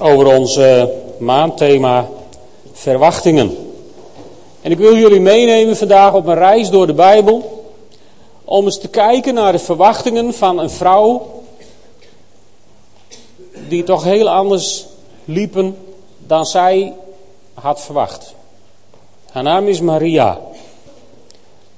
over 0.00 0.26
ons 0.26 0.56
uh, 0.56 0.84
maandthema 1.18 2.08
verwachtingen. 2.72 3.56
En 4.62 4.70
ik 4.70 4.78
wil 4.78 4.96
jullie 4.96 5.20
meenemen 5.20 5.76
vandaag 5.76 6.14
op 6.14 6.26
een 6.26 6.34
reis 6.34 6.70
door 6.70 6.86
de 6.86 6.94
Bijbel. 6.94 7.64
Om 8.44 8.64
eens 8.64 8.78
te 8.78 8.88
kijken 8.88 9.34
naar 9.34 9.52
de 9.52 9.58
verwachtingen 9.58 10.34
van 10.34 10.58
een 10.58 10.70
vrouw. 10.70 11.42
Die 13.68 13.82
toch 13.82 14.04
heel 14.04 14.28
anders 14.28 14.86
liepen 15.24 15.76
dan 16.18 16.46
zij 16.46 16.92
had 17.54 17.80
verwacht. 17.80 18.34
Haar 19.30 19.42
naam 19.42 19.68
is 19.68 19.80
Maria. 19.80 20.40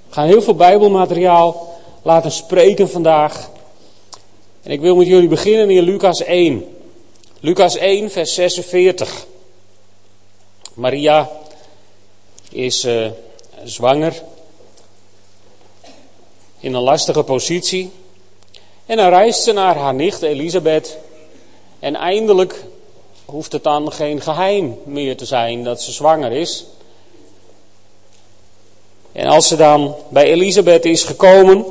We 0.09 0.15
gaan 0.15 0.27
heel 0.27 0.43
veel 0.43 0.55
Bijbelmateriaal 0.55 1.79
laten 2.03 2.33
spreken 2.33 2.91
vandaag. 2.91 3.51
En 4.63 4.71
ik 4.71 4.81
wil 4.81 4.97
met 4.97 5.07
jullie 5.07 5.29
beginnen 5.29 5.71
in 5.71 5.83
Lucas 5.83 6.23
1. 6.23 6.65
Lucas 7.45 7.77
1, 7.77 8.11
vers 8.11 8.35
46. 8.35 9.27
Maria 10.75 11.31
is 12.51 12.85
uh, 12.85 13.11
zwanger. 13.65 14.23
In 16.61 16.75
een 16.75 16.83
lastige 16.83 17.23
positie. 17.23 17.91
En 18.87 18.97
dan 18.97 19.09
reist 19.09 19.43
ze 19.43 19.53
naar 19.53 19.77
haar 19.77 19.95
nicht 19.95 20.23
Elisabeth. 20.23 20.99
En 21.79 21.95
eindelijk 21.95 22.65
hoeft 23.25 23.53
het 23.53 23.63
dan 23.63 23.93
geen 23.93 24.21
geheim 24.21 24.79
meer 24.85 25.17
te 25.17 25.25
zijn 25.25 25.65
dat 25.65 25.83
ze 25.83 25.93
zwanger 25.93 26.33
is. 26.33 26.65
En 29.13 29.27
als 29.27 29.49
ze 29.49 29.57
dan 29.57 29.95
bij 30.09 30.25
Elisabeth 30.25 30.85
is 30.85 31.05
gekomen, 31.05 31.65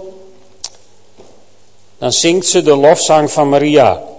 dan 1.97 2.11
zingt 2.11 2.47
ze 2.47 2.61
de 2.61 2.75
lofzang 2.75 3.31
van 3.31 3.49
Maria. 3.49 4.09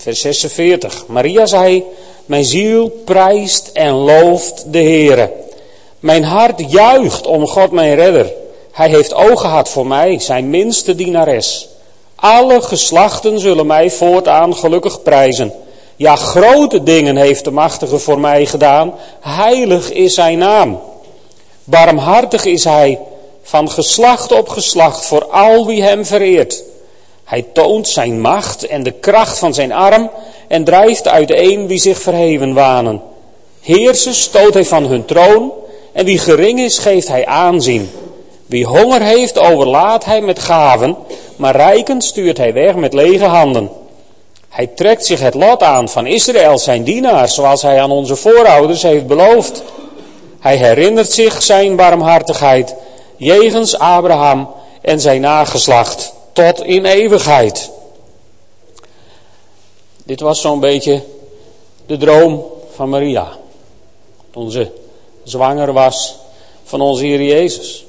Vers 0.00 0.20
46. 0.20 1.04
Maria 1.06 1.46
zei, 1.46 1.84
mijn 2.26 2.44
ziel 2.44 2.88
prijst 3.04 3.70
en 3.72 3.92
looft 3.92 4.72
de 4.72 4.78
Heere. 4.78 5.32
Mijn 5.98 6.24
hart 6.24 6.72
juicht 6.72 7.26
om 7.26 7.46
God 7.46 7.70
mijn 7.70 7.94
redder. 7.94 8.32
Hij 8.72 8.88
heeft 8.88 9.14
ogen 9.14 9.38
gehad 9.38 9.68
voor 9.68 9.86
mij, 9.86 10.18
zijn 10.18 10.50
minste 10.50 10.94
dienares. 10.94 11.68
Alle 12.14 12.62
geslachten 12.62 13.40
zullen 13.40 13.66
mij 13.66 13.90
voortaan 13.90 14.56
gelukkig 14.56 15.02
prijzen. 15.02 15.52
Ja, 15.96 16.16
grote 16.16 16.82
dingen 16.82 17.16
heeft 17.16 17.44
de 17.44 17.50
Machtige 17.50 17.98
voor 17.98 18.20
mij 18.20 18.46
gedaan. 18.46 18.94
Heilig 19.20 19.92
is 19.92 20.14
zijn 20.14 20.38
naam. 20.38 20.80
Barmhartig 21.64 22.44
is 22.44 22.64
hij 22.64 22.98
van 23.42 23.70
geslacht 23.70 24.32
op 24.32 24.48
geslacht 24.48 25.06
voor 25.06 25.24
al 25.24 25.66
wie 25.66 25.82
hem 25.82 26.04
vereert. 26.04 26.62
Hij 27.30 27.46
toont 27.52 27.88
zijn 27.88 28.20
macht 28.20 28.66
en 28.66 28.82
de 28.82 28.90
kracht 28.90 29.38
van 29.38 29.54
zijn 29.54 29.72
arm 29.72 30.10
en 30.48 30.64
drijft 30.64 31.08
uiteen 31.08 31.66
wie 31.66 31.78
zich 31.78 31.98
verheven 31.98 32.54
wanen. 32.54 33.02
Heersers 33.60 34.22
stoot 34.22 34.54
hij 34.54 34.64
van 34.64 34.84
hun 34.84 35.04
troon 35.04 35.52
en 35.92 36.04
wie 36.04 36.18
gering 36.18 36.60
is 36.60 36.78
geeft 36.78 37.08
hij 37.08 37.26
aanzien. 37.26 37.90
Wie 38.46 38.66
honger 38.66 39.02
heeft 39.02 39.38
overlaat 39.38 40.04
hij 40.04 40.20
met 40.20 40.38
gaven, 40.38 40.96
maar 41.36 41.56
rijken 41.56 42.02
stuurt 42.02 42.36
hij 42.36 42.52
weg 42.52 42.74
met 42.74 42.92
lege 42.92 43.24
handen. 43.24 43.70
Hij 44.48 44.66
trekt 44.66 45.06
zich 45.06 45.20
het 45.20 45.34
lot 45.34 45.62
aan 45.62 45.88
van 45.88 46.06
Israël 46.06 46.58
zijn 46.58 46.84
dienaar, 46.84 47.28
zoals 47.28 47.62
hij 47.62 47.80
aan 47.80 47.90
onze 47.90 48.16
voorouders 48.16 48.82
heeft 48.82 49.06
beloofd. 49.06 49.62
Hij 50.40 50.56
herinnert 50.56 51.12
zich 51.12 51.42
zijn 51.42 51.76
barmhartigheid 51.76 52.74
jegens 53.16 53.78
Abraham 53.78 54.48
en 54.82 55.00
zijn 55.00 55.20
nageslacht 55.20 56.18
tot 56.32 56.60
in 56.60 56.84
eeuwigheid. 56.84 57.70
Dit 60.04 60.20
was 60.20 60.40
zo'n 60.40 60.60
beetje 60.60 61.02
de 61.86 61.96
droom 61.96 62.44
van 62.74 62.88
Maria. 62.88 63.36
Toen 64.30 64.50
ze 64.50 64.70
zwanger 65.22 65.72
was 65.72 66.16
van 66.64 66.80
onze 66.80 67.04
Heer 67.04 67.22
Jezus. 67.22 67.84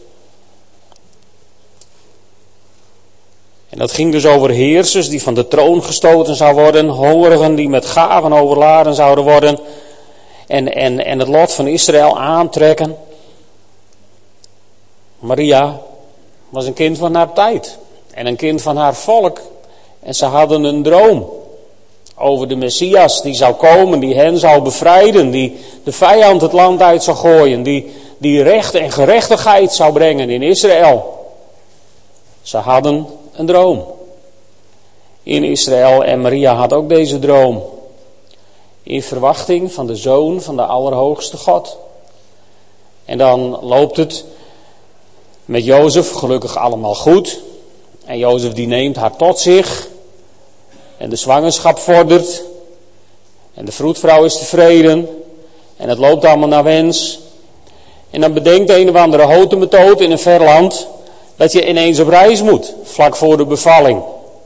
En 3.69 3.78
dat 3.78 3.91
ging 3.91 4.12
dus 4.12 4.25
over 4.25 4.50
heersers 4.50 5.09
die 5.09 5.22
van 5.22 5.34
de 5.34 5.47
troon 5.47 5.84
gestoten 5.84 6.35
zouden 6.35 6.63
worden, 6.63 6.88
hongerigen 6.88 7.56
die 7.56 7.69
met 7.69 7.85
gaven 7.85 8.34
overladen 8.34 8.94
zouden 8.94 9.24
worden 9.24 9.59
en, 10.47 10.74
en, 10.74 11.06
en 11.06 11.19
het 11.19 11.28
lot 11.28 11.53
van 11.53 11.68
Israël 11.68 12.19
aantrekken. 12.19 12.97
Maria 15.19 15.81
was 16.50 16.66
een 16.66 16.74
kind 16.74 16.97
van 16.97 17.16
haar 17.16 17.34
tijd 17.34 17.78
en 18.14 18.26
een 18.26 18.36
kind 18.36 18.62
van 18.62 18.78
haar 18.78 18.96
volk. 18.96 19.42
En 20.00 20.16
ze 20.16 20.26
hadden 20.26 20.64
een 20.64 20.84
droom 20.84 21.30
over 22.16 22.48
de 22.48 22.56
Messias 22.56 23.22
die 23.22 23.34
zou 23.34 23.54
komen, 23.54 24.00
die 24.00 24.16
hen 24.16 24.38
zou 24.38 24.62
bevrijden, 24.62 25.32
die 25.32 25.58
de 25.84 25.92
vijand 25.92 26.42
het 26.42 26.52
land 26.52 26.82
uit 26.82 27.04
zou 27.04 27.18
gooien, 27.18 27.64
die, 27.64 27.92
die 28.18 28.44
recht 28.44 28.76
en 28.76 28.92
gerechtigheid 28.92 29.74
zou 29.74 29.94
brengen 29.94 30.30
in 30.30 30.42
Israël. 30.42 31.20
Ze 32.42 32.58
hadden 32.58 33.08
een 33.34 33.46
droom 33.46 33.86
in 35.24 35.44
Israël 35.44 36.04
en 36.04 36.22
Maria 36.22 36.54
had 36.54 36.74
ook 36.74 36.90
deze 36.90 37.20
droom. 37.20 37.64
In 38.84 39.04
verwachting 39.04 39.72
van 39.72 39.88
de 39.88 39.96
zoon 39.96 40.42
van 40.42 40.56
de 40.56 40.66
Allerhoogste 40.66 41.38
God. 41.38 41.78
En 43.06 43.18
dan 43.18 43.60
loopt 43.62 43.98
het 43.98 44.26
met 45.46 45.66
Jozef 45.66 46.12
gelukkig 46.12 46.58
allemaal 46.58 46.96
goed. 46.96 47.40
En 48.12 48.18
Jozef 48.18 48.54
die 48.54 48.68
neemt 48.68 48.96
haar 48.96 49.16
tot 49.16 49.40
zich. 49.40 49.88
En 50.98 51.10
de 51.10 51.16
zwangerschap 51.16 51.80
vordert. 51.80 52.44
En 53.54 53.66
de 53.66 53.72
vroedvrouw 53.72 54.24
is 54.24 54.38
tevreden. 54.38 55.10
En 55.78 55.90
het 55.90 55.98
loopt 55.98 56.26
allemaal 56.26 56.48
naar 56.48 56.64
wens. 56.64 57.20
En 58.10 58.22
dan 58.22 58.34
bedenkt 58.34 58.70
een 58.70 58.90
of 58.90 58.96
andere 58.96 59.24
hotemethode 59.24 60.04
in 60.04 60.12
een 60.12 60.20
ver 60.20 60.44
land 60.44 60.88
dat 61.36 61.52
je 61.52 61.68
ineens 61.68 62.00
op 62.00 62.08
reis 62.08 62.42
moet, 62.42 62.74
vlak 62.84 63.16
voor 63.16 63.38
de 63.38 63.46
bevalling. 63.46 64.02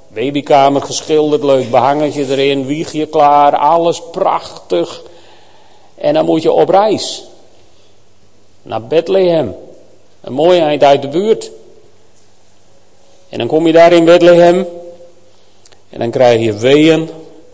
Babykamer 0.08 0.82
geschilderd, 0.82 1.44
leuk 1.44 1.72
behangetje 1.72 2.26
erin, 2.26 2.66
wiegje 2.66 3.06
klaar, 3.06 3.56
alles 3.56 4.02
prachtig. 4.12 5.02
En 5.96 6.14
dan 6.14 6.26
moet 6.26 6.42
je 6.42 6.52
op 6.52 6.70
reis. 6.70 7.24
Naar 8.62 8.84
Bethlehem. 8.84 9.56
Een 10.22 10.34
mooi 10.34 10.60
eind 10.60 10.84
uit 10.84 11.02
de 11.02 11.08
buurt. 11.08 11.52
En 13.30 13.38
dan 13.38 13.48
kom 13.48 13.68
je 13.68 13.74
daar 13.74 13.94
in 13.94 14.06
Bethlehem. 14.06 14.68
En 15.90 16.00
dan 16.00 16.12
krijg 16.12 16.42
je 16.42 16.54
weeën. 16.54 17.10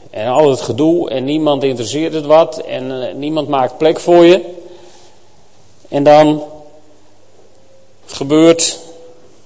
En 0.09 0.28
al 0.28 0.50
het 0.50 0.62
gedoe. 0.62 1.09
En 1.09 1.24
niemand 1.24 1.64
interesseert 1.64 2.14
het 2.14 2.26
wat. 2.26 2.58
En 2.58 3.08
eh, 3.08 3.16
niemand 3.16 3.48
maakt 3.48 3.78
plek 3.78 4.00
voor 4.00 4.26
je. 4.26 4.42
En 5.90 6.04
dan 6.04 6.44
gebeurt 8.06 8.80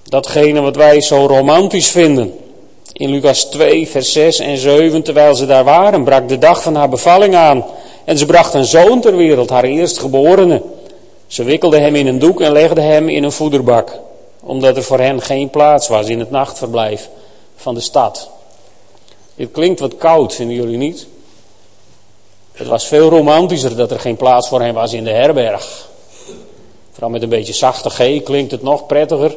datgene 0.04 0.62
wat 0.62 0.76
wij 0.76 1.02
zo 1.02 1.26
romantisch 1.26 1.92
vinden. 1.92 2.40
In 2.94 3.10
Lucas 3.10 3.46
2, 3.46 3.88
vers 3.88 4.12
6 4.12 4.40
en 4.40 4.58
7, 4.58 5.04
terwijl 5.04 5.36
ze 5.36 5.46
daar 5.46 5.64
waren, 5.64 6.04
brak 6.04 6.30
de 6.30 6.38
dag 6.38 6.62
van 6.62 6.76
haar 6.76 6.90
bevalling 6.90 7.36
aan. 7.36 7.66
En 8.06 8.18
ze 8.18 8.26
bracht 8.26 8.54
een 8.54 8.66
zoon 8.66 9.02
ter 9.02 9.16
wereld, 9.16 9.50
haar 9.50 9.64
eerstgeborene. 9.64 10.62
Ze 11.28 11.44
wikkelde 11.44 11.78
hem 11.78 11.96
in 11.96 12.08
een 12.08 12.20
doek 12.20 12.42
en 12.42 12.52
legde 12.52 12.82
hem 12.82 13.10
in 13.10 13.24
een 13.24 13.32
voederbak, 13.32 14.00
omdat 14.46 14.78
er 14.78 14.84
voor 14.84 15.00
hen 15.00 15.22
geen 15.22 15.50
plaats 15.50 15.88
was 15.88 16.08
in 16.08 16.20
het 16.20 16.32
nachtverblijf 16.32 17.10
van 17.56 17.74
de 17.74 17.80
stad. 17.80 18.30
Dit 19.36 19.52
klinkt 19.52 19.80
wat 19.80 19.98
koud, 19.98 20.34
vinden 20.34 20.56
jullie 20.56 20.78
niet? 20.78 21.08
Het 22.52 22.68
was 22.68 22.86
veel 22.86 23.10
romantischer 23.10 23.76
dat 23.76 23.92
er 23.92 24.00
geen 24.00 24.16
plaats 24.16 24.48
voor 24.48 24.62
hen 24.62 24.74
was 24.74 24.94
in 24.94 25.04
de 25.04 25.12
herberg. 25.12 25.90
Vooral 26.92 27.10
met 27.10 27.22
een 27.22 27.30
beetje 27.30 27.54
zachte 27.54 27.90
G 27.90 28.24
klinkt 28.24 28.52
het 28.52 28.62
nog 28.62 28.86
prettiger. 28.86 29.36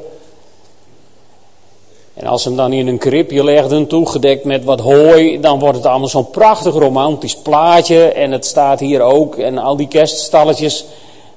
En 2.14 2.26
als 2.26 2.42
ze 2.42 2.48
hem 2.48 2.56
dan 2.56 2.72
in 2.72 2.86
een 2.86 2.98
kribje 2.98 3.44
legden, 3.44 3.86
toegedekt 3.86 4.44
met 4.44 4.64
wat 4.64 4.80
hooi, 4.80 5.40
dan 5.40 5.58
wordt 5.58 5.76
het 5.76 5.86
allemaal 5.86 6.08
zo'n 6.08 6.30
prachtig 6.30 6.74
romantisch 6.74 7.36
plaatje. 7.36 8.04
En 8.04 8.32
het 8.32 8.46
staat 8.46 8.80
hier 8.80 9.00
ook. 9.00 9.36
En 9.36 9.58
al 9.58 9.76
die 9.76 9.88
kerststalletjes, 9.88 10.84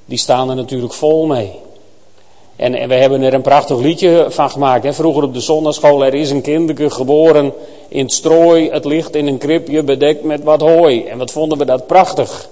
die 0.04 0.18
staan 0.18 0.50
er 0.50 0.56
natuurlijk 0.56 0.92
vol 0.92 1.26
mee. 1.26 1.52
En, 2.56 2.74
en 2.74 2.88
we 2.88 2.94
hebben 2.94 3.22
er 3.22 3.34
een 3.34 3.42
prachtig 3.42 3.78
liedje 3.78 4.26
van 4.28 4.50
gemaakt. 4.50 4.84
Hè. 4.84 4.92
Vroeger 4.92 5.22
op 5.22 5.34
de 5.34 5.40
zondagschool, 5.40 6.04
er 6.04 6.14
is 6.14 6.30
een 6.30 6.40
kinderke 6.40 6.90
geboren 6.90 7.52
in 7.88 8.04
het 8.04 8.12
strooi. 8.12 8.70
Het 8.70 8.84
ligt 8.84 9.14
in 9.14 9.26
een 9.26 9.38
kribje 9.38 9.82
bedekt 9.82 10.24
met 10.24 10.42
wat 10.42 10.60
hooi. 10.60 11.04
En 11.04 11.18
wat 11.18 11.30
vonden 11.30 11.58
we 11.58 11.64
dat 11.64 11.86
prachtig. 11.86 12.48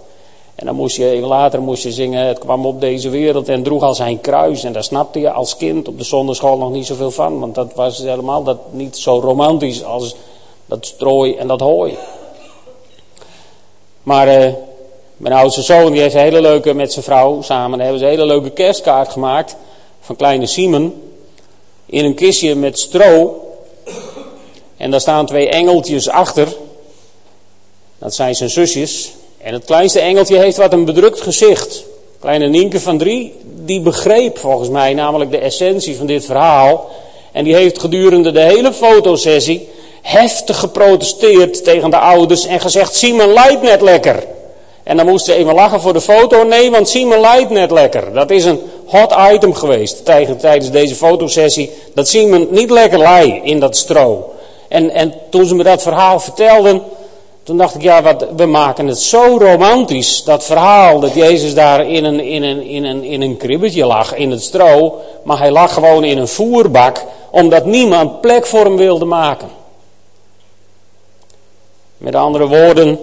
En 0.55 0.67
dan 0.67 0.75
moest 0.75 0.97
je, 0.97 1.11
even 1.11 1.29
later 1.29 1.61
moest 1.61 1.83
je 1.83 1.93
zingen, 1.93 2.27
het 2.27 2.39
kwam 2.39 2.67
op 2.67 2.81
deze 2.81 3.09
wereld 3.09 3.49
en 3.49 3.63
droeg 3.63 3.83
al 3.83 3.95
zijn 3.95 4.21
kruis. 4.21 4.65
En 4.65 4.73
daar 4.73 4.85
snapte 4.85 5.21
je 5.21 5.31
als 5.31 5.57
kind 5.57 5.89
op 5.89 5.99
de 5.99 6.05
zonderschool 6.05 6.59
nog 6.59 6.71
niet 6.71 6.87
zoveel 6.87 7.11
van. 7.11 7.41
Want 7.41 7.55
dat 7.55 7.73
was 7.75 7.99
helemaal 7.99 8.43
dat 8.43 8.59
niet 8.71 8.97
zo 8.97 9.19
romantisch 9.19 9.85
als 9.85 10.17
dat 10.67 10.87
strooi 10.87 11.37
en 11.37 11.47
dat 11.49 11.61
hooi. 11.61 11.97
Maar 14.03 14.27
uh, 14.29 14.53
mijn 15.17 15.35
oudste 15.35 15.63
zoon 15.63 15.93
die 15.93 16.01
heeft 16.01 16.15
een 16.15 16.21
hele 16.21 16.41
leuke, 16.41 16.75
met 16.75 16.93
zijn 16.93 17.05
vrouw 17.05 17.43
samen, 17.43 17.81
hebben 17.81 17.99
ze 17.99 18.05
een 18.05 18.11
hele 18.11 18.27
leuke 18.27 18.51
kerstkaart 18.51 19.13
gemaakt. 19.13 19.57
Van 20.01 20.17
kleine 20.17 20.47
Simon. 20.47 21.03
In 21.87 22.05
een 22.05 22.15
kistje 22.15 22.55
met 22.55 22.79
stro. 22.79 23.45
En 24.77 24.91
daar 24.91 25.01
staan 25.01 25.27
twee 25.27 25.49
engeltjes 25.49 26.09
achter. 26.09 26.49
Dat 27.99 28.15
zijn 28.15 28.35
zijn 28.35 28.51
zusjes. 28.51 29.13
En 29.39 29.53
het 29.53 29.65
kleinste 29.65 30.01
engeltje 30.01 30.37
heeft 30.37 30.57
wat 30.57 30.73
een 30.73 30.85
bedrukt 30.85 31.21
gezicht. 31.21 31.85
Kleine 32.21 32.47
Nienke 32.47 32.81
van 32.81 32.99
drie, 32.99 33.35
die 33.65 33.81
begreep 33.81 34.39
volgens 34.39 34.69
mij 34.69 34.95
namelijk 34.95 35.31
de 35.31 35.39
essentie 35.39 35.97
van 35.97 36.07
dit 36.07 36.25
verhaal. 36.25 36.91
En 37.33 37.45
die 37.45 37.55
heeft 37.55 37.79
gedurende 37.79 38.33
de 38.33 38.41
hele 38.41 38.73
fotosessie 38.73 39.69
heftig 40.03 40.59
geprotesteerd 40.59 41.65
tegen 41.65 41.91
de 41.91 41.99
ouders 41.99 42.47
en 42.47 42.61
gezegd: 42.61 42.95
Simon 42.95 43.33
lijdt 43.33 43.63
net 43.63 43.81
lekker. 43.81 44.25
En 44.83 44.97
dan 44.97 45.07
moesten 45.07 45.35
ze 45.35 45.41
even 45.41 45.55
lachen 45.55 45.81
voor 45.81 45.93
de 45.93 46.01
foto. 46.01 46.45
Nee, 46.45 46.71
want 46.71 46.89
Simon 46.89 47.21
lijdt 47.21 47.51
net 47.51 47.71
lekker. 47.71 48.13
Dat 48.13 48.31
is 48.31 48.45
een 48.45 48.61
hot 48.91 49.15
item 49.33 49.55
geweest 49.55 50.05
tijdens 50.05 50.71
deze 50.71 50.95
fotosessie. 50.95 51.71
Dat 51.95 52.09
Simon 52.09 52.49
niet 52.51 52.71
lekker 52.71 52.99
lei 52.99 53.41
in 53.43 53.61
dat 53.61 53.77
stro. 53.77 54.33
En, 54.69 54.91
en 54.91 55.15
toen 55.31 55.45
ze 55.45 55.55
me 55.55 55.63
dat 55.63 55.83
verhaal 55.83 56.21
vertelden, 56.21 56.83
toen 57.43 57.57
dacht 57.57 57.75
ik, 57.75 57.83
ja, 57.83 58.03
wat, 58.03 58.27
we 58.37 58.47
maken 58.47 58.87
het 58.87 58.99
zo 58.99 59.37
romantisch, 59.39 60.25
dat 60.25 60.45
verhaal, 60.45 61.01
dat 61.01 61.15
Jezus 61.15 61.55
daar 61.55 61.89
in 61.89 62.05
een, 62.05 62.21
in, 62.21 62.43
een, 62.43 62.63
in, 62.63 62.85
een, 62.85 63.05
in 63.05 63.23
een 63.23 63.37
kribbetje 63.37 63.87
lag, 63.87 64.15
in 64.15 64.31
het 64.31 64.43
stro, 64.43 64.99
maar 65.25 65.39
hij 65.39 65.51
lag 65.51 65.75
gewoon 65.75 66.05
in 66.05 66.19
een 66.19 66.29
voerbak, 66.29 67.05
omdat 67.31 67.65
niemand 67.65 68.21
plek 68.21 68.47
voor 68.47 68.65
hem 68.65 68.77
wilde 68.77 69.05
maken. 69.05 69.49
Met 71.97 72.15
andere 72.15 72.49
woorden, 72.49 72.99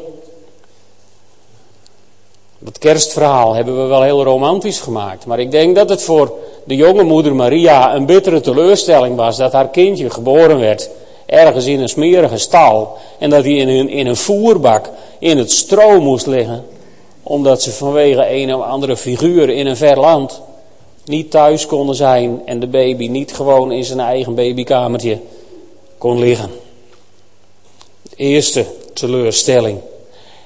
dat 2.60 2.78
kerstverhaal 2.78 3.54
hebben 3.54 3.82
we 3.82 3.88
wel 3.88 4.02
heel 4.02 4.24
romantisch 4.24 4.80
gemaakt, 4.80 5.26
maar 5.26 5.40
ik 5.40 5.52
denk 5.52 5.76
dat 5.76 5.90
het 5.90 6.02
voor 6.02 6.34
de 6.64 6.76
jonge 6.76 7.04
moeder 7.04 7.36
Maria 7.36 7.96
een 7.96 8.06
bittere 8.06 8.42
teleurstelling 8.42 9.16
was 9.16 9.38
dat 9.38 9.52
haar 9.52 9.70
kindje 9.70 10.10
geboren 10.10 10.60
werd 10.60 10.90
ergens 11.28 11.66
in 11.66 11.80
een 11.80 11.90
smerige 11.90 12.38
stal. 12.38 12.98
En 13.20 13.30
dat 13.30 13.44
hij 13.44 13.54
in 13.54 13.68
een, 13.68 13.90
in 13.90 14.08
een 14.08 14.16
voerbak 14.16 14.90
in 15.20 15.38
het 15.38 15.52
stro 15.52 16.02
moest 16.02 16.26
liggen. 16.26 16.66
Omdat 17.24 17.62
ze 17.62 17.72
vanwege 17.72 18.32
een 18.32 18.56
of 18.56 18.62
andere 18.62 18.98
figuur 18.98 19.50
in 19.50 19.66
een 19.68 19.78
ver 19.78 20.00
land 20.00 20.42
niet 21.06 21.32
thuis 21.32 21.66
konden 21.66 21.96
zijn. 21.96 22.42
En 22.46 22.60
de 22.60 22.68
baby 22.68 23.08
niet 23.08 23.34
gewoon 23.34 23.72
in 23.72 23.84
zijn 23.84 24.00
eigen 24.00 24.36
babykamertje 24.36 25.20
kon 25.98 26.20
liggen. 26.20 26.50
Eerste 28.16 28.66
teleurstelling. 28.94 29.80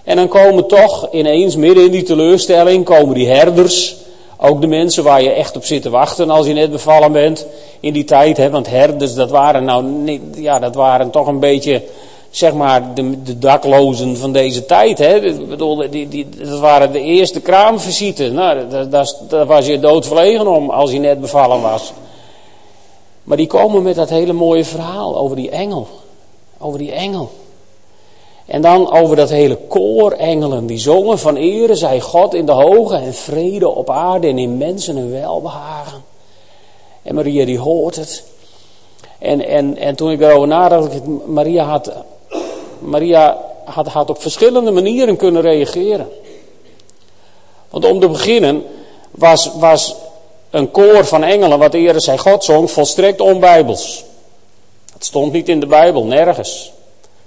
En 0.04 0.16
dan 0.16 0.28
komen 0.28 0.68
toch 0.68 1.08
ineens 1.12 1.56
midden 1.56 1.86
in 1.86 1.92
die 1.92 2.04
teleurstelling 2.04 2.86
komen 2.86 3.14
die 3.14 3.28
herders 3.28 3.96
ook 4.44 4.62
de 4.62 4.68
mensen 4.68 5.04
waar 5.04 5.22
je 5.22 5.32
echt 5.32 5.56
op 5.56 5.66
zit 5.66 5.82
te 5.82 5.90
wachten 5.90 6.30
als 6.30 6.48
je 6.48 6.54
net 6.54 6.72
bevallen 6.72 7.12
bent 7.12 7.46
in 7.80 7.94
die 7.94 8.04
tijd. 8.04 8.38
Hè, 8.38 8.50
want 8.50 8.70
herders, 8.70 9.14
dat 9.14 9.30
waren 9.30 9.64
nou 9.64 9.84
niet, 9.84 10.22
ja, 10.36 10.60
dat 10.60 10.76
waren 10.76 11.10
toch 11.10 11.28
een 11.28 11.40
beetje, 11.40 11.84
zeg 12.30 12.54
maar, 12.54 12.94
de, 12.94 13.24
de 13.24 13.40
daklozen 13.40 14.18
van 14.18 14.32
deze 14.32 14.66
tijd. 14.66 14.98
Hè. 14.98 15.16
Ik 15.16 15.50
bedoel, 15.50 15.90
die, 15.90 16.08
die, 16.08 16.30
dat 16.30 16.60
waren 16.60 16.92
de 16.92 17.02
eerste 17.02 17.42
kraamvisite. 17.42 18.32
Nou, 18.32 18.60
daar 18.90 19.46
was 19.46 19.66
je 19.66 19.80
doodverlegen 19.80 20.48
om 20.48 20.70
als 20.70 20.92
je 20.92 21.00
net 21.00 21.22
bevallen 21.22 21.62
was. 21.62 21.94
Maar 23.24 23.38
die 23.38 23.48
komen 23.48 23.82
met 23.82 23.96
dat 23.96 24.10
hele 24.10 24.34
mooie 24.34 24.66
verhaal 24.66 25.18
over 25.18 25.36
die 25.36 25.50
engel. 25.50 25.88
Over 26.58 26.80
die 26.80 26.92
engel. 26.92 27.32
En 28.52 28.62
dan 28.62 28.92
over 28.92 29.16
dat 29.16 29.30
hele 29.30 29.56
koor 29.56 30.12
engelen 30.12 30.66
die 30.66 30.78
zongen 30.78 31.20
van 31.20 31.36
ere 31.36 31.76
zij 31.76 32.00
God 32.00 32.34
in 32.34 32.46
de 32.46 32.52
hoge 32.52 32.96
en 32.96 33.14
vrede 33.14 33.70
op 33.70 33.90
aarde 33.90 34.28
en 34.28 34.38
in 34.38 34.58
mensen 34.58 34.98
een 34.98 35.12
welbehagen. 35.12 36.04
En 37.04 37.16
Maria 37.16 37.46
die 37.46 37.60
hoort 37.60 37.96
het. 37.96 38.24
En, 39.20 39.48
en, 39.48 39.78
en 39.78 39.96
toen 39.96 40.12
ik 40.12 40.20
daarover 40.20 40.48
nadacht, 40.48 41.06
Maria 41.26 41.64
had, 41.64 41.92
Maria 42.80 43.38
had, 43.66 43.88
had 43.88 44.10
op 44.10 44.22
verschillende 44.22 44.72
manieren 44.72 45.16
kunnen 45.16 45.42
reageren. 45.42 46.08
Want 47.70 47.86
om 47.86 48.00
te 48.00 48.08
beginnen 48.08 48.64
was, 49.12 49.52
was 49.60 49.96
een 50.50 50.72
koor 50.72 51.06
van 51.06 51.24
engelen, 51.24 51.60
wat 51.60 51.74
eerder 51.74 52.02
zij 52.02 52.18
God 52.18 52.44
zong, 52.44 52.72
volstrekt 52.72 53.22
onbijbels. 53.22 54.04
Het 54.94 55.06
stond 55.06 55.32
niet 55.32 55.50
in 55.50 55.60
de 55.60 55.68
Bijbel, 55.68 56.06
nergens. 56.06 56.72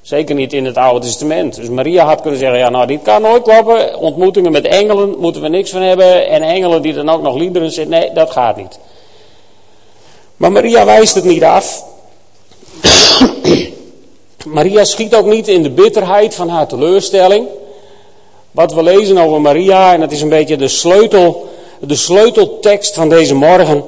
Zeker 0.04 0.34
niet 0.34 0.52
in 0.52 0.64
het 0.64 0.76
Oude 0.76 1.06
Testament. 1.06 1.54
Dus 1.54 1.68
Maria 1.68 2.04
had 2.04 2.20
kunnen 2.20 2.40
zeggen, 2.40 2.58
ja 2.58 2.68
nou 2.68 2.86
dit 2.86 3.02
kan 3.02 3.22
nooit 3.22 3.42
kloppen. 3.42 3.98
Ontmoetingen 3.98 4.52
met 4.52 4.66
engelen 4.66 5.18
moeten 5.18 5.42
we 5.42 5.48
niks 5.48 5.70
van 5.70 5.82
hebben. 5.82 6.28
En 6.28 6.42
engelen 6.42 6.82
die 6.82 6.92
dan 6.92 7.08
ook 7.08 7.22
nog 7.22 7.36
liederen 7.36 7.70
zitten. 7.70 7.98
Nee, 7.98 8.12
dat 8.12 8.30
gaat 8.30 8.56
niet. 8.56 8.78
Maar 10.36 10.52
Maria 10.52 10.84
wijst 10.84 11.14
het 11.14 11.24
niet 11.24 11.44
af. 11.44 11.84
Maria 14.44 14.84
schiet 14.84 15.14
ook 15.14 15.26
niet 15.26 15.48
in 15.48 15.62
de 15.62 15.70
bitterheid 15.70 16.34
van 16.34 16.48
haar 16.48 16.66
teleurstelling. 16.66 17.46
Wat 18.50 18.74
we 18.74 18.82
lezen 18.82 19.18
over 19.18 19.40
Maria, 19.40 19.92
en 19.92 20.00
dat 20.00 20.12
is 20.12 20.20
een 20.20 20.28
beetje 20.28 20.56
de 20.56 20.68
sleutel, 20.68 21.48
de 21.80 21.96
sleuteltekst 21.96 22.94
van 22.94 23.08
deze 23.08 23.34
morgen. 23.34 23.84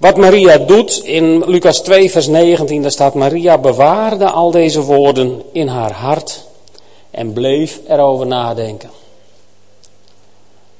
Wat 0.00 0.16
Maria 0.16 0.58
doet 0.58 1.00
in 1.04 1.44
Lucas 1.44 1.80
2, 1.80 2.10
vers 2.10 2.26
19, 2.26 2.82
daar 2.82 2.90
staat: 2.90 3.14
Maria 3.14 3.58
bewaarde 3.58 4.30
al 4.30 4.50
deze 4.50 4.80
woorden 4.80 5.42
in 5.52 5.66
haar 5.66 5.92
hart 5.92 6.44
en 7.10 7.32
bleef 7.32 7.80
erover 7.88 8.26
nadenken. 8.26 8.90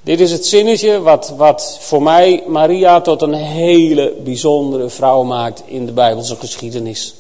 Dit 0.02 0.20
is 0.20 0.32
het 0.32 0.46
zinnetje 0.46 1.00
wat, 1.00 1.34
wat 1.37 1.78
voor 1.81 2.02
mij 2.02 2.43
Maria 2.46 3.00
tot 3.00 3.22
een 3.22 3.34
hele 3.34 4.12
bijzondere 4.25 4.88
vrouw 4.88 5.23
maakt 5.23 5.62
in 5.66 5.87
de 5.87 5.93
Bijbelse 5.93 6.37
geschiedenis. 6.37 7.14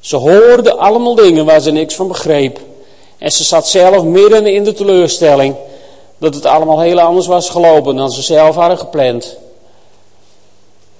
Ze 0.00 0.16
hoorde 0.16 0.76
allemaal 0.76 1.14
dingen 1.14 1.44
waar 1.44 1.60
ze 1.60 1.70
niks 1.70 1.94
van 1.94 2.08
begreep. 2.08 2.60
En 3.18 3.32
ze 3.32 3.44
zat 3.44 3.68
zelf 3.68 4.02
midden 4.02 4.46
in 4.46 4.64
de 4.64 4.72
teleurstelling 4.72 5.54
dat 6.18 6.34
het 6.34 6.46
allemaal 6.46 6.80
heel 6.80 7.00
anders 7.00 7.26
was 7.26 7.50
gelopen 7.50 7.96
dan 7.96 8.10
ze 8.10 8.22
zelf 8.22 8.54
hadden 8.54 8.78
gepland. 8.78 9.40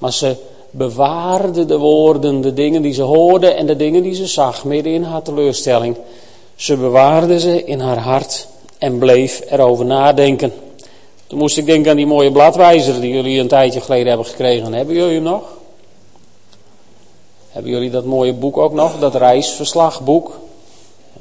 Maar 0.03 0.13
ze 0.13 0.37
bewaarde 0.71 1.65
de 1.65 1.79
woorden, 1.79 2.41
de 2.41 2.53
dingen 2.53 2.83
die 2.83 2.93
ze 2.93 3.03
hoorde 3.03 3.49
en 3.49 3.67
de 3.67 3.77
dingen 3.77 4.03
die 4.03 4.15
ze 4.15 4.27
zag, 4.27 4.65
midden 4.65 4.93
in 4.93 5.03
haar 5.03 5.23
teleurstelling. 5.23 5.97
Ze 6.55 6.77
bewaarde 6.77 7.41
ze 7.41 7.65
in 7.65 7.81
haar 7.81 7.99
hart 7.99 8.49
en 8.79 8.99
bleef 8.99 9.43
erover 9.51 9.85
nadenken. 9.85 10.53
Toen 11.27 11.39
moest 11.39 11.57
ik 11.57 11.67
denken 11.67 11.91
aan 11.91 11.97
die 11.97 12.07
mooie 12.07 12.33
bladwijzer 12.33 13.01
die 13.01 13.13
jullie 13.15 13.41
een 13.41 13.49
tijdje 13.49 13.81
geleden 13.81 14.07
hebben 14.07 14.27
gekregen. 14.27 14.73
Hebben 14.73 14.95
jullie 14.95 15.15
hem 15.15 15.23
nog? 15.23 15.43
Hebben 17.49 17.71
jullie 17.71 17.91
dat 17.91 18.05
mooie 18.05 18.33
boek 18.33 18.57
ook 18.57 18.73
nog, 18.73 18.99
dat 18.99 19.15
reisverslagboek? 19.15 20.39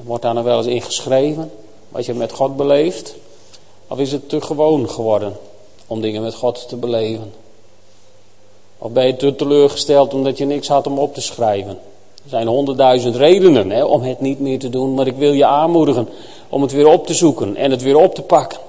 Wordt 0.04 0.24
daar 0.24 0.34
nog 0.34 0.44
wel 0.44 0.58
eens 0.58 0.68
in 0.68 0.82
geschreven, 0.82 1.52
wat 1.90 2.06
je 2.06 2.14
met 2.14 2.32
God 2.32 2.56
beleeft? 2.56 3.16
Of 3.88 4.00
is 4.00 4.12
het 4.12 4.30
te 4.30 4.42
gewoon 4.42 4.90
geworden 4.90 5.38
om 5.88 6.02
dingen 6.02 6.22
met 6.22 6.36
God 6.36 6.68
te 6.68 6.76
beleven? 6.76 7.41
Of 8.84 8.92
ben 8.92 9.06
je 9.06 9.16
te 9.16 9.36
teleurgesteld 9.36 10.14
omdat 10.14 10.38
je 10.38 10.46
niks 10.46 10.68
had 10.68 10.88
om 10.88 11.00
op 11.00 11.14
te 11.14 11.22
schrijven? 11.22 11.78
Er 12.24 12.30
zijn 12.30 12.48
honderdduizend 12.48 13.16
redenen 13.16 13.70
hè, 13.70 13.84
om 13.84 14.02
het 14.02 14.20
niet 14.20 14.40
meer 14.40 14.60
te 14.60 14.70
doen, 14.70 14.94
maar 14.94 15.08
ik 15.08 15.16
wil 15.16 15.34
je 15.34 15.46
aanmoedigen 15.46 16.10
om 16.50 16.62
het 16.62 16.72
weer 16.72 16.88
op 16.88 17.08
te 17.08 17.14
zoeken 17.14 17.56
en 17.56 17.72
het 17.72 17.82
weer 17.82 17.98
op 17.98 18.16
te 18.16 18.22
pakken. 18.22 18.60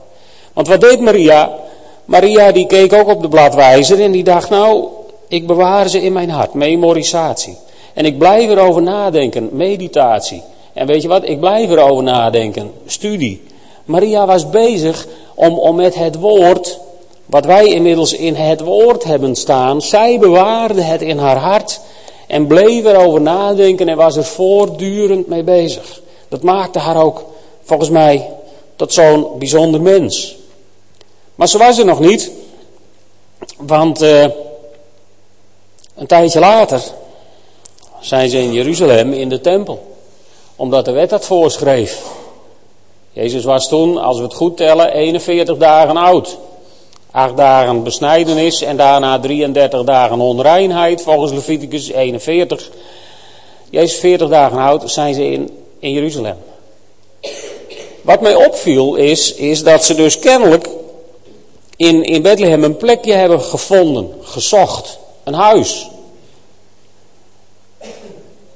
Want 0.52 0.68
wat 0.68 0.80
deed 0.80 1.00
Maria? 1.00 1.58
Maria 2.04 2.52
die 2.52 2.66
keek 2.66 2.92
ook 2.92 3.08
op 3.08 3.22
de 3.22 3.28
bladwijzer 3.28 4.00
en 4.00 4.10
die 4.10 4.24
dacht, 4.24 4.50
nou, 4.50 4.86
ik 5.28 5.46
bewaar 5.46 5.88
ze 5.88 6.02
in 6.02 6.12
mijn 6.12 6.30
hart, 6.30 6.54
memorisatie. 6.54 7.56
En 7.94 8.04
ik 8.04 8.18
blijf 8.18 8.48
erover 8.50 8.82
nadenken, 8.82 9.48
meditatie. 9.52 10.42
En 10.72 10.86
weet 10.86 11.02
je 11.02 11.08
wat, 11.08 11.28
ik 11.28 11.40
blijf 11.40 11.70
erover 11.70 12.02
nadenken, 12.02 12.72
studie. 12.86 13.42
Maria 13.84 14.26
was 14.26 14.50
bezig 14.50 15.06
om, 15.34 15.58
om 15.58 15.76
met 15.76 15.94
het 15.94 16.18
woord 16.18 16.80
wat 17.32 17.44
wij 17.44 17.66
inmiddels 17.66 18.12
in 18.12 18.34
het 18.34 18.60
woord 18.60 19.04
hebben 19.04 19.36
staan, 19.36 19.82
zij 19.82 20.18
bewaarde 20.18 20.82
het 20.82 21.02
in 21.02 21.18
haar 21.18 21.36
hart 21.36 21.80
en 22.26 22.46
bleef 22.46 22.84
erover 22.84 23.20
nadenken 23.20 23.88
en 23.88 23.96
was 23.96 24.16
er 24.16 24.24
voortdurend 24.24 25.26
mee 25.26 25.42
bezig. 25.42 26.00
Dat 26.28 26.42
maakte 26.42 26.78
haar 26.78 27.02
ook, 27.02 27.24
volgens 27.62 27.90
mij, 27.90 28.30
tot 28.76 28.92
zo'n 28.92 29.26
bijzonder 29.38 29.80
mens. 29.80 30.36
Maar 31.34 31.48
ze 31.48 31.58
was 31.58 31.78
er 31.78 31.84
nog 31.84 32.00
niet, 32.00 32.30
want 33.56 34.02
uh, 34.02 34.26
een 35.94 36.06
tijdje 36.06 36.40
later 36.40 36.82
zijn 38.00 38.30
ze 38.30 38.38
in 38.38 38.52
Jeruzalem 38.52 39.12
in 39.12 39.28
de 39.28 39.40
tempel, 39.40 39.96
omdat 40.56 40.84
de 40.84 40.92
wet 40.92 41.10
dat 41.10 41.26
voorschreef. 41.26 42.06
Jezus 43.12 43.44
was 43.44 43.68
toen, 43.68 43.98
als 43.98 44.16
we 44.16 44.22
het 44.22 44.34
goed 44.34 44.56
tellen, 44.56 44.92
41 44.92 45.56
dagen 45.56 45.96
oud. 45.96 46.38
Acht 47.12 47.36
dagen 47.36 47.82
besnijdenis 47.82 48.62
en 48.62 48.76
daarna 48.76 49.18
33 49.18 49.84
dagen 49.84 50.20
onreinheid 50.20 51.02
volgens 51.02 51.32
Leviticus 51.32 51.90
41. 51.90 52.70
Jezus 53.70 53.98
40 53.98 54.28
dagen 54.28 54.58
oud 54.58 54.90
zijn 54.90 55.14
ze 55.14 55.24
in, 55.24 55.50
in 55.78 55.92
Jeruzalem. 55.92 56.36
Wat 58.02 58.20
mij 58.20 58.34
opviel 58.34 58.94
is, 58.94 59.34
is 59.34 59.62
dat 59.62 59.84
ze 59.84 59.94
dus 59.94 60.18
kennelijk 60.18 60.68
in, 61.76 62.02
in 62.02 62.22
Bethlehem 62.22 62.64
een 62.64 62.76
plekje 62.76 63.12
hebben 63.12 63.40
gevonden, 63.40 64.14
gezocht, 64.22 64.98
een 65.24 65.34
huis. 65.34 65.90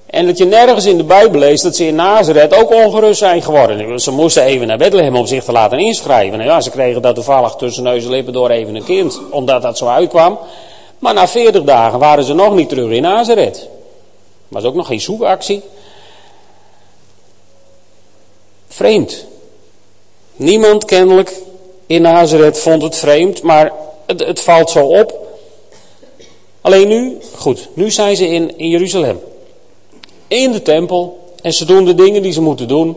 En 0.06 0.26
dat 0.26 0.38
je 0.38 0.44
nergens 0.44 0.86
in 0.86 0.96
de 0.96 1.04
Bijbel 1.04 1.40
leest 1.40 1.62
dat 1.62 1.76
ze 1.76 1.86
in 1.86 1.94
Nazareth 1.94 2.54
ook 2.54 2.70
ongerust 2.70 3.18
zijn 3.18 3.42
geworden. 3.42 4.00
Ze 4.00 4.10
moesten 4.10 4.42
even 4.42 4.66
naar 4.66 4.78
Bethlehem 4.78 5.16
om 5.16 5.26
zich 5.26 5.44
te 5.44 5.52
laten 5.52 5.78
inschrijven. 5.78 6.40
En 6.40 6.46
ja, 6.46 6.60
ze 6.60 6.70
kregen 6.70 7.02
dat 7.02 7.14
toevallig 7.14 7.54
tussen 7.54 7.82
neus 7.82 8.04
en 8.04 8.10
lippen 8.10 8.32
door 8.32 8.50
even 8.50 8.74
een 8.74 8.84
kind, 8.84 9.20
omdat 9.30 9.62
dat 9.62 9.78
zo 9.78 9.86
uitkwam. 9.86 10.38
Maar 10.98 11.14
na 11.14 11.28
40 11.28 11.62
dagen 11.62 11.98
waren 11.98 12.24
ze 12.24 12.34
nog 12.34 12.54
niet 12.54 12.68
terug 12.68 12.90
in 12.90 13.02
Nazareth. 13.02 13.68
Was 14.48 14.64
ook 14.64 14.74
nog 14.74 14.86
geen 14.86 15.00
zoekactie. 15.00 15.62
Vreemd. 18.68 19.26
Niemand 20.36 20.84
kennelijk 20.84 21.32
in 21.86 22.02
Nazareth 22.02 22.58
vond 22.58 22.82
het 22.82 22.96
vreemd, 22.96 23.42
maar 23.42 23.72
het, 24.06 24.20
het 24.20 24.40
valt 24.40 24.70
zo 24.70 24.86
op. 24.86 25.26
Alleen 26.60 26.88
nu, 26.88 27.18
goed, 27.36 27.68
nu 27.74 27.90
zijn 27.90 28.16
ze 28.16 28.28
in, 28.28 28.58
in 28.58 28.68
Jeruzalem. 28.68 29.20
In 30.28 30.52
de 30.52 30.62
tempel. 30.62 31.18
En 31.42 31.52
ze 31.52 31.64
doen 31.64 31.84
de 31.84 31.94
dingen 31.94 32.22
die 32.22 32.32
ze 32.32 32.40
moeten 32.40 32.68
doen. 32.68 32.96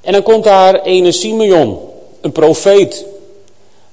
En 0.00 0.12
dan 0.12 0.22
komt 0.22 0.44
daar 0.44 0.82
ene 0.82 1.12
Simeon, 1.12 1.78
een 2.20 2.32
profeet. 2.32 3.06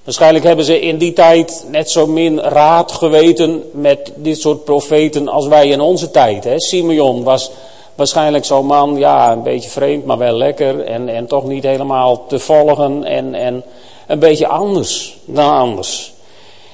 Waarschijnlijk 0.04 0.46
hebben 0.46 0.66
ze 0.66 0.80
in 0.80 0.98
die 0.98 1.14
tijd 1.14 1.66
net 1.70 1.92
zo 1.92 2.08
min 2.08 2.40
raad 2.40 2.92
geweten 2.92 3.64
met 3.72 4.12
dit 4.16 4.40
soort 4.40 4.64
profeten 4.64 5.28
als 5.28 5.48
wij 5.48 5.68
in 5.68 5.82
onze 5.82 6.12
tijd. 6.12 6.44
Hè. 6.44 6.60
Simeon 6.60 7.24
was 7.24 7.52
waarschijnlijk 7.96 8.46
zo'n 8.46 8.66
man, 8.66 8.98
ja, 8.98 9.32
een 9.32 9.44
beetje 9.44 9.70
vreemd, 9.70 10.06
maar 10.06 10.18
wel 10.18 10.36
lekker. 10.36 10.84
En, 10.86 11.10
en 11.10 11.28
toch 11.28 11.44
niet 11.44 11.64
helemaal 11.64 12.26
te 12.28 12.40
volgen 12.40 13.04
en, 13.04 13.36
en 13.36 13.64
een 14.08 14.20
beetje 14.20 14.48
anders 14.48 15.18
dan 15.26 15.52
anders. 15.52 16.13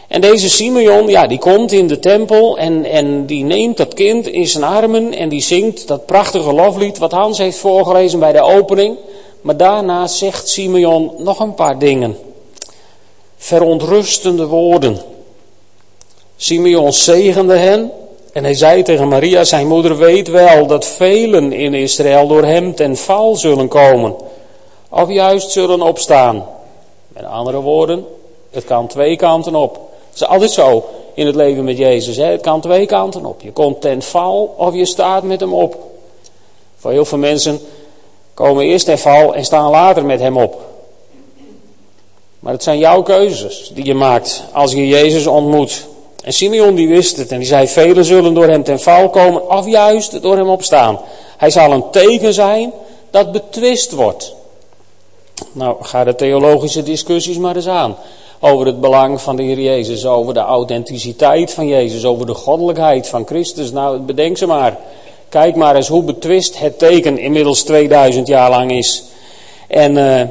En 0.10 0.22
deze 0.22 0.50
Simeon, 0.50 1.08
ja, 1.08 1.28
die 1.28 1.38
komt 1.38 1.72
in 1.72 1.88
de 1.88 2.00
tempel 2.00 2.58
en, 2.58 2.86
en 2.86 3.26
die 3.26 3.44
neemt 3.44 3.78
dat 3.78 3.94
kind 3.94 4.28
in 4.28 4.48
zijn 4.48 4.64
armen 4.64 5.14
en 5.14 5.30
die 5.30 5.42
zingt 5.42 5.88
dat 5.88 6.06
prachtige 6.06 6.54
loflied 6.54 6.98
wat 6.98 7.12
Hans 7.12 7.38
heeft 7.38 7.58
voorgelezen 7.58 8.20
bij 8.20 8.32
de 8.32 8.42
opening. 8.42 8.98
Maar 9.42 9.58
daarna 9.58 10.08
zegt 10.08 10.50
Simeon 10.50 11.12
nog 11.18 11.40
een 11.40 11.54
paar 11.54 11.80
dingen. 11.80 12.18
Verontrustende 13.38 14.46
woorden. 14.46 14.98
Simeon 16.36 16.94
zegende 16.94 17.56
hen 17.56 17.92
en 18.34 18.44
hij 18.44 18.54
zei 18.54 18.84
tegen 18.84 19.08
Maria, 19.08 19.44
zijn 19.44 19.68
moeder 19.68 19.98
weet 19.98 20.28
wel 20.28 20.68
dat 20.68 20.86
velen 20.86 21.54
in 21.54 21.74
Israël 21.74 22.28
door 22.28 22.44
hem 22.44 22.76
ten 22.76 22.98
val 22.98 23.36
zullen 23.36 23.68
komen. 23.68 24.16
Of 24.90 25.10
juist 25.10 25.52
zullen 25.52 25.82
opstaan. 25.82 26.46
Met 27.08 27.24
andere 27.24 27.60
woorden, 27.60 28.06
het 28.52 28.64
kan 28.66 28.88
twee 28.88 29.16
kanten 29.16 29.56
op. 29.56 29.89
Is 30.20 30.28
altijd 30.28 30.52
zo 30.52 30.86
in 31.14 31.26
het 31.26 31.36
leven 31.36 31.64
met 31.64 31.78
Jezus. 31.78 32.18
Hè? 32.18 32.26
Het 32.26 32.42
kan 32.42 32.62
twee 32.62 32.86
kanten 32.86 33.26
op. 33.26 33.42
Je 33.42 33.52
komt 33.52 33.82
ten 33.82 34.02
val 34.02 34.56
of 34.58 34.74
je 34.74 34.86
staat 34.86 35.24
met 35.24 35.40
hem 35.40 35.54
op. 35.54 35.78
Voor 36.78 36.92
heel 36.92 37.06
veel 37.06 37.18
mensen 37.18 37.60
komen 38.34 38.66
eerst 38.66 38.86
ten 38.86 39.00
val 39.00 39.36
en 39.36 39.46
staan 39.46 39.70
later 39.70 40.06
met 40.06 40.20
hem 40.20 40.38
op. 40.38 40.62
Maar 42.40 42.54
het 42.54 42.64
zijn 42.64 42.78
jouw 42.78 43.02
keuzes 43.02 43.72
die 43.74 43.86
je 43.86 43.94
maakt 43.94 44.44
als 44.54 44.72
je 44.72 44.88
Jezus 44.88 45.28
ontmoet. 45.28 45.88
En 46.24 46.34
Simeon 46.34 46.76
die 46.76 46.88
wist 46.88 47.18
het 47.18 47.32
en 47.32 47.38
die 47.38 47.48
zei, 47.48 47.68
velen 47.68 48.06
zullen 48.06 48.34
door 48.34 48.48
hem 48.48 48.64
ten 48.64 48.80
val 48.80 49.10
komen 49.10 49.50
of 49.50 49.68
juist 49.68 50.22
door 50.22 50.38
hem 50.38 50.50
opstaan. 50.50 51.00
Hij 51.38 51.50
zal 51.50 51.72
een 51.72 51.90
teken 51.92 52.34
zijn 52.34 52.74
dat 53.10 53.32
betwist 53.32 53.92
wordt. 53.92 54.36
Nou, 55.52 55.84
ga 55.84 56.04
de 56.04 56.16
theologische 56.16 56.84
discussies 56.84 57.38
maar 57.38 57.56
eens 57.56 57.68
aan. 57.68 57.98
Over 58.40 58.66
het 58.66 58.82
belang 58.82 59.22
van 59.22 59.36
de 59.36 59.44
Heer 59.44 59.60
Jezus, 59.60 60.06
over 60.06 60.34
de 60.34 60.40
authenticiteit 60.40 61.54
van 61.54 61.68
Jezus, 61.68 62.06
over 62.06 62.26
de 62.26 62.34
goddelijkheid 62.34 63.08
van 63.08 63.26
Christus. 63.26 63.72
Nou, 63.72 64.00
bedenk 64.00 64.38
ze 64.38 64.46
maar. 64.46 64.78
Kijk 65.30 65.56
maar 65.56 65.76
eens 65.76 65.88
hoe 65.88 66.04
betwist 66.04 66.60
het 66.60 66.80
teken 66.80 67.18
inmiddels 67.18 67.64
2000 67.64 68.28
jaar 68.28 68.50
lang 68.50 68.72
is. 68.72 69.04
En 69.68 69.98
uh, 69.98 70.22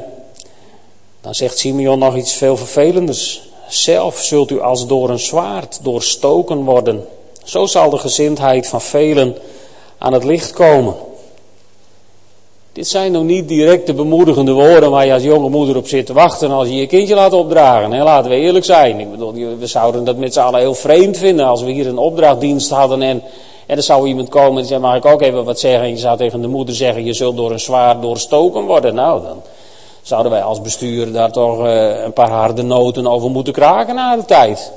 dan 1.21 1.35
zegt 1.35 1.57
Simeon 1.57 1.99
nog 1.99 2.15
iets 2.15 2.33
veel 2.33 2.57
vervelenders. 2.57 3.41
Zelf 3.67 4.19
zult 4.19 4.51
u 4.51 4.61
als 4.61 4.87
door 4.87 5.09
een 5.09 5.19
zwaard 5.19 5.79
doorstoken 5.83 6.63
worden. 6.63 7.07
Zo 7.43 7.65
zal 7.65 7.89
de 7.89 7.97
gezindheid 7.97 8.67
van 8.67 8.81
velen 8.81 9.37
aan 9.97 10.13
het 10.13 10.23
licht 10.23 10.51
komen. 10.51 10.95
Dit 12.79 12.87
zijn 12.87 13.11
nog 13.11 13.23
niet 13.23 13.47
direct 13.47 13.87
de 13.87 13.93
bemoedigende 13.93 14.51
woorden 14.51 14.91
waar 14.91 15.05
je 15.05 15.13
als 15.13 15.23
jonge 15.23 15.49
moeder 15.49 15.77
op 15.77 15.87
zit 15.87 16.05
te 16.05 16.13
wachten 16.13 16.51
als 16.51 16.67
je 16.67 16.75
je 16.75 16.87
kindje 16.87 17.15
laat 17.15 17.33
opdragen. 17.33 17.91
Hè? 17.91 18.03
Laten 18.03 18.31
we 18.31 18.37
eerlijk 18.37 18.65
zijn. 18.65 18.99
Ik 18.99 19.11
bedoel, 19.11 19.33
we 19.33 19.67
zouden 19.67 20.03
dat 20.03 20.17
met 20.17 20.33
z'n 20.33 20.39
allen 20.39 20.59
heel 20.59 20.73
vreemd 20.73 21.17
vinden 21.17 21.45
als 21.45 21.61
we 21.61 21.71
hier 21.71 21.87
een 21.87 21.97
opdrachtdienst 21.97 22.69
hadden 22.69 23.01
en, 23.01 23.21
en 23.65 23.77
er 23.77 23.83
zou 23.83 24.07
iemand 24.07 24.29
komen 24.29 24.61
en 24.61 24.65
zeggen, 24.67 24.87
mag 24.87 24.95
ik 24.95 25.05
ook 25.05 25.21
even 25.21 25.43
wat 25.43 25.59
zeggen? 25.59 25.81
En 25.81 25.89
je 25.89 25.97
zou 25.97 26.17
tegen 26.17 26.41
de 26.41 26.47
moeder 26.47 26.75
zeggen, 26.75 27.05
je 27.05 27.13
zult 27.13 27.37
door 27.37 27.51
een 27.51 27.59
zwaard 27.59 28.01
doorstoken 28.01 28.65
worden. 28.65 28.95
Nou, 28.95 29.23
dan 29.23 29.41
zouden 30.01 30.31
wij 30.31 30.41
als 30.41 30.61
bestuur 30.61 31.11
daar 31.11 31.31
toch 31.31 31.65
uh, 31.65 32.03
een 32.03 32.13
paar 32.13 32.31
harde 32.31 32.61
noten 32.61 33.07
over 33.07 33.29
moeten 33.29 33.53
kraken 33.53 33.95
na 33.95 34.15
de 34.15 34.25
tijd. 34.25 34.71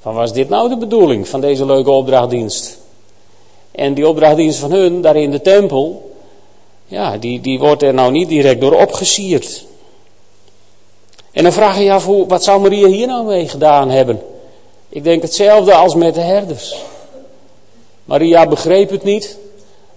Van 0.00 0.14
was 0.14 0.32
dit 0.32 0.48
nou 0.48 0.68
de 0.68 0.76
bedoeling 0.76 1.28
van 1.28 1.40
deze 1.40 1.66
leuke 1.66 1.90
opdrachtdienst? 1.90 2.78
En 3.70 3.94
die 3.94 4.08
opdrachtdienst 4.08 4.58
van 4.58 4.72
hun, 4.72 5.00
daar 5.00 5.16
in 5.16 5.30
de 5.30 5.40
tempel, 5.40 6.07
ja, 6.88 7.16
die, 7.16 7.40
die 7.40 7.58
wordt 7.58 7.82
er 7.82 7.94
nou 7.94 8.10
niet 8.10 8.28
direct 8.28 8.60
door 8.60 8.74
opgesierd. 8.74 9.64
En 11.30 11.42
dan 11.42 11.52
vraag 11.52 11.76
je 11.76 11.84
je 11.84 11.92
af, 11.92 12.04
hoe, 12.04 12.26
wat 12.26 12.44
zou 12.44 12.60
Maria 12.60 12.86
hier 12.86 13.06
nou 13.06 13.26
mee 13.26 13.48
gedaan 13.48 13.90
hebben? 13.90 14.22
Ik 14.88 15.04
denk 15.04 15.22
hetzelfde 15.22 15.74
als 15.74 15.94
met 15.94 16.14
de 16.14 16.20
herders. 16.20 16.76
Maria 18.04 18.46
begreep 18.46 18.90
het 18.90 19.04
niet, 19.04 19.38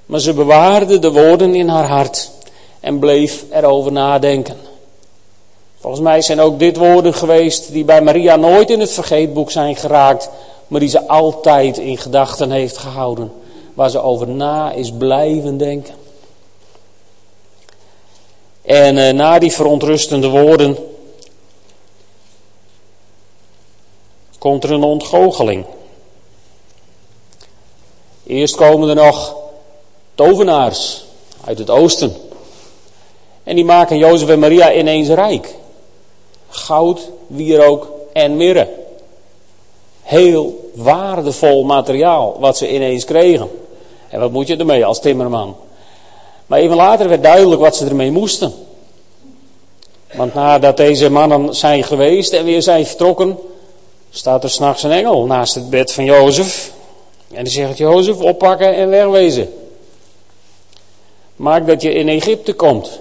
maar 0.06 0.20
ze 0.20 0.34
bewaarde 0.34 1.00
de 1.00 1.12
woorden 1.12 1.56
in 1.56 1.68
haar 1.68 1.88
hart 1.88 2.32
en 2.80 3.00
bleef 3.00 3.46
erover 3.52 3.92
nadenken. 3.92 4.58
Volgens 5.80 6.02
mij 6.02 6.22
zijn 6.22 6.40
ook 6.40 6.60
dit 6.60 6.78
woorden 6.78 7.14
geweest 7.14 7.72
die 7.72 7.84
bij 7.84 8.02
Maria 8.02 8.36
nooit 8.36 8.70
in 8.70 8.80
het 8.80 8.92
vergeetboek 8.92 9.52
zijn 9.52 9.76
geraakt, 9.76 10.30
maar 10.68 10.80
die 10.80 10.90
ze 10.90 11.08
altijd 11.08 11.78
in 11.78 11.98
gedachten 11.98 12.52
heeft 12.52 12.78
gehouden, 12.78 13.32
waar 13.74 13.90
ze 13.90 14.02
over 14.02 14.28
na 14.28 14.72
is 14.72 14.92
blijven 14.92 15.58
denken. 15.58 16.01
En 18.62 18.98
uh, 18.98 19.10
na 19.10 19.40
die 19.40 19.52
verontrustende 19.52 20.28
woorden 20.28 20.78
komt 24.38 24.64
er 24.64 24.72
een 24.72 24.84
ontgoocheling. 24.84 25.66
Eerst 28.26 28.56
komen 28.56 28.90
er 28.90 28.96
nog 28.96 29.36
tovenaars 30.16 31.06
uit 31.46 31.58
het 31.58 31.70
oosten. 31.70 32.16
En 33.44 33.56
die 33.56 33.66
maken 33.66 33.98
Jozef 33.98 34.30
en 34.30 34.40
Maria 34.40 34.74
ineens 34.74 35.10
rijk. 35.10 35.56
Goud, 36.50 37.10
wierook 37.28 37.88
en 38.14 38.38
mirre. 38.38 38.70
Heel 40.02 40.72
waardevol 40.74 41.64
materiaal 41.64 42.38
wat 42.40 42.58
ze 42.58 42.74
ineens 42.74 43.06
kregen. 43.06 43.50
En 44.10 44.20
wat 44.20 44.32
moet 44.32 44.48
je 44.48 44.58
ermee 44.58 44.86
als 44.86 45.00
timmerman? 45.00 45.56
Maar 46.52 46.60
even 46.60 46.76
later 46.76 47.10
werd 47.10 47.24
duidelijk 47.24 47.62
wat 47.62 47.76
ze 47.76 47.86
ermee 47.86 48.12
moesten. 48.12 48.54
Want 50.14 50.34
nadat 50.34 50.78
deze 50.78 51.10
mannen 51.10 51.56
zijn 51.56 51.84
geweest 51.84 52.34
en 52.34 52.44
weer 52.44 52.62
zijn 52.62 52.86
vertrokken, 52.86 53.38
staat 54.10 54.44
er 54.44 54.50
s'nachts 54.50 54.84
een 54.84 54.92
engel 54.92 55.26
naast 55.26 55.56
het 55.56 55.70
bed 55.70 55.92
van 55.92 56.06
Jozef. 56.06 56.72
En 57.34 57.44
die 57.44 57.54
zegt, 57.54 57.78
Jozef, 57.78 58.20
oppakken 58.20 58.76
en 58.76 58.90
wegwezen. 58.90 59.54
Maak 61.36 61.68
dat 61.68 61.82
je 61.82 61.94
in 61.94 62.10
Egypte 62.10 62.54
komt. 62.54 63.00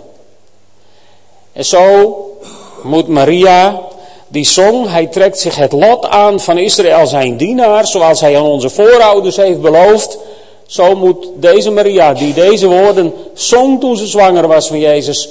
En 1.53 1.65
zo 1.65 2.15
moet 2.83 3.09
Maria, 3.09 3.81
die 4.29 4.45
zong, 4.45 4.91
hij 4.91 5.07
trekt 5.07 5.39
zich 5.39 5.57
het 5.57 5.73
lot 5.73 6.07
aan 6.07 6.41
van 6.41 6.59
Israël 6.59 7.07
zijn 7.07 7.37
dienaar, 7.37 7.87
zoals 7.87 8.21
hij 8.21 8.37
aan 8.37 8.47
onze 8.47 8.71
voorouders 8.71 9.37
heeft 9.37 9.61
beloofd. 9.61 10.19
Zo 10.71 10.97
moet 10.97 11.29
deze 11.37 11.71
Maria, 11.71 12.13
die 12.13 12.35
deze 12.35 12.67
woorden 12.67 13.13
zong 13.35 13.81
toen 13.81 13.97
ze 13.97 14.07
zwanger 14.07 14.47
was 14.49 14.69
van 14.69 14.79
Jezus, 14.79 15.29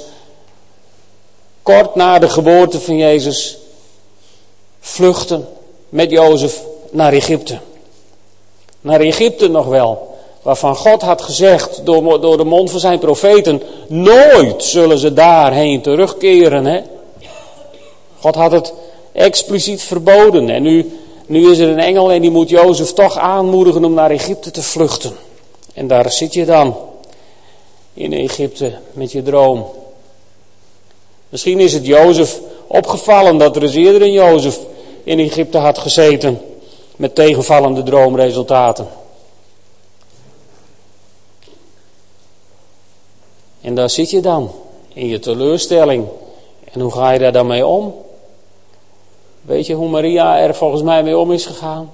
kort 1.62 1.94
na 1.94 2.18
de 2.18 2.28
geboorte 2.28 2.80
van 2.80 2.96
Jezus, 2.96 3.58
vluchten 4.80 5.48
met 5.88 6.10
Jozef 6.10 6.62
naar 6.90 7.12
Egypte. 7.12 7.58
Naar 8.80 9.00
Egypte 9.00 9.48
nog 9.48 9.66
wel 9.66 10.18
waarvan 10.42 10.76
God 10.76 11.02
had 11.02 11.22
gezegd 11.22 11.80
door, 11.84 12.20
door 12.20 12.36
de 12.36 12.44
mond 12.44 12.70
van 12.70 12.80
zijn 12.80 12.98
profeten, 12.98 13.62
nooit 13.88 14.64
zullen 14.64 14.98
ze 14.98 15.12
daarheen 15.12 15.82
terugkeren. 15.82 16.64
Hè? 16.64 16.80
God 18.18 18.34
had 18.34 18.52
het 18.52 18.72
expliciet 19.12 19.82
verboden 19.82 20.50
en 20.50 20.62
nu, 20.62 20.98
nu 21.26 21.50
is 21.50 21.58
er 21.58 21.68
een 21.68 21.78
engel 21.78 22.12
en 22.12 22.20
die 22.20 22.30
moet 22.30 22.48
Jozef 22.48 22.92
toch 22.92 23.18
aanmoedigen 23.18 23.84
om 23.84 23.94
naar 23.94 24.10
Egypte 24.10 24.50
te 24.50 24.62
vluchten. 24.62 25.28
En 25.74 25.86
daar 25.86 26.10
zit 26.10 26.34
je 26.34 26.44
dan, 26.44 26.76
in 27.94 28.12
Egypte, 28.12 28.78
met 28.92 29.12
je 29.12 29.22
droom. 29.22 29.66
Misschien 31.28 31.60
is 31.60 31.72
het 31.72 31.86
Jozef 31.86 32.40
opgevallen 32.66 33.38
dat 33.38 33.56
er 33.56 33.62
eens 33.62 33.74
eerder 33.74 34.02
een 34.02 34.12
Jozef 34.12 34.58
in 35.04 35.18
Egypte 35.18 35.58
had 35.58 35.78
gezeten 35.78 36.40
met 36.96 37.14
tegenvallende 37.14 37.82
droomresultaten. 37.82 38.88
En 43.60 43.74
daar 43.74 43.90
zit 43.90 44.10
je 44.10 44.20
dan, 44.20 44.50
in 44.92 45.06
je 45.06 45.18
teleurstelling. 45.18 46.06
En 46.72 46.80
hoe 46.80 46.92
ga 46.92 47.10
je 47.10 47.18
daar 47.18 47.32
dan 47.32 47.46
mee 47.46 47.66
om? 47.66 47.94
Weet 49.42 49.66
je 49.66 49.74
hoe 49.74 49.88
Maria 49.88 50.38
er 50.38 50.54
volgens 50.54 50.82
mij 50.82 51.02
mee 51.02 51.18
om 51.18 51.32
is 51.32 51.46
gegaan? 51.46 51.90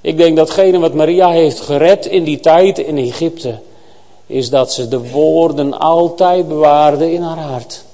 Ik 0.00 0.16
denk 0.16 0.36
datgene 0.36 0.78
wat 0.78 0.94
Maria 0.94 1.30
heeft 1.30 1.60
gered 1.60 2.06
in 2.06 2.24
die 2.24 2.40
tijd 2.40 2.78
in 2.78 2.98
Egypte, 2.98 3.58
is 4.26 4.50
dat 4.50 4.72
ze 4.72 4.88
de 4.88 5.10
woorden 5.10 5.78
altijd 5.78 6.48
bewaarde 6.48 7.12
in 7.12 7.22
haar 7.22 7.38
hart. 7.38 7.84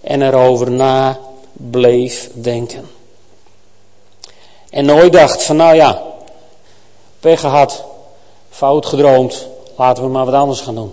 En 0.00 0.22
erover 0.22 0.70
na 0.70 1.18
bleef 1.52 2.30
denken. 2.32 2.88
En 4.70 4.84
nooit 4.84 5.12
dacht 5.12 5.42
van 5.42 5.56
nou 5.56 5.74
ja, 5.74 6.02
pech 7.20 7.40
gehad, 7.40 7.84
fout 8.50 8.86
gedroomd, 8.86 9.46
laten 9.76 10.02
we 10.02 10.08
maar 10.08 10.24
wat 10.24 10.34
anders 10.34 10.60
gaan 10.60 10.74
doen. 10.74 10.92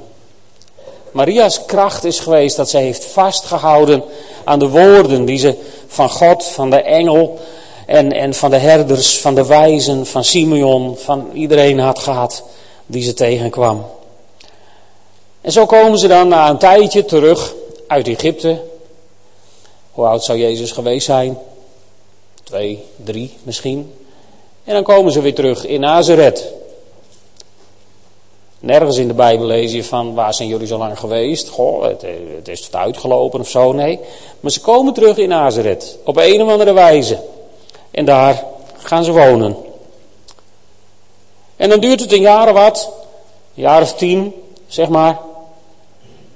Maria's 1.12 1.66
kracht 1.66 2.04
is 2.04 2.20
geweest 2.20 2.56
dat 2.56 2.70
zij 2.70 2.82
heeft 2.82 3.06
vastgehouden 3.06 4.04
aan 4.44 4.60
de 4.60 4.70
woorden 4.70 5.26
die 5.26 5.38
ze 5.38 5.56
van 5.88 6.10
God, 6.10 6.46
van 6.46 6.70
de 6.70 6.82
engel 6.82 7.40
en, 7.86 8.12
en 8.12 8.34
van 8.34 8.50
de 8.50 8.58
herders, 8.58 9.20
van 9.20 9.36
de 9.36 9.46
wijzen, 9.46 10.06
van 10.06 10.24
Simeon, 10.24 10.98
van 10.98 11.30
iedereen 11.34 11.80
had 11.80 12.00
gehad 12.00 12.44
die 12.86 13.04
ze 13.04 13.14
tegenkwam. 13.14 13.86
En 15.42 15.52
zo 15.52 15.66
komen 15.66 16.00
ze 16.00 16.08
dan 16.08 16.28
na 16.28 16.50
een 16.50 16.58
tijdje 16.58 17.06
terug 17.06 17.54
uit 17.88 18.08
Egypte. 18.08 18.62
Hoe 19.92 20.06
oud 20.06 20.24
zou 20.24 20.40
Jezus 20.40 20.72
geweest 20.72 21.06
zijn? 21.06 21.38
Twee, 22.44 22.84
drie 23.04 23.34
misschien. 23.44 23.94
En 24.64 24.74
dan 24.74 24.84
komen 24.84 25.12
ze 25.12 25.22
weer 25.22 25.34
terug 25.34 25.66
in 25.66 25.80
Nazareth. 25.80 26.54
Nergens 28.60 28.98
in 28.98 29.08
de 29.08 29.14
Bijbel 29.14 29.46
lees 29.46 29.72
je 29.72 29.84
van 29.84 30.14
waar 30.14 30.34
zijn 30.34 30.50
jullie 30.50 30.68
zo 30.68 30.78
lang 30.78 31.00
geweest? 31.00 31.50
Goh, 31.50 31.84
het, 31.84 32.06
het 32.36 32.48
is 32.48 32.66
het 32.66 32.76
uitgelopen 32.76 33.40
of 33.40 33.50
zo. 33.50 33.72
Nee. 33.72 34.00
Maar 34.40 34.52
ze 34.52 34.62
komen 34.62 34.94
terug 34.94 35.18
in 35.18 35.30
Nazareth. 35.30 35.98
Op 36.04 36.18
een 36.18 36.42
of 36.42 36.50
andere 36.50 36.74
wijze. 36.74 37.20
En 37.96 38.06
daar 38.06 38.44
gaan 38.78 39.04
ze 39.04 39.12
wonen. 39.12 39.56
En 41.56 41.70
dan 41.70 41.80
duurt 41.80 42.00
het 42.00 42.12
een 42.12 42.22
jaar 42.22 42.48
of 42.48 42.54
wat. 42.54 42.92
Een 43.56 43.62
jaar 43.62 43.82
of 43.82 43.94
tien, 43.94 44.34
zeg 44.68 44.90
maar. 44.90 45.20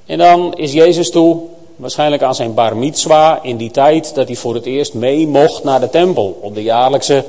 En 0.06 0.18
dan 0.18 0.54
is 0.56 0.74
Jezus 0.74 1.12
toe, 1.12 1.42
waarschijnlijk 1.76 2.24
aan 2.24 2.36
zijn 2.36 2.54
bar 2.54 2.78
mitzwa, 2.78 3.40
in 3.42 3.58
die 3.58 3.72
tijd 3.72 4.16
dat 4.16 4.28
hij 4.28 4.36
voor 4.36 4.54
het 4.54 4.66
eerst 4.66 4.94
mee 4.94 5.28
mocht 5.28 5.64
naar 5.64 5.80
de 5.80 5.90
tempel. 5.90 6.40
Op 6.42 6.56
de 6.56 6.64
jaarlijkse 6.64 7.26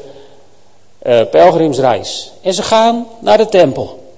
uh, 1.03 1.21
pelgrimsreis. 1.31 2.33
En 2.43 2.55
ze 2.55 2.63
gaan 2.63 3.07
naar 3.19 3.39
de 3.39 3.49
tempel. 3.49 4.15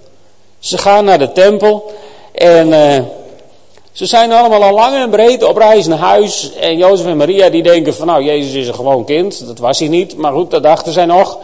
Ze 0.58 0.78
gaan 0.78 1.04
naar 1.04 1.18
de 1.18 1.32
tempel 1.32 1.92
en 2.32 2.68
uh, 2.68 2.98
ze 3.92 4.06
zijn 4.06 4.32
allemaal 4.32 4.62
al 4.62 4.74
lang 4.74 4.96
en 4.96 5.10
breed 5.10 5.42
op 5.42 5.56
reis 5.56 5.86
naar 5.86 5.98
huis. 5.98 6.52
En 6.54 6.76
Jozef 6.76 7.06
en 7.06 7.16
Maria 7.16 7.50
die 7.50 7.62
denken 7.62 7.94
van 7.94 8.06
nou, 8.06 8.24
Jezus 8.24 8.54
is 8.54 8.68
een 8.68 8.74
gewoon 8.74 9.04
kind. 9.04 9.46
Dat 9.46 9.58
was 9.58 9.78
hij 9.78 9.88
niet, 9.88 10.16
maar 10.16 10.32
goed, 10.32 10.50
dat 10.50 10.62
dachten 10.62 10.92
zij 10.92 11.04
nog. 11.04 11.38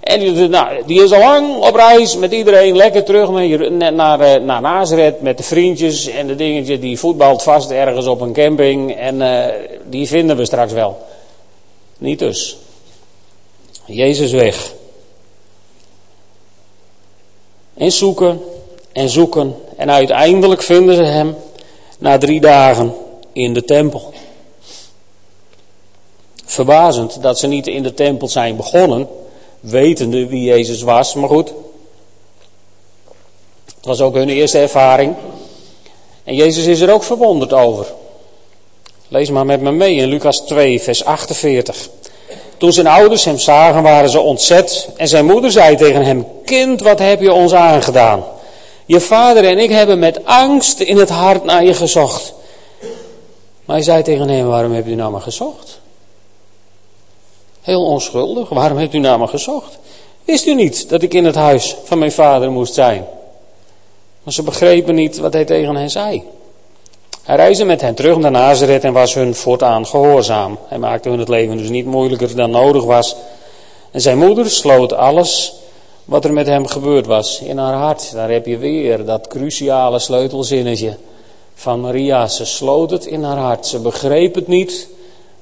En 0.00 0.20
die, 0.20 0.48
nou, 0.48 0.82
die 0.86 1.02
is 1.02 1.12
al 1.12 1.18
lang 1.18 1.56
op 1.56 1.74
reis 1.74 2.16
met 2.16 2.32
iedereen, 2.32 2.76
lekker 2.76 3.04
terug 3.04 3.30
naar, 3.30 3.92
naar, 3.92 4.20
eh, 4.20 4.40
naar 4.40 4.60
Nazareth 4.60 5.20
met 5.20 5.36
de 5.36 5.42
vriendjes 5.42 6.06
en 6.06 6.26
de 6.26 6.34
dingetjes. 6.34 6.80
Die 6.80 6.98
voetbalt 6.98 7.42
vast 7.42 7.70
ergens 7.70 8.06
op 8.06 8.20
een 8.20 8.32
camping 8.32 8.96
en 8.96 9.20
uh, 9.20 9.44
die 9.88 10.08
vinden 10.08 10.36
we 10.36 10.44
straks 10.44 10.72
wel. 10.72 10.98
Niet 11.98 12.18
dus. 12.18 12.56
Jezus 13.84 14.32
weg. 14.32 14.72
En 17.74 17.92
zoeken 17.92 18.40
en 18.92 19.08
zoeken 19.08 19.56
en 19.76 19.90
uiteindelijk 19.90 20.62
vinden 20.62 20.94
ze 20.94 21.02
hem 21.02 21.36
na 22.04 22.18
drie 22.18 22.40
dagen 22.40 22.94
in 23.32 23.54
de 23.54 23.64
tempel. 23.64 24.12
Verbazend 26.44 27.22
dat 27.22 27.38
ze 27.38 27.46
niet 27.46 27.66
in 27.66 27.82
de 27.82 27.94
tempel 27.94 28.28
zijn 28.28 28.56
begonnen, 28.56 29.08
wetende 29.60 30.26
wie 30.26 30.42
Jezus 30.42 30.82
was, 30.82 31.14
maar 31.14 31.28
goed. 31.28 31.52
Het 33.76 33.84
was 33.84 34.00
ook 34.00 34.14
hun 34.14 34.28
eerste 34.28 34.58
ervaring. 34.58 35.14
En 36.24 36.34
Jezus 36.34 36.66
is 36.66 36.80
er 36.80 36.92
ook 36.92 37.02
verwonderd 37.02 37.52
over. 37.52 37.86
Lees 39.08 39.30
maar 39.30 39.46
met 39.46 39.60
me 39.60 39.72
mee 39.72 39.94
in 39.94 40.08
Lucas 40.08 40.40
2, 40.40 40.82
vers 40.82 41.04
48. 41.04 41.88
Toen 42.56 42.72
zijn 42.72 42.86
ouders 42.86 43.24
hem 43.24 43.38
zagen, 43.38 43.82
waren 43.82 44.10
ze 44.10 44.20
ontzet. 44.20 44.88
En 44.96 45.08
zijn 45.08 45.26
moeder 45.26 45.50
zei 45.50 45.76
tegen 45.76 46.04
hem: 46.04 46.26
Kind, 46.44 46.80
wat 46.80 46.98
heb 46.98 47.20
je 47.20 47.32
ons 47.32 47.54
aangedaan? 47.54 48.24
Je 48.86 49.00
vader 49.00 49.44
en 49.44 49.58
ik 49.58 49.70
hebben 49.70 49.98
met 49.98 50.24
angst 50.24 50.80
in 50.80 50.96
het 50.96 51.08
hart 51.08 51.44
naar 51.44 51.64
je 51.64 51.74
gezocht. 51.74 52.34
Maar 53.64 53.76
hij 53.76 53.84
zei 53.84 54.02
tegen 54.02 54.28
hem, 54.28 54.46
waarom 54.46 54.72
hebt 54.72 54.86
u 54.86 54.94
naar 54.94 55.10
me 55.10 55.20
gezocht? 55.20 55.80
Heel 57.60 57.84
onschuldig, 57.84 58.48
waarom 58.48 58.78
hebt 58.78 58.94
u 58.94 58.98
naar 58.98 59.18
me 59.18 59.26
gezocht? 59.26 59.78
Wist 60.24 60.46
u 60.46 60.54
niet 60.54 60.88
dat 60.88 61.02
ik 61.02 61.14
in 61.14 61.24
het 61.24 61.34
huis 61.34 61.76
van 61.84 61.98
mijn 61.98 62.12
vader 62.12 62.50
moest 62.50 62.74
zijn? 62.74 63.06
Maar 64.22 64.32
ze 64.32 64.42
begrepen 64.42 64.94
niet 64.94 65.18
wat 65.18 65.32
hij 65.32 65.44
tegen 65.44 65.76
hen 65.76 65.90
zei. 65.90 66.22
Hij 67.22 67.36
reisde 67.36 67.64
met 67.64 67.80
hen 67.80 67.94
terug 67.94 68.16
naar 68.16 68.30
Nazareth 68.30 68.84
en 68.84 68.92
was 68.92 69.14
hun 69.14 69.34
voortaan 69.34 69.86
gehoorzaam. 69.86 70.58
Hij 70.68 70.78
maakte 70.78 71.08
hun 71.08 71.18
het 71.18 71.28
leven 71.28 71.56
dus 71.56 71.68
niet 71.68 71.86
moeilijker 71.86 72.36
dan 72.36 72.50
nodig 72.50 72.84
was. 72.84 73.16
En 73.90 74.00
zijn 74.00 74.18
moeder 74.18 74.50
sloot 74.50 74.92
alles 74.92 75.54
wat 76.04 76.24
er 76.24 76.32
met 76.32 76.46
hem 76.46 76.66
gebeurd 76.66 77.06
was 77.06 77.40
in 77.40 77.58
haar 77.58 77.74
hart. 77.74 78.12
Daar 78.12 78.30
heb 78.30 78.46
je 78.46 78.56
weer 78.56 79.04
dat 79.04 79.26
cruciale 79.26 79.98
sleutelzinnetje 79.98 80.96
van 81.54 81.80
Maria. 81.80 82.28
Ze 82.28 82.44
sloot 82.44 82.90
het 82.90 83.06
in 83.06 83.22
haar 83.22 83.36
hart. 83.36 83.66
Ze 83.66 83.78
begreep 83.78 84.34
het 84.34 84.46
niet, 84.46 84.88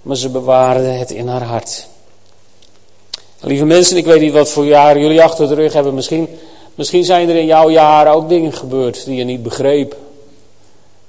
maar 0.03 0.16
ze 0.16 0.29
bewaarde 0.29 0.87
het 0.87 1.11
in 1.11 1.29
haar 1.29 1.42
hart. 1.42 1.87
Lieve 3.40 3.64
mensen, 3.64 3.96
ik 3.96 4.05
weet 4.05 4.20
niet 4.20 4.33
wat 4.33 4.51
voor 4.51 4.64
jaren 4.64 5.03
jullie 5.03 5.22
achter 5.22 5.48
de 5.48 5.55
rug 5.55 5.72
hebben. 5.72 5.94
Misschien, 5.94 6.29
misschien 6.75 7.05
zijn 7.05 7.29
er 7.29 7.37
in 7.37 7.46
jouw 7.46 7.70
jaren 7.70 8.12
ook 8.12 8.29
dingen 8.29 8.53
gebeurd 8.53 9.05
die 9.05 9.16
je 9.16 9.25
niet 9.25 9.42
begreep. 9.42 9.96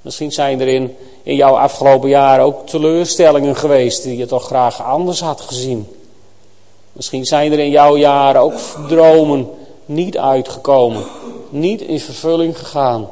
Misschien 0.00 0.32
zijn 0.32 0.60
er 0.60 0.68
in, 0.68 0.96
in 1.22 1.34
jouw 1.34 1.56
afgelopen 1.56 2.08
jaren 2.08 2.44
ook 2.44 2.66
teleurstellingen 2.66 3.56
geweest 3.56 4.02
die 4.02 4.16
je 4.16 4.26
toch 4.26 4.46
graag 4.46 4.82
anders 4.82 5.20
had 5.20 5.40
gezien. 5.40 5.93
Misschien 6.94 7.24
zijn 7.24 7.52
er 7.52 7.58
in 7.58 7.70
jouw 7.70 7.96
jaren 7.96 8.40
ook 8.40 8.54
dromen 8.88 9.48
niet 9.86 10.18
uitgekomen, 10.18 11.04
niet 11.48 11.80
in 11.80 12.00
vervulling 12.00 12.58
gegaan. 12.58 13.08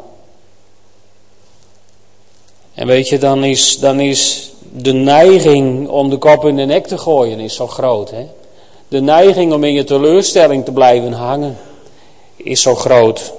En 2.74 2.86
weet 2.86 3.08
je, 3.08 3.18
dan 3.18 3.44
is, 3.44 3.78
dan 3.78 4.00
is 4.00 4.50
de 4.72 4.92
neiging 4.92 5.88
om 5.88 6.10
de 6.10 6.16
kop 6.16 6.44
in 6.44 6.56
de 6.56 6.64
nek 6.64 6.86
te 6.86 6.98
gooien 6.98 7.40
is 7.40 7.54
zo 7.54 7.66
groot. 7.66 8.10
Hè? 8.10 8.26
De 8.88 9.00
neiging 9.00 9.52
om 9.52 9.64
in 9.64 9.72
je 9.72 9.84
teleurstelling 9.84 10.64
te 10.64 10.72
blijven 10.72 11.12
hangen 11.12 11.58
is 12.36 12.62
zo 12.62 12.74
groot. 12.74 13.32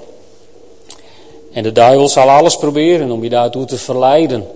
En 1.51 1.63
de 1.63 1.71
duivel 1.71 2.09
zal 2.09 2.29
alles 2.29 2.57
proberen 2.57 3.11
om 3.11 3.23
je 3.23 3.29
daartoe 3.29 3.65
te 3.65 3.77
verleiden. 3.77 4.47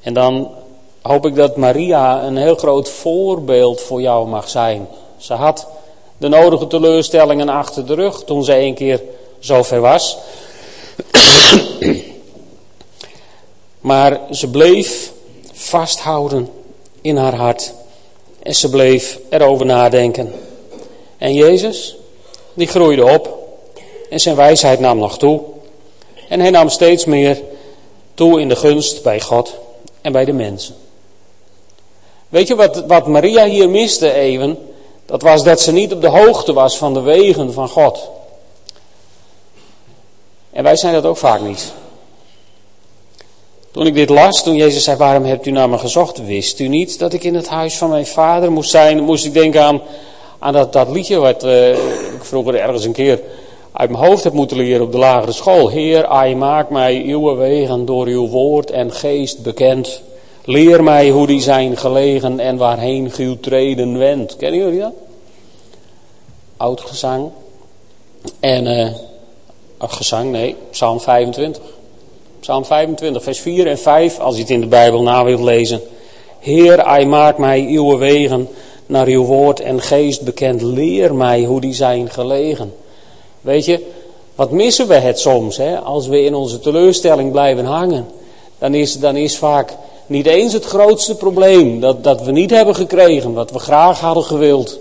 En 0.00 0.14
dan 0.14 0.50
hoop 1.02 1.26
ik 1.26 1.34
dat 1.34 1.56
Maria 1.56 2.22
een 2.22 2.36
heel 2.36 2.54
groot 2.54 2.90
voorbeeld 2.90 3.80
voor 3.80 4.00
jou 4.00 4.28
mag 4.28 4.48
zijn. 4.48 4.88
Ze 5.16 5.34
had 5.34 5.66
de 6.16 6.28
nodige 6.28 6.66
teleurstellingen 6.66 7.48
achter 7.48 7.86
de 7.86 7.94
rug 7.94 8.24
toen 8.24 8.44
ze 8.44 8.58
een 8.58 8.74
keer 8.74 9.02
zover 9.38 9.80
was. 9.80 10.18
maar 13.80 14.20
ze 14.30 14.50
bleef 14.50 15.12
vasthouden 15.52 16.48
in 17.00 17.16
haar 17.16 17.34
hart. 17.34 17.74
En 18.42 18.54
ze 18.54 18.70
bleef 18.70 19.18
erover 19.28 19.66
nadenken. 19.66 20.32
En 21.18 21.34
Jezus, 21.34 21.96
die 22.54 22.66
groeide 22.66 23.04
op. 23.04 23.38
En 24.10 24.20
zijn 24.20 24.36
wijsheid 24.36 24.80
nam 24.80 24.98
nog 24.98 25.18
toe. 25.18 25.40
En 26.28 26.40
hij 26.40 26.50
nam 26.50 26.68
steeds 26.68 27.04
meer 27.04 27.42
toe 28.14 28.40
in 28.40 28.48
de 28.48 28.56
gunst 28.56 29.02
bij 29.02 29.20
God 29.20 29.54
en 30.00 30.12
bij 30.12 30.24
de 30.24 30.32
mensen. 30.32 30.74
Weet 32.32 32.48
je 32.48 32.54
wat, 32.54 32.84
wat 32.86 33.06
Maria 33.06 33.44
hier 33.44 33.68
miste 33.68 34.12
even? 34.12 34.58
Dat 35.06 35.22
was 35.22 35.44
dat 35.44 35.60
ze 35.60 35.72
niet 35.72 35.92
op 35.92 36.00
de 36.00 36.08
hoogte 36.08 36.52
was 36.52 36.78
van 36.78 36.94
de 36.94 37.00
wegen 37.00 37.52
van 37.52 37.68
God. 37.68 38.08
En 40.50 40.62
wij 40.62 40.76
zijn 40.76 40.92
dat 40.92 41.04
ook 41.04 41.16
vaak 41.16 41.40
niet. 41.40 41.72
Toen 43.70 43.86
ik 43.86 43.94
dit 43.94 44.08
las, 44.08 44.42
toen 44.42 44.56
Jezus 44.56 44.84
zei, 44.84 44.96
waarom 44.96 45.24
hebt 45.24 45.46
u 45.46 45.50
naar 45.50 45.68
me 45.68 45.78
gezocht? 45.78 46.24
Wist 46.26 46.60
u 46.60 46.68
niet 46.68 46.98
dat 46.98 47.12
ik 47.12 47.24
in 47.24 47.34
het 47.34 47.48
huis 47.48 47.76
van 47.76 47.90
mijn 47.90 48.06
vader 48.06 48.52
moest 48.52 48.70
zijn? 48.70 49.02
Moest 49.02 49.24
ik 49.24 49.32
denken 49.32 49.62
aan, 49.62 49.80
aan 50.38 50.52
dat, 50.52 50.72
dat 50.72 50.88
liedje 50.88 51.18
wat 51.18 51.44
uh, 51.44 51.70
ik 52.14 52.24
vroeger 52.24 52.54
ergens 52.54 52.84
een 52.84 52.92
keer 52.92 53.20
uit 53.72 53.90
mijn 53.90 54.04
hoofd 54.04 54.24
heb 54.24 54.32
moeten 54.32 54.56
leren 54.56 54.84
op 54.84 54.92
de 54.92 54.98
lagere 54.98 55.32
school. 55.32 55.68
Heer, 55.68 56.10
hij 56.10 56.34
maakt 56.34 56.70
mij 56.70 57.02
uw 57.06 57.36
wegen 57.36 57.84
door 57.84 58.06
uw 58.06 58.28
woord 58.28 58.70
en 58.70 58.92
geest 58.92 59.42
bekend. 59.42 60.02
Leer 60.44 60.82
mij 60.82 61.10
hoe 61.10 61.26
die 61.26 61.40
zijn 61.40 61.76
gelegen 61.76 62.40
en 62.40 62.56
waarheen 62.56 63.10
gij 63.10 63.38
treden 63.40 63.98
wendt. 63.98 64.36
Kennen 64.36 64.60
jullie 64.60 64.80
dat? 64.80 64.92
Oud 66.56 66.80
gezang. 66.80 67.30
En, 68.40 68.66
uh, 68.66 68.92
gezang, 69.78 70.30
nee, 70.30 70.56
Psalm 70.70 71.00
25. 71.00 71.62
Psalm 72.40 72.64
25, 72.64 73.22
vers 73.22 73.38
4 73.38 73.66
en 73.66 73.78
5, 73.78 74.18
als 74.18 74.34
je 74.34 74.40
het 74.40 74.50
in 74.50 74.60
de 74.60 74.66
Bijbel 74.66 75.02
na 75.02 75.24
wilt 75.24 75.40
lezen. 75.40 75.80
Heer, 76.38 76.86
hij 76.86 77.06
maakt 77.06 77.38
mij 77.38 77.66
uw 77.68 77.98
wegen 77.98 78.48
naar 78.86 79.06
uw 79.06 79.24
woord 79.24 79.60
en 79.60 79.80
geest 79.80 80.22
bekend. 80.22 80.62
Leer 80.62 81.14
mij 81.14 81.44
hoe 81.44 81.60
die 81.60 81.74
zijn 81.74 82.10
gelegen. 82.10 82.74
Weet 83.40 83.64
je, 83.64 83.86
wat 84.34 84.50
missen 84.50 84.88
we 84.88 84.94
het 84.94 85.20
soms, 85.20 85.56
hè? 85.56 85.78
als 85.78 86.06
we 86.06 86.22
in 86.22 86.34
onze 86.34 86.60
teleurstelling 86.60 87.32
blijven 87.32 87.64
hangen. 87.64 88.06
Dan 88.58 88.74
is, 88.74 88.98
dan 88.98 89.16
is 89.16 89.38
vaak 89.38 89.76
niet 90.12 90.26
eens 90.26 90.52
het 90.52 90.64
grootste 90.64 91.14
probleem 91.14 91.80
dat, 91.80 92.04
dat 92.04 92.22
we 92.22 92.30
niet 92.30 92.50
hebben 92.50 92.74
gekregen, 92.74 93.32
wat 93.32 93.50
we 93.50 93.58
graag 93.58 94.00
hadden 94.00 94.24
gewild. 94.24 94.78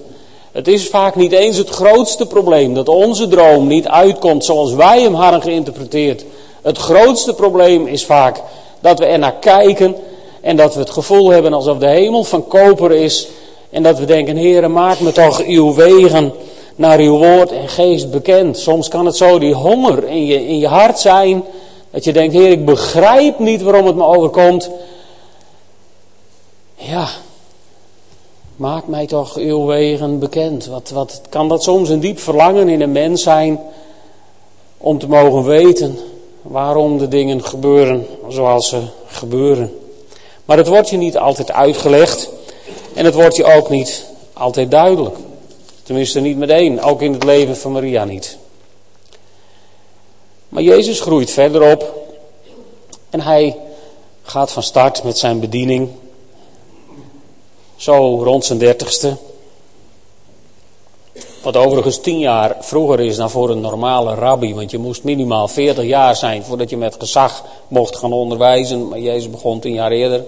Het 0.52 0.68
is 0.68 0.88
vaak 0.88 1.16
niet 1.16 1.32
eens 1.32 1.58
het 1.58 1.70
grootste 1.70 2.26
probleem 2.26 2.74
dat 2.74 2.90
onze 2.90 3.28
droom 3.28 3.68
niet 3.68 3.88
uitkomt 3.88 4.46
zoals 4.46 4.74
wij 4.74 5.02
hem 5.02 5.14
hadden 5.14 5.42
geïnterpreteerd. 5.42 6.26
Het 6.62 6.78
grootste 6.78 7.34
probleem 7.34 7.88
is 7.88 8.06
vaak 8.06 8.42
dat 8.80 9.00
we 9.00 9.06
er 9.06 9.20
naar 9.20 9.36
kijken 9.40 9.96
en 10.42 10.56
dat 10.56 10.74
we 10.74 10.80
het 10.80 10.90
gevoel 10.90 11.30
hebben 11.30 11.54
alsof 11.54 11.78
de 11.78 11.88
hemel 11.88 12.24
van 12.24 12.48
koper 12.48 12.92
is. 12.92 13.28
En 13.70 13.84
dat 13.84 14.00
we 14.00 14.06
denken, 14.06 14.38
Heere, 14.38 14.68
maak 14.68 15.00
me 15.00 15.12
toch 15.12 15.44
uw 15.46 15.74
wegen 15.74 16.34
naar 16.76 17.00
uw 17.00 17.18
woord 17.18 17.52
en 17.52 17.70
geest 17.70 18.12
bekend. 18.12 18.58
Soms 18.58 18.88
kan 18.88 19.06
het 19.06 19.16
zo 19.16 19.40
die 19.40 19.54
honger 19.54 20.08
in 20.08 20.26
je, 20.26 20.48
in 20.48 20.60
je 20.60 20.68
hart 20.68 21.00
zijn. 21.00 21.44
Dat 21.92 22.04
je 22.04 22.14
denkt, 22.14 22.34
Heer, 22.34 22.52
ik 22.52 22.66
begrijp 22.66 23.40
niet 23.40 23.62
waarom 23.62 23.86
het 23.86 23.96
me 23.96 24.06
overkomt. 24.06 24.70
Ja, 26.84 27.10
maak 28.56 28.88
mij 28.88 29.06
toch 29.06 29.36
uw 29.36 29.66
wegen 29.66 30.20
bekend. 30.20 30.66
Wat, 30.66 30.90
wat 30.90 31.22
kan 31.30 31.48
dat 31.48 31.64
soms 31.64 31.90
een 31.90 32.00
diep 32.00 32.20
verlangen 32.20 32.70
in 32.70 32.82
een 32.82 32.92
mens 32.92 33.24
zijn 33.24 33.60
om 34.78 35.00
te 35.00 35.08
mogen 35.08 35.44
weten 35.44 35.98
waarom 36.42 36.98
de 36.98 37.08
dingen 37.08 37.44
gebeuren 37.44 38.08
zoals 38.28 38.70
ze 38.70 38.82
gebeuren. 39.06 39.80
Maar 40.46 40.58
het 40.58 40.68
wordt 40.68 40.90
je 40.90 40.98
niet 40.98 41.18
altijd 41.18 41.52
uitgelegd 41.52 42.30
en 42.94 43.06
het 43.06 43.14
wordt 43.14 43.36
je 43.36 43.46
ook 43.46 43.70
niet 43.70 44.06
altijd 44.34 44.72
duidelijk. 44.72 45.16
Tenminste 45.84 46.20
niet 46.20 46.38
meteen, 46.38 46.82
ook 46.82 47.02
in 47.02 47.14
het 47.14 47.24
leven 47.24 47.58
van 47.58 47.72
Maria 47.72 48.06
niet. 48.06 48.38
Maar 50.50 50.64
Jezus 50.64 51.00
groeit 51.00 51.32
verder 51.32 51.72
op 51.72 52.08
en 53.10 53.22
hij 53.22 53.58
gaat 54.24 54.52
van 54.52 54.64
start 54.64 55.04
met 55.04 55.18
zijn 55.18 55.40
bediening. 55.40 55.90
Zo 57.82 58.24
rond 58.24 58.46
zijn 58.46 58.60
dertigste. 58.60 59.18
Wat 61.44 61.58
overigens 61.58 62.00
tien 62.00 62.20
jaar 62.20 62.56
vroeger 62.60 63.00
is 63.00 63.16
dan 63.16 63.30
voor 63.30 63.50
een 63.50 63.62
normale 63.62 64.16
rabbi. 64.16 64.54
Want 64.54 64.72
je 64.72 64.78
moest 64.78 65.04
minimaal 65.04 65.48
veertig 65.48 65.86
jaar 65.86 66.16
zijn 66.16 66.44
voordat 66.44 66.70
je 66.70 66.78
met 66.78 66.96
gezag 67.00 67.44
mocht 67.68 67.96
gaan 67.96 68.14
onderwijzen. 68.14 68.88
Maar 68.88 69.00
Jezus 69.00 69.30
begon 69.30 69.60
tien 69.60 69.74
jaar 69.74 69.92
eerder. 69.92 70.24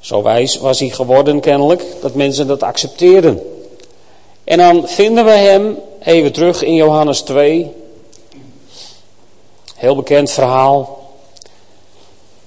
Zo 0.00 0.22
wijs 0.22 0.58
was 0.58 0.78
hij 0.78 0.88
geworden 0.88 1.40
kennelijk, 1.40 1.84
dat 2.00 2.14
mensen 2.14 2.46
dat 2.46 2.62
accepteerden. 2.62 3.42
En 4.44 4.58
dan 4.58 4.88
vinden 4.88 5.24
we 5.24 5.30
hem 5.30 5.78
even 6.02 6.32
terug 6.32 6.62
in 6.62 6.74
Johannes 6.74 7.20
2. 7.20 7.72
Heel 9.74 9.96
bekend 9.96 10.30
verhaal. 10.30 11.03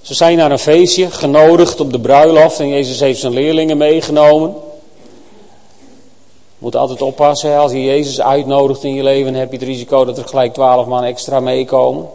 Ze 0.08 0.14
zijn 0.14 0.36
naar 0.36 0.50
een 0.50 0.58
feestje 0.58 1.10
genodigd 1.10 1.80
op 1.80 1.92
de 1.92 2.00
bruiloft 2.00 2.60
en 2.60 2.68
Jezus 2.68 3.00
heeft 3.00 3.20
zijn 3.20 3.32
leerlingen 3.32 3.76
meegenomen. 3.76 4.54
Je 6.48 6.58
moet 6.58 6.76
altijd 6.76 7.02
oppassen, 7.02 7.58
als 7.58 7.72
je 7.72 7.84
Jezus 7.84 8.20
uitnodigt 8.20 8.84
in 8.84 8.94
je 8.94 9.02
leven, 9.02 9.34
heb 9.34 9.50
je 9.50 9.58
het 9.58 9.66
risico 9.66 10.04
dat 10.04 10.18
er 10.18 10.28
gelijk 10.28 10.54
twaalf 10.54 10.86
man 10.86 11.04
extra 11.04 11.40
meekomen. 11.40 12.08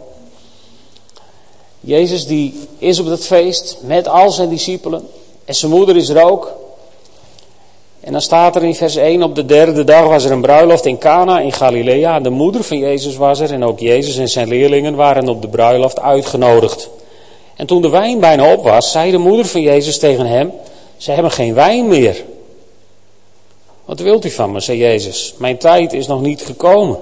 Jezus 1.80 2.26
die 2.26 2.68
is 2.78 2.98
op 2.98 3.06
dat 3.06 3.26
feest 3.26 3.78
met 3.82 4.08
al 4.08 4.30
zijn 4.30 4.48
discipelen 4.48 5.08
en 5.44 5.54
zijn 5.54 5.70
moeder 5.70 5.96
is 5.96 6.08
er 6.08 6.24
ook. 6.24 6.52
En 8.00 8.12
dan 8.12 8.20
staat 8.20 8.56
er 8.56 8.64
in 8.64 8.74
vers 8.74 8.96
1, 8.96 9.22
op 9.22 9.34
de 9.34 9.44
derde 9.44 9.84
dag 9.84 10.06
was 10.06 10.24
er 10.24 10.32
een 10.32 10.42
bruiloft 10.42 10.86
in 10.86 10.98
Cana 10.98 11.40
in 11.40 11.52
Galilea. 11.52 12.20
De 12.20 12.30
moeder 12.30 12.64
van 12.64 12.78
Jezus 12.78 13.16
was 13.16 13.40
er 13.40 13.52
en 13.52 13.64
ook 13.64 13.78
Jezus 13.78 14.16
en 14.16 14.28
zijn 14.28 14.48
leerlingen 14.48 14.94
waren 14.94 15.28
op 15.28 15.42
de 15.42 15.48
bruiloft 15.48 16.00
uitgenodigd. 16.00 16.90
En 17.56 17.66
toen 17.66 17.82
de 17.82 17.88
wijn 17.88 18.20
bijna 18.20 18.52
op 18.52 18.64
was, 18.64 18.90
zei 18.90 19.10
de 19.10 19.18
moeder 19.18 19.46
van 19.46 19.60
Jezus 19.60 19.98
tegen 19.98 20.26
hem, 20.26 20.52
ze 20.96 21.10
hebben 21.10 21.30
geen 21.30 21.54
wijn 21.54 21.88
meer. 21.88 22.24
Wat 23.84 23.98
wilt 23.98 24.24
u 24.24 24.30
van 24.30 24.52
me, 24.52 24.60
zei 24.60 24.78
Jezus, 24.78 25.34
mijn 25.38 25.58
tijd 25.58 25.92
is 25.92 26.06
nog 26.06 26.20
niet 26.20 26.42
gekomen. 26.42 26.98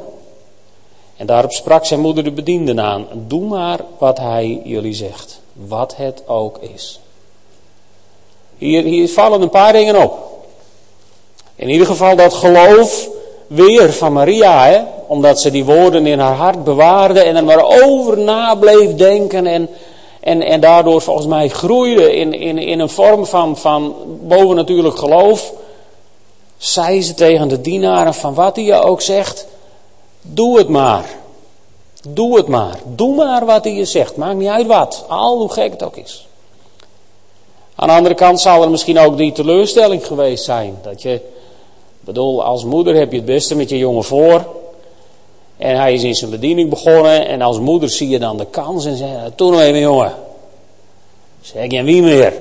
En 1.16 1.26
daarop 1.26 1.52
sprak 1.52 1.84
zijn 1.84 2.00
moeder 2.00 2.24
de 2.24 2.32
bedienden 2.32 2.80
aan, 2.80 3.06
doe 3.26 3.48
maar 3.48 3.80
wat 3.98 4.18
hij 4.18 4.60
jullie 4.64 4.94
zegt, 4.94 5.40
wat 5.52 5.96
het 5.96 6.22
ook 6.26 6.58
is. 6.74 7.00
Hier, 8.58 8.82
hier 8.82 9.08
vallen 9.08 9.42
een 9.42 9.50
paar 9.50 9.72
dingen 9.72 10.02
op. 10.02 10.18
In 11.54 11.68
ieder 11.68 11.86
geval 11.86 12.16
dat 12.16 12.34
geloof 12.34 13.08
weer 13.46 13.92
van 13.92 14.12
Maria, 14.12 14.66
hè? 14.66 14.80
omdat 15.06 15.40
ze 15.40 15.50
die 15.50 15.64
woorden 15.64 16.06
in 16.06 16.18
haar 16.18 16.34
hart 16.34 16.64
bewaarde 16.64 17.20
en 17.20 17.36
er 17.36 17.44
maar 17.44 17.64
over 17.84 18.18
na 18.18 18.54
bleef 18.54 18.94
denken 18.94 19.46
en, 19.46 19.68
en, 20.22 20.42
en 20.42 20.60
daardoor 20.60 21.02
volgens 21.02 21.26
mij 21.26 21.48
groeide 21.48 22.16
in, 22.16 22.34
in, 22.34 22.58
in 22.58 22.80
een 22.80 22.88
vorm 22.88 23.26
van, 23.26 23.56
van 23.56 23.94
bovennatuurlijk 24.20 24.98
geloof. 24.98 25.52
Zei 26.56 27.02
ze 27.02 27.14
tegen 27.14 27.48
de 27.48 27.60
dienaren 27.60 28.14
van 28.14 28.34
wat 28.34 28.56
hij 28.56 28.64
je 28.64 28.74
ook 28.74 29.00
zegt, 29.00 29.46
doe 30.20 30.58
het 30.58 30.68
maar. 30.68 31.04
Doe 32.08 32.36
het 32.36 32.48
maar. 32.48 32.78
Doe 32.84 33.14
maar 33.14 33.44
wat 33.44 33.64
hij 33.64 33.72
je 33.72 33.84
zegt. 33.84 34.16
Maakt 34.16 34.36
niet 34.36 34.48
uit 34.48 34.66
wat. 34.66 35.04
Al 35.08 35.38
hoe 35.38 35.52
gek 35.52 35.72
het 35.72 35.82
ook 35.82 35.96
is. 35.96 36.26
Aan 37.74 37.88
de 37.88 37.94
andere 37.94 38.14
kant 38.14 38.40
zal 38.40 38.62
er 38.62 38.70
misschien 38.70 38.98
ook 38.98 39.16
die 39.16 39.32
teleurstelling 39.32 40.06
geweest 40.06 40.44
zijn. 40.44 40.78
Dat 40.82 41.02
je 41.02 41.20
bedoel, 42.00 42.44
als 42.44 42.64
moeder 42.64 42.94
heb 42.94 43.10
je 43.10 43.16
het 43.16 43.26
beste 43.26 43.56
met 43.56 43.68
je 43.68 43.78
jongen 43.78 44.04
voor. 44.04 44.46
En 45.62 45.76
hij 45.76 45.92
is 45.92 46.02
in 46.02 46.14
zijn 46.14 46.30
bediening 46.30 46.70
begonnen. 46.70 47.26
En 47.26 47.42
als 47.42 47.58
moeder 47.58 47.90
zie 47.90 48.08
je 48.08 48.18
dan 48.18 48.36
de 48.36 48.46
kans 48.46 48.84
en 48.84 48.96
zeg 48.96 49.08
toen 49.34 49.52
nog 49.52 49.60
even 49.60 49.80
jongen. 49.80 50.14
Zeg 51.40 51.70
je 51.70 51.82
wie 51.82 52.02
meer? 52.02 52.32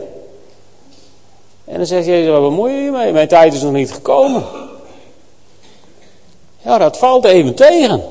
En 1.66 1.78
dan 1.78 1.86
zegt 1.86 2.06
Jezus, 2.06 2.32
wat 2.32 2.42
bemoei 2.42 2.74
je 2.74 2.92
mee? 2.92 3.12
Mijn 3.12 3.28
tijd 3.28 3.54
is 3.54 3.62
nog 3.62 3.72
niet 3.72 3.92
gekomen. 3.92 4.44
Ja, 6.62 6.78
dat 6.78 6.98
valt 6.98 7.26
even 7.26 7.56
tegen. 7.56 8.04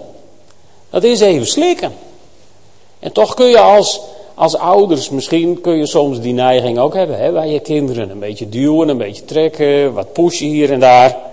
Dat 0.90 1.04
is 1.04 1.20
even 1.20 1.46
slikken. 1.46 1.92
En 2.98 3.12
toch 3.12 3.34
kun 3.34 3.46
je 3.46 3.60
als, 3.60 4.00
als 4.34 4.56
ouders, 4.56 5.10
misschien 5.10 5.60
kun 5.60 5.76
je 5.76 5.86
soms 5.86 6.20
die 6.20 6.32
neiging 6.32 6.78
ook 6.78 6.94
hebben 6.94 7.18
hè, 7.18 7.32
bij 7.32 7.48
je 7.48 7.60
kinderen. 7.60 8.10
Een 8.10 8.18
beetje 8.18 8.48
duwen, 8.48 8.88
een 8.88 8.98
beetje 8.98 9.24
trekken, 9.24 9.92
wat 9.92 10.12
pushen 10.12 10.46
hier 10.46 10.72
en 10.72 10.80
daar. 10.80 11.29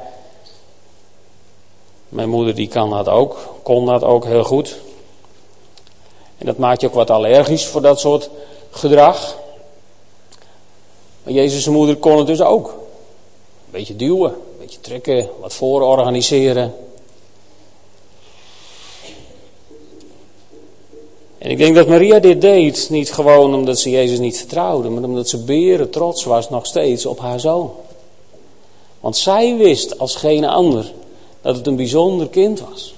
Mijn 2.09 2.29
moeder 2.29 2.55
die 2.55 2.67
kan 2.67 2.89
dat 2.89 3.07
ook, 3.07 3.53
kon 3.63 3.85
dat 3.85 4.03
ook 4.03 4.25
heel 4.25 4.43
goed. 4.43 4.79
En 6.37 6.45
dat 6.45 6.57
maakt 6.57 6.81
je 6.81 6.87
ook 6.87 6.93
wat 6.93 7.09
allergisch 7.09 7.65
voor 7.65 7.81
dat 7.81 7.99
soort 7.99 8.29
gedrag. 8.71 9.37
Maar 11.23 11.33
Jezus' 11.33 11.67
moeder 11.67 11.95
kon 11.95 12.17
het 12.17 12.27
dus 12.27 12.41
ook. 12.41 12.67
Een 12.67 13.71
beetje 13.71 13.95
duwen, 13.95 14.31
een 14.31 14.59
beetje 14.59 14.81
trekken, 14.81 15.29
wat 15.39 15.53
voororganiseren. 15.53 16.75
En 21.37 21.49
ik 21.49 21.57
denk 21.57 21.75
dat 21.75 21.87
Maria 21.87 22.19
dit 22.19 22.41
deed, 22.41 22.87
niet 22.89 23.11
gewoon 23.11 23.53
omdat 23.53 23.79
ze 23.79 23.89
Jezus 23.89 24.19
niet 24.19 24.37
vertrouwde, 24.37 24.89
maar 24.89 25.03
omdat 25.03 25.29
ze 25.29 25.43
beren 25.43 25.89
trots 25.89 26.23
was 26.23 26.49
nog 26.49 26.65
steeds 26.65 27.05
op 27.05 27.19
haar 27.19 27.39
zoon. 27.39 27.71
Want 28.99 29.17
zij 29.17 29.57
wist 29.57 29.99
als 29.99 30.15
geen 30.15 30.45
ander 30.45 30.91
dat 31.47 31.55
het 31.55 31.67
een 31.67 31.75
bijzonder 31.75 32.27
kind 32.27 32.63
was. 32.69 32.93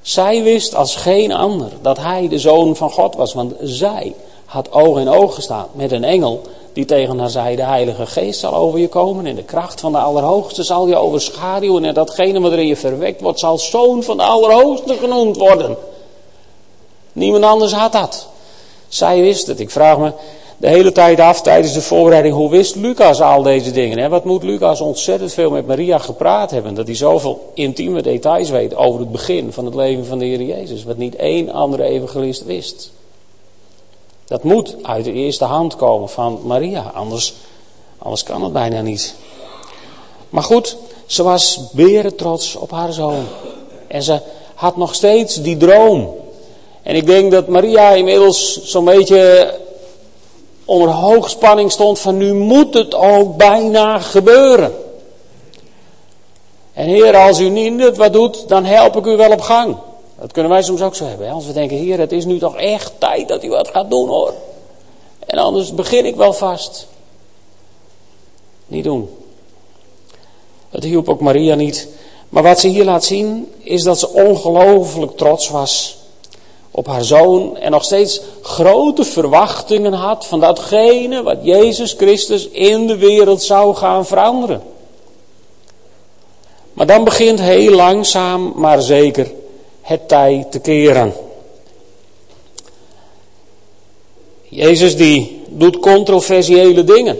Zij 0.00 0.42
wist 0.42 0.74
als 0.74 0.96
geen 0.96 1.32
ander 1.32 1.70
dat 1.82 1.98
hij 1.98 2.28
de 2.28 2.38
zoon 2.38 2.76
van 2.76 2.90
God 2.90 3.14
was, 3.14 3.34
want 3.34 3.54
zij 3.62 4.14
had 4.44 4.72
oog 4.72 4.98
in 4.98 5.08
oog 5.08 5.34
gestaan 5.34 5.66
met 5.72 5.92
een 5.92 6.04
engel 6.04 6.42
die 6.72 6.84
tegen 6.84 7.18
haar 7.18 7.30
zei: 7.30 7.56
De 7.56 7.62
Heilige 7.62 8.06
Geest 8.06 8.40
zal 8.40 8.54
over 8.54 8.78
je 8.78 8.88
komen 8.88 9.26
en 9.26 9.34
de 9.34 9.42
kracht 9.42 9.80
van 9.80 9.92
de 9.92 9.98
Allerhoogste 9.98 10.62
zal 10.62 10.86
je 10.86 10.96
overschaduwen 10.96 11.84
en 11.84 11.94
datgene 11.94 12.40
wat 12.40 12.52
er 12.52 12.58
in 12.58 12.66
je 12.66 12.76
verwekt 12.76 13.20
wordt 13.20 13.38
zal 13.38 13.58
zoon 13.58 14.02
van 14.02 14.16
de 14.16 14.22
Allerhoogste 14.22 14.94
genoemd 14.94 15.36
worden. 15.36 15.76
Niemand 17.12 17.44
anders 17.44 17.72
had 17.72 17.92
dat. 17.92 18.28
Zij 18.88 19.20
wist 19.20 19.46
het. 19.46 19.60
Ik 19.60 19.70
vraag 19.70 19.98
me, 19.98 20.12
de 20.58 20.68
hele 20.68 20.92
tijd 20.92 21.20
af 21.20 21.42
tijdens 21.42 21.72
de 21.72 21.80
voorbereiding. 21.80 22.34
Hoe 22.34 22.50
wist 22.50 22.74
Lucas 22.74 23.20
al 23.20 23.42
deze 23.42 23.70
dingen? 23.70 23.98
Hè? 23.98 24.08
Wat 24.08 24.24
moet 24.24 24.42
Lucas 24.42 24.80
ontzettend 24.80 25.32
veel 25.32 25.50
met 25.50 25.66
Maria 25.66 25.98
gepraat 25.98 26.50
hebben? 26.50 26.74
Dat 26.74 26.86
hij 26.86 26.96
zoveel 26.96 27.50
intieme 27.54 28.02
details 28.02 28.50
weet 28.50 28.76
over 28.76 29.00
het 29.00 29.12
begin 29.12 29.52
van 29.52 29.64
het 29.64 29.74
leven 29.74 30.06
van 30.06 30.18
de 30.18 30.24
Heer 30.24 30.42
Jezus. 30.42 30.84
Wat 30.84 30.96
niet 30.96 31.16
één 31.16 31.50
andere 31.50 31.82
evangelist 31.82 32.44
wist. 32.44 32.90
Dat 34.24 34.42
moet 34.42 34.76
uit 34.82 35.04
de 35.04 35.12
eerste 35.12 35.44
hand 35.44 35.76
komen 35.76 36.08
van 36.08 36.40
Maria. 36.44 36.90
Anders, 36.94 37.34
anders 37.98 38.22
kan 38.22 38.42
het 38.42 38.52
bijna 38.52 38.80
niet. 38.80 39.14
Maar 40.30 40.42
goed, 40.42 40.76
ze 41.06 41.22
was 41.22 41.60
beren 41.72 42.16
trots 42.16 42.56
op 42.56 42.70
haar 42.70 42.92
zoon. 42.92 43.24
En 43.86 44.02
ze 44.02 44.20
had 44.54 44.76
nog 44.76 44.94
steeds 44.94 45.34
die 45.34 45.56
droom. 45.56 46.14
En 46.82 46.94
ik 46.94 47.06
denk 47.06 47.30
dat 47.30 47.48
Maria 47.48 47.90
inmiddels 47.90 48.62
zo'n 48.64 48.84
beetje 48.84 49.54
onder 50.68 50.88
hoogspanning 50.88 51.72
stond 51.72 51.98
van 51.98 52.16
nu 52.16 52.34
moet 52.34 52.74
het 52.74 52.94
ook 52.94 53.36
bijna 53.36 53.98
gebeuren. 53.98 54.74
En 56.72 56.86
Heer, 56.86 57.16
als 57.16 57.40
u 57.40 57.48
niet 57.48 57.96
wat 57.96 58.12
doet, 58.12 58.48
dan 58.48 58.64
help 58.64 58.96
ik 58.96 59.06
u 59.06 59.16
wel 59.16 59.32
op 59.32 59.40
gang. 59.40 59.76
Dat 60.20 60.32
kunnen 60.32 60.52
wij 60.52 60.62
soms 60.62 60.82
ook 60.82 60.94
zo 60.94 61.04
hebben. 61.04 61.30
Als 61.30 61.46
we 61.46 61.52
denken, 61.52 61.76
Heer, 61.76 61.98
het 61.98 62.12
is 62.12 62.24
nu 62.24 62.38
toch 62.38 62.56
echt 62.56 62.92
tijd 62.98 63.28
dat 63.28 63.44
u 63.44 63.48
wat 63.48 63.68
gaat 63.68 63.90
doen 63.90 64.08
hoor. 64.08 64.34
En 65.26 65.38
anders 65.38 65.74
begin 65.74 66.06
ik 66.06 66.16
wel 66.16 66.32
vast. 66.32 66.86
Niet 68.66 68.84
doen. 68.84 69.10
Het 70.70 70.84
hielp 70.84 71.08
ook 71.08 71.20
Maria 71.20 71.54
niet. 71.54 71.88
Maar 72.28 72.42
wat 72.42 72.60
ze 72.60 72.68
hier 72.68 72.84
laat 72.84 73.04
zien, 73.04 73.52
is 73.58 73.82
dat 73.82 73.98
ze 73.98 74.08
ongelooflijk 74.08 75.16
trots 75.16 75.48
was 75.48 75.97
op 76.78 76.86
haar 76.86 77.04
zoon 77.04 77.56
en 77.56 77.70
nog 77.70 77.84
steeds 77.84 78.20
grote 78.42 79.04
verwachtingen 79.04 79.92
had 79.92 80.26
van 80.26 80.40
datgene 80.40 81.22
wat 81.22 81.36
Jezus 81.42 81.92
Christus 81.92 82.48
in 82.48 82.86
de 82.86 82.96
wereld 82.96 83.42
zou 83.42 83.74
gaan 83.74 84.06
veranderen. 84.06 84.62
Maar 86.72 86.86
dan 86.86 87.04
begint 87.04 87.40
heel 87.40 87.72
langzaam, 87.72 88.52
maar 88.56 88.82
zeker, 88.82 89.30
het 89.80 90.08
tij 90.08 90.46
te 90.50 90.58
keren. 90.58 91.12
Jezus 94.42 94.96
die 94.96 95.42
doet 95.48 95.78
controversiële 95.78 96.84
dingen. 96.84 97.18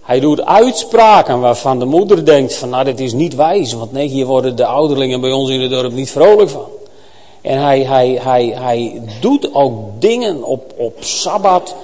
Hij 0.00 0.20
doet 0.20 0.44
uitspraken 0.44 1.40
waarvan 1.40 1.78
de 1.78 1.84
moeder 1.84 2.24
denkt 2.24 2.54
van 2.54 2.68
nou 2.68 2.84
dit 2.84 3.00
is 3.00 3.12
niet 3.12 3.34
wijs, 3.34 3.72
want 3.72 3.92
nee 3.92 4.08
hier 4.08 4.26
worden 4.26 4.56
de 4.56 4.66
ouderlingen 4.66 5.20
bij 5.20 5.32
ons 5.32 5.50
in 5.50 5.60
het 5.60 5.70
dorp 5.70 5.92
niet 5.92 6.10
vrolijk 6.10 6.50
van. 6.50 6.73
En 7.44 7.62
hij, 7.62 7.80
hij, 7.80 8.18
hij, 8.22 8.54
hij 8.56 9.02
doet 9.20 9.54
ook 9.54 10.00
dingen 10.00 10.42
op, 10.42 10.72
op 10.76 10.96
Sabbat 10.98 11.74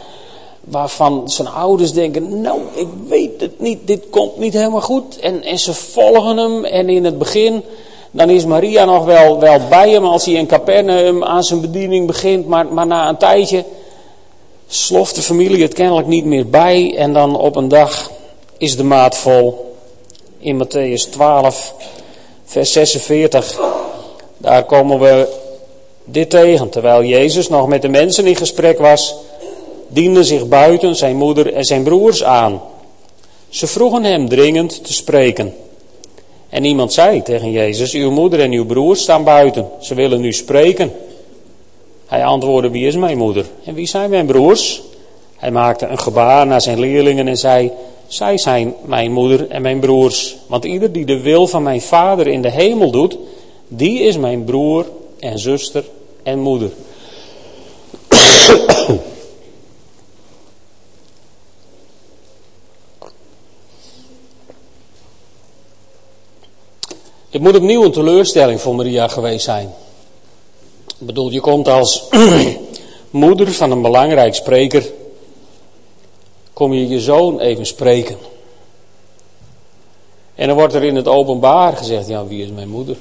waarvan 0.60 1.30
zijn 1.30 1.48
ouders 1.48 1.92
denken, 1.92 2.40
nou 2.40 2.60
ik 2.74 2.86
weet 3.08 3.40
het 3.40 3.60
niet, 3.60 3.78
dit 3.84 4.02
komt 4.10 4.36
niet 4.38 4.52
helemaal 4.52 4.80
goed. 4.80 5.18
En, 5.18 5.42
en 5.42 5.58
ze 5.58 5.74
volgen 5.74 6.36
hem 6.36 6.64
en 6.64 6.88
in 6.88 7.04
het 7.04 7.18
begin, 7.18 7.62
dan 8.10 8.30
is 8.30 8.44
Maria 8.44 8.84
nog 8.84 9.04
wel, 9.04 9.38
wel 9.38 9.58
bij 9.68 9.90
hem 9.90 10.04
als 10.04 10.24
hij 10.24 10.34
in 10.34 10.46
Capernaum 10.46 11.24
aan 11.24 11.42
zijn 11.42 11.60
bediening 11.60 12.06
begint. 12.06 12.46
Maar, 12.46 12.66
maar 12.66 12.86
na 12.86 13.08
een 13.08 13.16
tijdje 13.16 13.64
sloft 14.68 15.14
de 15.14 15.22
familie 15.22 15.62
het 15.62 15.74
kennelijk 15.74 16.06
niet 16.06 16.24
meer 16.24 16.48
bij. 16.48 16.96
En 16.96 17.12
dan 17.12 17.36
op 17.38 17.56
een 17.56 17.68
dag 17.68 18.10
is 18.58 18.76
de 18.76 18.84
maat 18.84 19.16
vol. 19.16 19.74
In 20.38 20.64
Matthäus 20.64 21.10
12, 21.10 21.74
vers 22.44 22.72
46. 22.72 23.60
Daar 24.36 24.64
komen 24.64 24.98
we 24.98 25.38
dit 26.04 26.30
tegen. 26.30 26.68
Terwijl 26.68 27.04
Jezus 27.04 27.48
nog 27.48 27.68
met 27.68 27.82
de 27.82 27.88
mensen 27.88 28.26
in 28.26 28.36
gesprek 28.36 28.78
was, 28.78 29.14
diende 29.88 30.24
zich 30.24 30.48
buiten 30.48 30.96
zijn 30.96 31.16
moeder 31.16 31.52
en 31.52 31.64
zijn 31.64 31.82
broers 31.82 32.24
aan. 32.24 32.60
Ze 33.48 33.66
vroegen 33.66 34.04
hem 34.04 34.28
dringend 34.28 34.84
te 34.84 34.92
spreken. 34.92 35.54
En 36.48 36.64
iemand 36.64 36.92
zei 36.92 37.22
tegen 37.22 37.50
Jezus: 37.50 37.92
Uw 37.92 38.10
moeder 38.10 38.40
en 38.40 38.52
uw 38.52 38.66
broers 38.66 39.02
staan 39.02 39.24
buiten. 39.24 39.68
Ze 39.80 39.94
willen 39.94 40.20
nu 40.20 40.32
spreken. 40.32 40.92
Hij 42.06 42.24
antwoordde: 42.24 42.70
Wie 42.70 42.86
is 42.86 42.96
mijn 42.96 43.18
moeder? 43.18 43.46
En 43.64 43.74
wie 43.74 43.86
zijn 43.86 44.10
mijn 44.10 44.26
broers? 44.26 44.82
Hij 45.36 45.50
maakte 45.50 45.86
een 45.86 45.98
gebaar 45.98 46.46
naar 46.46 46.60
zijn 46.60 46.80
leerlingen 46.80 47.28
en 47.28 47.36
zei: 47.36 47.70
Zij 48.06 48.38
zijn 48.38 48.74
mijn 48.84 49.12
moeder 49.12 49.48
en 49.48 49.62
mijn 49.62 49.80
broers. 49.80 50.36
Want 50.46 50.64
ieder 50.64 50.92
die 50.92 51.04
de 51.04 51.20
wil 51.20 51.46
van 51.46 51.62
mijn 51.62 51.80
vader 51.80 52.26
in 52.26 52.42
de 52.42 52.50
hemel 52.50 52.90
doet, 52.90 53.16
die 53.68 54.00
is 54.00 54.16
mijn 54.16 54.44
broer 54.44 54.86
en 55.20 55.38
zuster 55.38 55.84
en 56.22 56.38
moeder. 56.38 56.70
Het 67.30 67.40
moet 67.40 67.56
opnieuw 67.56 67.84
een 67.84 67.92
teleurstelling 67.92 68.60
voor 68.60 68.74
Maria 68.74 69.08
geweest 69.08 69.44
zijn. 69.44 69.74
Ik 70.86 71.06
bedoel, 71.06 71.30
je 71.30 71.40
komt 71.40 71.68
als 71.68 72.08
moeder 73.10 73.52
van 73.52 73.70
een 73.70 73.82
belangrijk 73.82 74.34
spreker, 74.34 74.92
kom 76.52 76.72
je 76.72 76.88
je 76.88 77.00
zoon 77.00 77.40
even 77.40 77.66
spreken. 77.66 78.16
En 80.34 80.46
dan 80.46 80.56
wordt 80.56 80.74
er 80.74 80.82
in 80.82 80.96
het 80.96 81.08
openbaar 81.08 81.76
gezegd, 81.76 82.08
ja, 82.08 82.26
wie 82.26 82.42
is 82.44 82.50
mijn 82.50 82.68
moeder? 82.68 82.96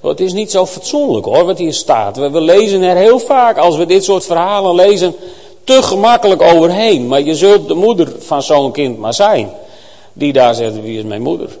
Het 0.00 0.20
is 0.20 0.32
niet 0.32 0.50
zo 0.50 0.66
fatsoenlijk 0.66 1.26
hoor, 1.26 1.44
wat 1.44 1.58
hier 1.58 1.74
staat. 1.74 2.16
We, 2.16 2.30
we 2.30 2.40
lezen 2.40 2.82
er 2.82 2.96
heel 2.96 3.18
vaak, 3.18 3.58
als 3.58 3.76
we 3.76 3.86
dit 3.86 4.04
soort 4.04 4.24
verhalen 4.24 4.74
lezen, 4.74 5.14
te 5.64 5.82
gemakkelijk 5.82 6.42
overheen. 6.42 7.06
Maar 7.06 7.22
je 7.22 7.34
zult 7.34 7.68
de 7.68 7.74
moeder 7.74 8.12
van 8.18 8.42
zo'n 8.42 8.72
kind 8.72 8.98
maar 8.98 9.14
zijn. 9.14 9.50
Die 10.12 10.32
daar 10.32 10.54
zegt, 10.54 10.80
wie 10.80 10.98
is 10.98 11.04
mijn 11.04 11.22
moeder? 11.22 11.58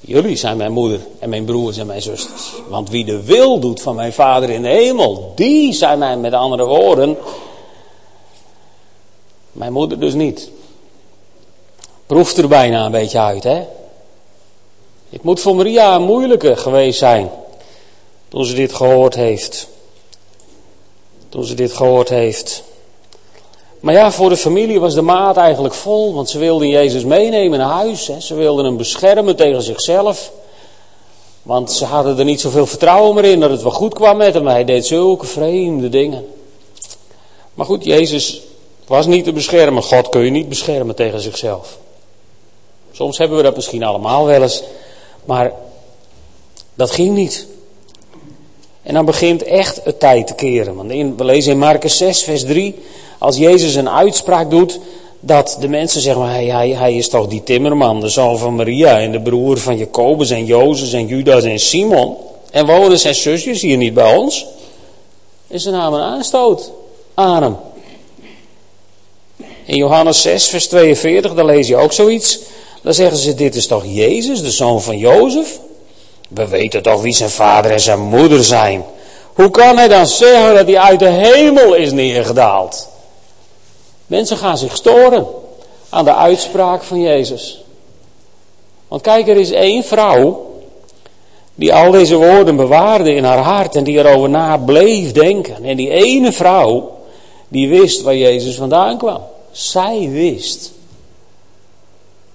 Jullie 0.00 0.36
zijn 0.36 0.56
mijn 0.56 0.72
moeder 0.72 1.00
en 1.18 1.28
mijn 1.28 1.44
broers 1.44 1.76
en 1.76 1.86
mijn 1.86 2.02
zusters. 2.02 2.52
Want 2.68 2.90
wie 2.90 3.04
de 3.04 3.22
wil 3.22 3.58
doet 3.58 3.82
van 3.82 3.94
mijn 3.94 4.12
vader 4.12 4.50
in 4.50 4.62
de 4.62 4.68
hemel, 4.68 5.32
die 5.34 5.72
zijn 5.72 5.98
mij 5.98 6.16
met 6.16 6.32
andere 6.32 6.64
woorden. 6.64 7.16
Mijn 9.52 9.72
moeder 9.72 10.00
dus 10.00 10.14
niet. 10.14 10.50
Proeft 12.06 12.36
er 12.36 12.48
bijna 12.48 12.84
een 12.84 12.92
beetje 12.92 13.18
uit, 13.18 13.44
hè? 13.44 13.62
Het 15.10 15.22
moet 15.22 15.40
voor 15.40 15.56
Maria 15.56 15.94
een 15.94 16.02
moeilijke 16.02 16.56
geweest 16.56 16.98
zijn. 16.98 17.30
Toen 18.28 18.44
ze 18.44 18.54
dit 18.54 18.74
gehoord 18.74 19.14
heeft. 19.14 19.68
Toen 21.28 21.44
ze 21.44 21.54
dit 21.54 21.72
gehoord 21.72 22.08
heeft. 22.08 22.62
Maar 23.80 23.94
ja, 23.94 24.12
voor 24.12 24.28
de 24.28 24.36
familie 24.36 24.80
was 24.80 24.94
de 24.94 25.02
maat 25.02 25.36
eigenlijk 25.36 25.74
vol, 25.74 26.14
want 26.14 26.30
ze 26.30 26.38
wilden 26.38 26.68
Jezus 26.68 27.04
meenemen 27.04 27.58
naar 27.58 27.70
huis. 27.70 28.06
Hè. 28.06 28.20
Ze 28.20 28.34
wilden 28.34 28.64
hem 28.64 28.76
beschermen 28.76 29.36
tegen 29.36 29.62
zichzelf. 29.62 30.32
Want 31.42 31.72
ze 31.72 31.84
hadden 31.84 32.18
er 32.18 32.24
niet 32.24 32.40
zoveel 32.40 32.66
vertrouwen 32.66 33.14
meer 33.14 33.24
in 33.24 33.40
dat 33.40 33.50
het 33.50 33.62
wel 33.62 33.72
goed 33.72 33.94
kwam 33.94 34.16
met 34.16 34.34
hem. 34.34 34.46
Hij 34.46 34.64
deed 34.64 34.86
zulke 34.86 35.26
vreemde 35.26 35.88
dingen. 35.88 36.26
Maar 37.54 37.66
goed, 37.66 37.84
Jezus 37.84 38.40
was 38.86 39.06
niet 39.06 39.24
te 39.24 39.32
beschermen. 39.32 39.82
God 39.82 40.08
kun 40.08 40.24
je 40.24 40.30
niet 40.30 40.48
beschermen 40.48 40.94
tegen 40.94 41.20
zichzelf. 41.20 41.78
Soms 42.92 43.18
hebben 43.18 43.36
we 43.36 43.42
dat 43.42 43.56
misschien 43.56 43.82
allemaal 43.82 44.26
wel 44.26 44.42
eens. 44.42 44.62
Maar 45.26 45.52
dat 46.74 46.90
ging 46.90 47.14
niet. 47.14 47.46
En 48.82 48.94
dan 48.94 49.04
begint 49.04 49.42
echt 49.42 49.80
het 49.84 50.00
tijd 50.00 50.26
te 50.26 50.34
keren. 50.34 50.74
Want 50.74 50.90
in, 50.90 51.16
we 51.16 51.24
lezen 51.24 51.52
in 51.52 51.58
Marcus 51.58 51.96
6, 51.96 52.22
vers 52.22 52.44
3 52.44 52.74
als 53.18 53.36
Jezus 53.36 53.74
een 53.74 53.88
uitspraak 53.88 54.50
doet, 54.50 54.80
dat 55.20 55.56
de 55.60 55.68
mensen 55.68 56.00
zeggen, 56.00 56.28
hij, 56.28 56.46
hij, 56.46 56.68
hij 56.68 56.96
is 56.96 57.08
toch 57.08 57.26
die 57.26 57.42
timmerman, 57.42 58.00
de 58.00 58.08
zoon 58.08 58.38
van 58.38 58.54
Maria 58.54 59.00
en 59.00 59.12
de 59.12 59.20
broer 59.20 59.58
van 59.58 59.76
Jacobus 59.76 60.30
en 60.30 60.44
Jozef 60.44 60.92
en 60.92 61.06
Judas 61.06 61.44
en 61.44 61.58
Simon. 61.58 62.16
En 62.50 62.66
wonen 62.66 62.98
zijn 62.98 63.14
zusjes 63.14 63.60
hier 63.60 63.76
niet 63.76 63.94
bij 63.94 64.16
ons? 64.16 64.46
En 65.48 65.60
ze 65.60 65.70
namen 65.70 66.00
aanstoot 66.00 66.72
aan 67.14 67.42
hem. 67.42 67.56
In 69.64 69.76
Johannes 69.76 70.22
6, 70.22 70.46
vers 70.46 70.66
42, 70.66 71.34
daar 71.34 71.44
lees 71.44 71.68
je 71.68 71.76
ook 71.76 71.92
zoiets. 71.92 72.38
Dan 72.86 72.94
zeggen 72.94 73.16
ze, 73.16 73.34
dit 73.34 73.54
is 73.54 73.66
toch 73.66 73.84
Jezus, 73.86 74.42
de 74.42 74.50
zoon 74.50 74.82
van 74.82 74.98
Jozef? 74.98 75.58
We 76.28 76.48
weten 76.48 76.82
toch 76.82 77.02
wie 77.02 77.12
zijn 77.12 77.30
vader 77.30 77.70
en 77.70 77.80
zijn 77.80 78.00
moeder 78.00 78.44
zijn. 78.44 78.84
Hoe 79.34 79.50
kan 79.50 79.76
hij 79.76 79.88
dan 79.88 80.06
zeggen 80.06 80.54
dat 80.54 80.66
hij 80.66 80.78
uit 80.78 80.98
de 80.98 81.08
hemel 81.08 81.74
is 81.74 81.92
neergedaald? 81.92 82.88
Mensen 84.06 84.36
gaan 84.36 84.58
zich 84.58 84.76
storen 84.76 85.26
aan 85.88 86.04
de 86.04 86.14
uitspraak 86.14 86.82
van 86.82 87.00
Jezus. 87.00 87.64
Want 88.88 89.02
kijk, 89.02 89.28
er 89.28 89.36
is 89.36 89.50
één 89.50 89.84
vrouw 89.84 90.54
die 91.54 91.74
al 91.74 91.90
deze 91.90 92.16
woorden 92.16 92.56
bewaarde 92.56 93.14
in 93.14 93.24
haar 93.24 93.38
hart 93.42 93.76
en 93.76 93.84
die 93.84 93.98
erover 93.98 94.28
na 94.28 94.56
bleef 94.56 95.12
denken. 95.12 95.64
En 95.64 95.76
die 95.76 95.90
ene 95.90 96.32
vrouw, 96.32 96.96
die 97.48 97.68
wist 97.68 98.02
waar 98.02 98.16
Jezus 98.16 98.56
vandaan 98.56 98.98
kwam. 98.98 99.20
Zij 99.50 100.08
wist. 100.12 100.74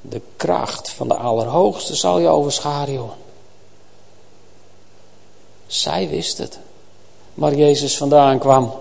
De 0.02 0.22
kracht 0.36 0.90
van 0.90 1.08
de 1.08 1.14
Allerhoogste 1.14 1.96
zal 1.96 2.20
je 2.20 2.28
overschaduwen. 2.28 3.10
Zij 5.68 6.10
wist 6.10 6.38
het. 6.38 6.60
Waar 7.34 7.56
Jezus 7.56 7.98
vandaan 7.98 8.40
kwam. 8.40 8.72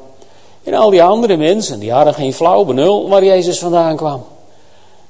En 0.63 0.75
al 0.75 0.91
die 0.91 1.03
andere 1.03 1.37
mensen, 1.37 1.79
die 1.79 1.93
hadden 1.93 2.15
geen 2.15 2.33
flauw 2.33 2.65
benul 2.65 3.09
waar 3.09 3.25
Jezus 3.25 3.59
vandaan 3.59 3.97
kwam. 3.97 4.25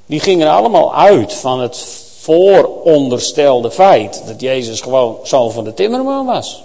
Die 0.05 0.19
gingen 0.19 0.49
allemaal 0.49 0.95
uit 0.95 1.33
van 1.33 1.59
het 1.59 1.77
vooronderstelde 2.19 3.71
feit 3.71 4.23
dat 4.27 4.41
Jezus 4.41 4.81
gewoon 4.81 5.17
zoon 5.23 5.51
van 5.51 5.63
de 5.63 5.73
timmerman 5.73 6.25
was. 6.25 6.63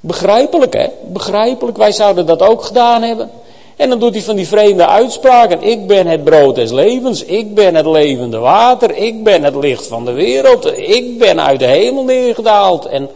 Begrijpelijk 0.00 0.72
hè, 0.72 0.88
begrijpelijk. 1.04 1.76
Wij 1.76 1.92
zouden 1.92 2.26
dat 2.26 2.42
ook 2.42 2.64
gedaan 2.64 3.02
hebben. 3.02 3.30
En 3.76 3.88
dan 3.88 3.98
doet 3.98 4.14
hij 4.14 4.22
van 4.22 4.36
die 4.36 4.48
vreemde 4.48 4.86
uitspraken. 4.86 5.62
Ik 5.62 5.86
ben 5.86 6.06
het 6.06 6.24
brood 6.24 6.54
des 6.54 6.70
levens. 6.70 7.24
Ik 7.24 7.54
ben 7.54 7.74
het 7.74 7.86
levende 7.86 8.38
water. 8.38 8.96
Ik 8.96 9.24
ben 9.24 9.42
het 9.42 9.54
licht 9.54 9.86
van 9.86 10.04
de 10.04 10.12
wereld. 10.12 10.78
Ik 10.78 11.18
ben 11.18 11.40
uit 11.40 11.58
de 11.58 11.66
hemel 11.66 12.04
neergedaald. 12.04 12.86
En 12.86 13.10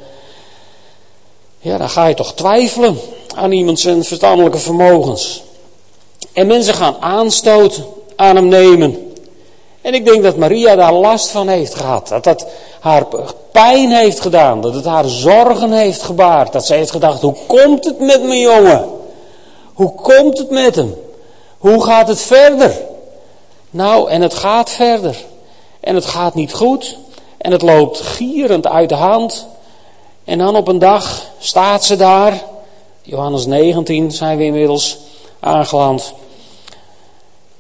ja, 1.59 1.79
dan 1.79 1.89
ga 1.89 2.07
je 2.07 2.15
toch 2.15 2.35
twijfelen 2.35 2.99
aan 3.35 3.53
iemand 3.53 3.81
zijn 3.81 4.05
verstandelijke 4.05 4.59
vermogens. 4.59 5.43
En 6.33 6.47
mensen 6.47 6.75
gaan 6.75 6.97
aanstoot 7.01 7.83
aan 8.17 8.37
hem 8.37 8.49
nemen. 8.49 9.13
En 9.81 9.95
ik 9.95 10.05
denk 10.05 10.23
dat 10.23 10.37
Maria 10.37 10.75
daar 10.77 10.95
last 10.95 11.31
van 11.31 11.49
heeft 11.49 11.75
gehad. 11.75 12.09
Dat 12.09 12.25
dat 12.25 12.47
haar 12.81 13.07
pijn 13.53 13.91
heeft 13.91 14.21
gedaan. 14.21 14.61
Dat 14.61 14.75
het 14.75 14.85
haar 14.85 15.09
zorgen 15.09 15.73
heeft 15.73 16.03
gebaard. 16.03 16.53
Dat 16.53 16.67
ze 16.67 16.75
heeft 16.75 16.91
gedacht, 16.91 17.21
hoe 17.23 17.37
komt 17.47 17.85
het 17.85 17.99
met 17.99 18.23
mijn 18.23 18.41
jongen? 18.41 19.00
Hoe 19.81 19.95
komt 19.95 20.39
het 20.39 20.51
met 20.51 20.75
hem? 20.75 20.95
Hoe 21.59 21.85
gaat 21.85 22.09
het 22.09 22.21
verder? 22.21 22.81
Nou, 23.71 24.11
en 24.11 24.23
het 24.23 24.35
gaat 24.35 24.71
verder. 24.71 25.25
En 25.81 25.95
het 25.95 26.05
gaat 26.05 26.35
niet 26.35 26.53
goed. 26.53 26.99
En 27.39 27.53
het 27.53 27.63
loopt 27.63 28.01
gierend 28.01 28.67
uit 28.67 28.89
de 28.89 28.95
hand. 28.95 29.47
En 30.25 30.39
dan 30.39 30.57
op 30.57 30.69
een 30.69 30.79
dag 30.79 31.27
staat 31.39 31.85
ze 31.85 31.97
daar. 31.97 32.43
Johannes 33.03 33.47
19 33.47 34.11
zijn 34.11 34.39
we 34.39 34.45
inmiddels 34.45 34.99
aangeland. 35.41 36.13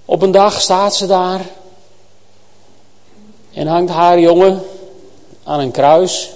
Op 0.04 0.22
een 0.22 0.32
dag 0.32 0.60
staat 0.60 0.96
ze 0.96 1.06
daar. 1.06 1.40
En 3.52 3.66
hangt 3.66 3.90
haar 3.90 4.20
jongen 4.20 4.62
aan 5.44 5.60
een 5.60 5.70
kruis. 5.70 6.30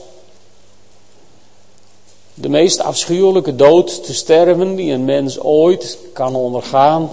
De 2.34 2.48
meest 2.48 2.80
afschuwelijke 2.80 3.56
dood 3.56 4.04
te 4.04 4.14
sterven 4.14 4.74
die 4.74 4.92
een 4.92 5.04
mens 5.04 5.40
ooit 5.40 5.98
kan 6.12 6.34
ondergaan. 6.34 7.10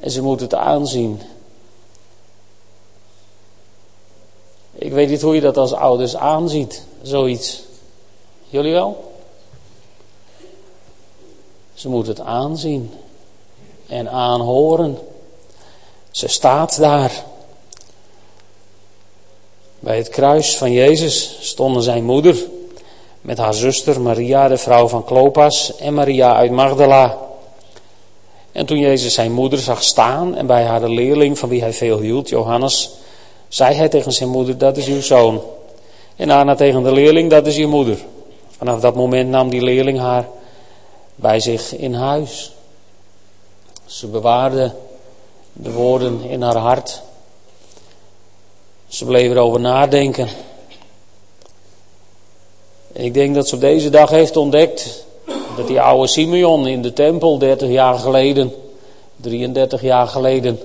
En 0.00 0.10
ze 0.10 0.22
moet 0.22 0.40
het 0.40 0.54
aanzien. 0.54 1.20
Ik 4.72 4.92
weet 4.92 5.08
niet 5.08 5.22
hoe 5.22 5.34
je 5.34 5.40
dat 5.40 5.56
als 5.56 5.72
ouders 5.72 6.16
aanziet, 6.16 6.84
zoiets. 7.02 7.62
Jullie 8.48 8.72
wel? 8.72 9.12
Ze 11.74 11.88
moet 11.88 12.06
het 12.06 12.20
aanzien 12.20 12.92
en 13.86 14.10
aanhoren. 14.10 14.98
Ze 16.10 16.28
staat 16.28 16.78
daar. 16.78 17.24
Bij 19.78 19.96
het 19.96 20.08
kruis 20.08 20.56
van 20.56 20.72
Jezus 20.72 21.38
stonden 21.40 21.82
zijn 21.82 22.04
moeder 22.04 22.36
met 23.22 23.38
haar 23.38 23.54
zuster 23.54 24.00
Maria, 24.00 24.48
de 24.48 24.56
vrouw 24.56 24.88
van 24.88 25.04
Klopas, 25.04 25.76
en 25.76 25.94
Maria 25.94 26.34
uit 26.34 26.50
Magdala. 26.50 27.18
En 28.52 28.66
toen 28.66 28.78
Jezus 28.78 29.14
zijn 29.14 29.32
moeder 29.32 29.58
zag 29.58 29.82
staan 29.82 30.36
en 30.36 30.46
bij 30.46 30.64
haar 30.64 30.80
de 30.80 30.88
leerling 30.88 31.38
van 31.38 31.48
wie 31.48 31.60
hij 31.60 31.72
veel 31.72 31.98
hield, 31.98 32.28
Johannes, 32.28 32.90
zei 33.48 33.74
hij 33.74 33.88
tegen 33.88 34.12
zijn 34.12 34.28
moeder, 34.28 34.58
dat 34.58 34.76
is 34.76 34.86
uw 34.86 35.02
zoon. 35.02 35.42
En 36.16 36.28
daarna 36.28 36.54
tegen 36.54 36.82
de 36.82 36.92
leerling, 36.92 37.30
dat 37.30 37.46
is 37.46 37.56
uw 37.56 37.68
moeder. 37.68 37.98
Vanaf 38.56 38.80
dat 38.80 38.94
moment 38.94 39.28
nam 39.28 39.50
die 39.50 39.62
leerling 39.62 39.98
haar 39.98 40.28
bij 41.14 41.40
zich 41.40 41.76
in 41.76 41.94
huis. 41.94 42.52
Ze 43.84 44.06
bewaarde 44.06 44.74
de 45.52 45.72
woorden 45.72 46.22
in 46.22 46.42
haar 46.42 46.56
hart. 46.56 47.02
Ze 48.88 49.04
bleef 49.04 49.30
erover 49.30 49.60
nadenken. 49.60 50.28
Ik 52.92 53.14
denk 53.14 53.34
dat 53.34 53.48
ze 53.48 53.54
op 53.54 53.60
deze 53.60 53.90
dag 53.90 54.10
heeft 54.10 54.36
ontdekt 54.36 55.04
dat 55.56 55.66
die 55.66 55.80
oude 55.80 56.06
Simeon 56.06 56.66
in 56.66 56.82
de 56.82 56.92
tempel 56.92 57.38
30 57.38 57.68
jaar 57.68 57.98
geleden, 57.98 58.54
33 59.16 59.82
jaar 59.82 60.06
geleden, 60.06 60.60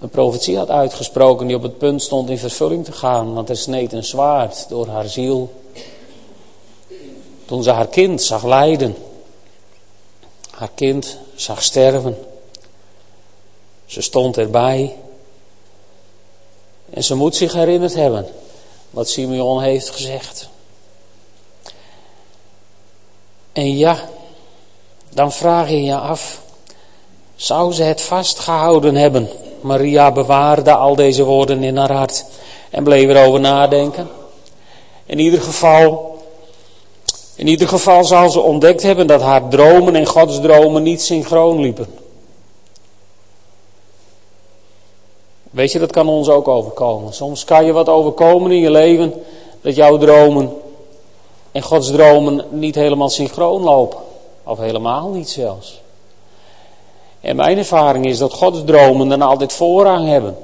een 0.00 0.08
profetie 0.08 0.56
had 0.56 0.70
uitgesproken 0.70 1.46
die 1.46 1.56
op 1.56 1.62
het 1.62 1.78
punt 1.78 2.02
stond 2.02 2.30
in 2.30 2.38
vervulling 2.38 2.84
te 2.84 2.92
gaan. 2.92 3.34
Want 3.34 3.48
er 3.48 3.56
sneed 3.56 3.92
een 3.92 4.04
zwaard 4.04 4.68
door 4.68 4.88
haar 4.88 5.08
ziel. 5.08 5.52
Toen 7.44 7.62
ze 7.62 7.70
haar 7.70 7.88
kind 7.88 8.22
zag 8.22 8.44
lijden. 8.44 8.96
Haar 10.50 10.70
kind 10.74 11.18
zag 11.34 11.62
sterven. 11.62 12.18
Ze 13.86 14.00
stond 14.00 14.36
erbij. 14.36 14.96
En 16.90 17.04
ze 17.04 17.14
moet 17.14 17.36
zich 17.36 17.52
herinnerd 17.52 17.94
hebben 17.94 18.26
wat 18.92 19.08
Simeon 19.08 19.62
heeft 19.62 19.90
gezegd. 19.90 20.48
En 23.52 23.76
ja, 23.76 23.96
dan 25.08 25.32
vraag 25.32 25.68
je 25.68 25.82
je 25.82 25.96
af, 25.96 26.40
zou 27.36 27.72
ze 27.72 27.82
het 27.82 28.00
vastgehouden 28.00 28.94
hebben? 28.94 29.28
Maria 29.60 30.12
bewaarde 30.12 30.74
al 30.74 30.94
deze 30.94 31.24
woorden 31.24 31.62
in 31.62 31.76
haar 31.76 31.92
hart 31.92 32.24
en 32.70 32.84
bleef 32.84 33.08
erover 33.08 33.40
nadenken. 33.40 34.08
In 35.06 35.18
ieder 35.18 35.40
geval, 35.40 36.18
in 37.34 37.46
ieder 37.46 37.68
geval 37.68 38.04
zal 38.04 38.30
ze 38.30 38.40
ontdekt 38.40 38.82
hebben 38.82 39.06
dat 39.06 39.20
haar 39.20 39.48
dromen 39.48 39.96
en 39.96 40.06
Gods 40.06 40.40
dromen 40.40 40.82
niet 40.82 41.02
synchroon 41.02 41.60
liepen. 41.60 42.01
Weet 45.52 45.72
je, 45.72 45.78
dat 45.78 45.92
kan 45.92 46.08
ons 46.08 46.28
ook 46.28 46.48
overkomen. 46.48 47.12
Soms 47.12 47.44
kan 47.44 47.64
je 47.64 47.72
wat 47.72 47.88
overkomen 47.88 48.50
in 48.50 48.60
je 48.60 48.70
leven 48.70 49.12
dat 49.60 49.74
jouw 49.74 49.96
dromen 49.98 50.56
en 51.52 51.62
Gods 51.62 51.90
dromen 51.90 52.44
niet 52.50 52.74
helemaal 52.74 53.08
synchroon 53.08 53.62
lopen. 53.62 53.98
Of 54.44 54.58
helemaal 54.58 55.08
niet 55.08 55.28
zelfs. 55.28 55.80
En 57.20 57.36
mijn 57.36 57.58
ervaring 57.58 58.06
is 58.06 58.18
dat 58.18 58.32
Gods 58.32 58.64
dromen 58.64 59.08
dan 59.08 59.22
altijd 59.22 59.52
voorrang 59.52 60.08
hebben. 60.08 60.36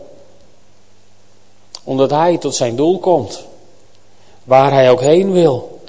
Omdat 1.84 2.10
Hij 2.10 2.38
tot 2.38 2.54
zijn 2.54 2.76
doel 2.76 2.98
komt. 2.98 3.44
Waar 4.44 4.72
Hij 4.72 4.90
ook 4.90 5.00
heen 5.00 5.32
wil. 5.32 5.80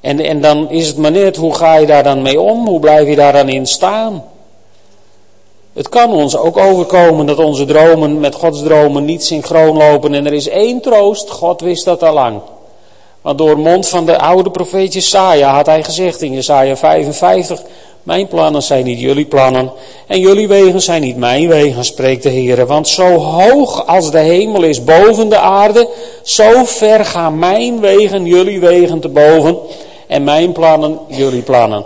En, 0.00 0.20
en 0.20 0.40
dan 0.40 0.70
is 0.70 0.86
het 0.86 0.96
maar 0.96 1.10
net, 1.10 1.36
hoe 1.36 1.54
ga 1.54 1.76
je 1.76 1.86
daar 1.86 2.02
dan 2.02 2.22
mee 2.22 2.40
om? 2.40 2.66
Hoe 2.66 2.80
blijf 2.80 3.08
je 3.08 3.16
daar 3.16 3.32
dan 3.32 3.48
in 3.48 3.66
staan? 3.66 4.24
Het 5.78 5.88
kan 5.88 6.12
ons 6.12 6.36
ook 6.36 6.56
overkomen 6.56 7.26
dat 7.26 7.38
onze 7.38 7.64
dromen 7.64 8.20
met 8.20 8.34
Gods 8.34 8.62
dromen 8.62 9.04
niet 9.04 9.24
synchroon 9.24 9.76
lopen. 9.76 10.14
En 10.14 10.26
er 10.26 10.32
is 10.32 10.48
één 10.48 10.80
troost, 10.80 11.30
God 11.30 11.60
wist 11.60 11.84
dat 11.84 12.02
al 12.02 12.14
lang. 12.14 12.40
Want 13.22 13.38
door 13.38 13.58
mond 13.58 13.88
van 13.88 14.06
de 14.06 14.18
oude 14.18 14.50
profeet 14.50 14.92
Jesaja 14.92 15.54
had 15.54 15.66
hij 15.66 15.84
gezegd 15.84 16.22
in 16.22 16.32
Jesaja 16.32 16.76
55... 16.76 17.62
Mijn 18.02 18.28
plannen 18.28 18.62
zijn 18.62 18.84
niet 18.84 19.00
jullie 19.00 19.26
plannen 19.26 19.72
en 20.06 20.20
jullie 20.20 20.48
wegen 20.48 20.82
zijn 20.82 21.00
niet 21.00 21.16
mijn 21.16 21.48
wegen, 21.48 21.84
spreekt 21.84 22.22
de 22.22 22.28
Heer. 22.28 22.66
Want 22.66 22.88
zo 22.88 23.16
hoog 23.16 23.86
als 23.86 24.10
de 24.10 24.18
hemel 24.18 24.62
is 24.62 24.84
boven 24.84 25.28
de 25.28 25.38
aarde, 25.38 25.88
zo 26.22 26.64
ver 26.64 27.04
gaan 27.04 27.38
mijn 27.38 27.80
wegen 27.80 28.26
jullie 28.26 28.60
wegen 28.60 29.00
te 29.00 29.08
boven 29.08 29.58
en 30.06 30.24
mijn 30.24 30.52
plannen 30.52 30.98
jullie 31.06 31.42
plannen. 31.42 31.84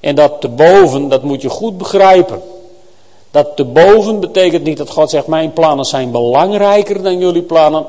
En 0.00 0.14
dat 0.14 0.40
te 0.40 0.48
boven, 0.48 1.08
dat 1.08 1.22
moet 1.22 1.42
je 1.42 1.48
goed 1.48 1.78
begrijpen. 1.78 2.42
Dat 3.34 3.56
te 3.56 3.64
boven 3.64 4.20
betekent 4.20 4.64
niet 4.64 4.76
dat 4.76 4.90
God 4.90 5.10
zegt, 5.10 5.26
mijn 5.26 5.52
plannen 5.52 5.84
zijn 5.84 6.10
belangrijker 6.10 7.02
dan 7.02 7.18
jullie 7.18 7.42
plannen. 7.42 7.86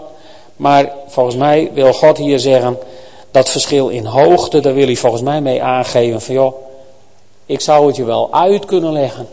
Maar 0.55 0.93
volgens 1.08 1.36
mij 1.36 1.71
wil 1.73 1.93
God 1.93 2.17
hier 2.17 2.39
zeggen, 2.39 2.77
dat 3.31 3.49
verschil 3.49 3.89
in 3.89 4.05
hoogte, 4.05 4.60
daar 4.60 4.73
wil 4.73 4.86
hij 4.86 4.95
volgens 4.95 5.21
mij 5.21 5.41
mee 5.41 5.63
aangeven 5.63 6.21
van 6.21 6.36
joh, 6.36 6.55
ik 7.45 7.62
zou 7.62 7.88
het 7.88 7.95
je 7.95 8.03
wel 8.03 8.34
uit 8.34 8.65
kunnen 8.65 8.91
leggen. 8.91 9.27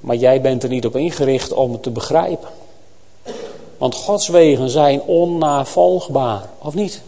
Maar 0.00 0.16
jij 0.16 0.40
bent 0.40 0.62
er 0.62 0.68
niet 0.68 0.86
op 0.86 0.96
ingericht 0.96 1.52
om 1.52 1.72
het 1.72 1.82
te 1.82 1.90
begrijpen. 1.90 2.48
Want 3.78 3.94
Gods 3.94 4.28
wegen 4.28 4.70
zijn 4.70 5.02
onnavolgbaar, 5.02 6.48
of 6.58 6.74
niet? 6.74 7.02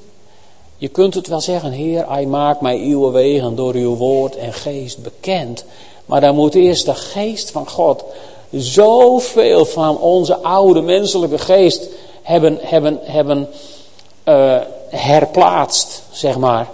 Je 0.77 0.88
kunt 0.88 1.14
het 1.14 1.27
wel 1.27 1.40
zeggen, 1.40 1.73
Heer, 1.73 2.09
hij 2.09 2.27
maakt 2.27 2.61
mij 2.61 2.79
uw 2.79 3.11
wegen 3.11 3.57
door 3.57 3.75
uw 3.75 3.97
woord 3.97 4.37
en 4.37 4.53
geest 4.53 5.03
bekend. 5.03 5.64
Maar 6.07 6.21
dan 6.21 6.35
moet 6.35 6.55
eerst 6.55 6.87
de 6.87 6.95
geest 6.95 7.51
van 7.51 7.69
God 7.69 8.05
zoveel 8.51 9.64
van 9.64 9.99
onze 9.99 10.38
oude 10.38 10.81
menselijke 10.81 11.38
geest 11.38 11.88
hebben, 12.23 12.59
hebben, 12.61 12.98
hebben 13.02 13.48
uh, 14.25 14.57
herplaatst, 14.88 16.02
zeg 16.11 16.38
maar. 16.38 16.69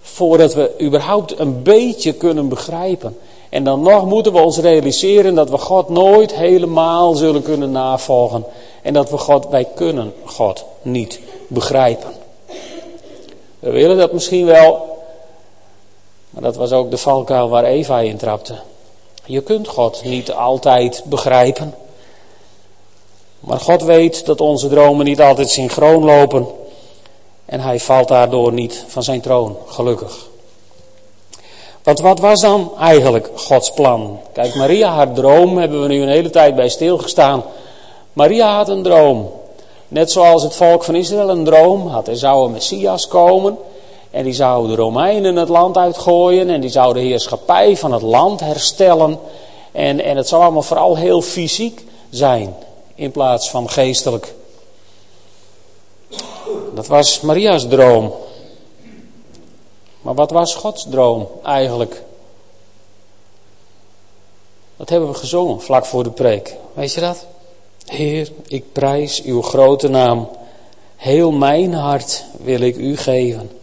Voordat 0.00 0.54
we 0.54 0.70
überhaupt 0.80 1.38
een 1.38 1.62
beetje 1.62 2.12
kunnen 2.12 2.48
begrijpen. 2.48 3.18
En 3.48 3.64
dan 3.64 3.82
nog 3.82 4.06
moeten 4.06 4.32
we 4.32 4.40
ons 4.40 4.58
realiseren 4.58 5.34
dat 5.34 5.50
we 5.50 5.58
God 5.58 5.88
nooit 5.88 6.34
helemaal 6.34 7.14
zullen 7.14 7.42
kunnen 7.42 7.70
navolgen. 7.70 8.44
En 8.82 8.92
dat 8.92 9.10
we 9.10 9.18
God, 9.18 9.48
wij 9.48 9.66
kunnen 9.74 10.12
God 10.24 10.64
niet 10.82 11.20
begrijpen. 11.46 12.10
We 13.58 13.70
willen 13.70 13.96
dat 13.96 14.12
misschien 14.12 14.46
wel, 14.46 14.89
dat 16.40 16.56
was 16.56 16.72
ook 16.72 16.90
de 16.90 16.96
valkuil 16.96 17.48
waar 17.48 17.64
Eva 17.64 18.00
in 18.00 18.16
trapte. 18.16 18.54
Je 19.24 19.40
kunt 19.40 19.68
God 19.68 20.02
niet 20.04 20.32
altijd 20.32 21.02
begrijpen. 21.04 21.74
Maar 23.40 23.60
God 23.60 23.82
weet 23.82 24.26
dat 24.26 24.40
onze 24.40 24.68
dromen 24.68 25.04
niet 25.04 25.20
altijd 25.20 25.50
synchroon 25.50 26.04
lopen. 26.04 26.46
En 27.44 27.60
hij 27.60 27.80
valt 27.80 28.08
daardoor 28.08 28.52
niet 28.52 28.84
van 28.88 29.02
zijn 29.02 29.20
troon, 29.20 29.56
gelukkig. 29.66 30.28
Want 31.82 32.00
wat 32.00 32.18
was 32.18 32.40
dan 32.40 32.72
eigenlijk 32.78 33.30
Gods 33.34 33.72
plan? 33.72 34.20
Kijk, 34.32 34.54
Maria, 34.54 34.90
haar 34.90 35.12
droom, 35.12 35.58
hebben 35.58 35.82
we 35.82 35.88
nu 35.88 36.02
een 36.02 36.08
hele 36.08 36.30
tijd 36.30 36.54
bij 36.54 36.68
stilgestaan. 36.68 37.42
Maria 38.12 38.56
had 38.56 38.68
een 38.68 38.82
droom. 38.82 39.30
Net 39.88 40.10
zoals 40.10 40.42
het 40.42 40.54
volk 40.54 40.84
van 40.84 40.94
Israël 40.94 41.30
een 41.30 41.44
droom 41.44 41.86
had. 41.86 42.08
Er 42.08 42.16
zou 42.16 42.44
een 42.44 42.52
Messias 42.52 43.08
komen. 43.08 43.58
En 44.10 44.24
die 44.24 44.32
zou 44.32 44.68
de 44.68 44.74
Romeinen 44.74 45.36
het 45.36 45.48
land 45.48 45.76
uitgooien. 45.76 46.50
En 46.50 46.60
die 46.60 46.70
zou 46.70 46.94
de 46.94 47.00
heerschappij 47.00 47.76
van 47.76 47.92
het 47.92 48.02
land 48.02 48.40
herstellen. 48.40 49.18
En, 49.72 50.04
en 50.04 50.16
het 50.16 50.28
zou 50.28 50.42
allemaal 50.42 50.62
vooral 50.62 50.96
heel 50.96 51.22
fysiek 51.22 51.84
zijn. 52.10 52.54
In 52.94 53.10
plaats 53.10 53.50
van 53.50 53.70
geestelijk. 53.70 54.34
Dat 56.74 56.86
was 56.86 57.20
Maria's 57.20 57.68
droom. 57.68 58.12
Maar 60.00 60.14
wat 60.14 60.30
was 60.30 60.54
Gods 60.54 60.86
droom 60.90 61.28
eigenlijk? 61.42 62.02
Dat 64.76 64.88
hebben 64.88 65.08
we 65.08 65.14
gezongen 65.14 65.60
vlak 65.60 65.86
voor 65.86 66.02
de 66.02 66.10
preek. 66.10 66.56
Weet 66.72 66.92
je 66.92 67.00
dat? 67.00 67.26
Heer, 67.84 68.30
ik 68.46 68.72
prijs 68.72 69.22
uw 69.22 69.42
grote 69.42 69.88
naam. 69.88 70.28
Heel 70.96 71.30
mijn 71.30 71.74
hart 71.74 72.24
wil 72.42 72.60
ik 72.60 72.76
u 72.76 72.96
geven. 72.96 73.59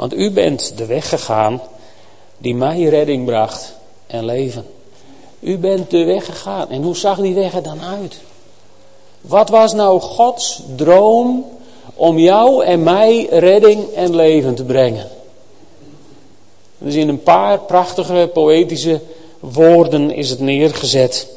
Want 0.00 0.14
u 0.14 0.30
bent 0.30 0.72
de 0.76 0.86
weg 0.86 1.08
gegaan 1.08 1.60
die 2.38 2.54
mij 2.54 2.82
redding 2.82 3.24
bracht 3.24 3.74
en 4.06 4.24
leven. 4.24 4.66
U 5.40 5.58
bent 5.58 5.90
de 5.90 6.04
weg 6.04 6.24
gegaan. 6.24 6.70
En 6.70 6.82
hoe 6.82 6.96
zag 6.96 7.18
die 7.18 7.34
weg 7.34 7.54
er 7.54 7.62
dan 7.62 7.82
uit? 7.82 8.18
Wat 9.20 9.48
was 9.48 9.72
nou 9.72 10.00
Gods 10.00 10.62
droom 10.76 11.44
om 11.94 12.18
jou 12.18 12.64
en 12.64 12.82
mij 12.82 13.26
redding 13.30 13.92
en 13.94 14.14
leven 14.14 14.54
te 14.54 14.64
brengen? 14.64 15.08
Dus 16.78 16.94
in 16.94 17.08
een 17.08 17.22
paar 17.22 17.58
prachtige 17.58 18.30
poëtische 18.32 19.00
woorden 19.40 20.10
is 20.10 20.30
het 20.30 20.40
neergezet 20.40 21.28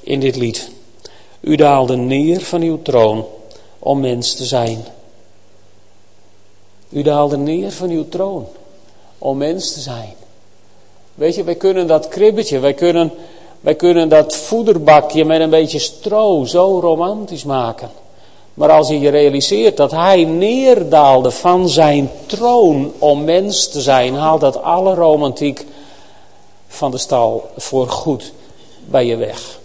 in 0.00 0.20
dit 0.20 0.36
lied. 0.36 0.70
U 1.40 1.56
daalde 1.56 1.96
neer 1.96 2.40
van 2.40 2.62
uw 2.62 2.82
troon 2.82 3.26
om 3.78 4.00
mens 4.00 4.34
te 4.34 4.44
zijn. 4.44 4.84
U 6.88 7.02
daalde 7.02 7.36
neer 7.36 7.72
van 7.72 7.90
uw 7.90 8.08
troon 8.08 8.46
om 9.18 9.36
mens 9.36 9.72
te 9.72 9.80
zijn. 9.80 10.14
Weet 11.14 11.34
je, 11.34 11.44
wij 11.44 11.54
kunnen 11.54 11.86
dat 11.86 12.08
kribbetje, 12.08 12.58
wij 12.58 12.74
kunnen, 12.74 13.12
wij 13.60 13.74
kunnen 13.74 14.08
dat 14.08 14.36
voederbakje 14.36 15.24
met 15.24 15.40
een 15.40 15.50
beetje 15.50 15.78
stro 15.78 16.44
zo 16.44 16.78
romantisch 16.80 17.44
maken. 17.44 17.90
Maar 18.54 18.70
als 18.70 18.88
je 18.88 19.00
je 19.00 19.08
realiseert 19.08 19.76
dat 19.76 19.90
hij 19.90 20.24
neerdaalde 20.24 21.30
van 21.30 21.68
zijn 21.68 22.10
troon 22.26 22.92
om 22.98 23.24
mens 23.24 23.68
te 23.68 23.80
zijn, 23.80 24.14
haalt 24.14 24.40
dat 24.40 24.62
alle 24.62 24.94
romantiek 24.94 25.66
van 26.68 26.90
de 26.90 26.98
stal 26.98 27.50
voor 27.56 27.88
goed 27.88 28.32
bij 28.84 29.06
je 29.06 29.16
weg. 29.16 29.58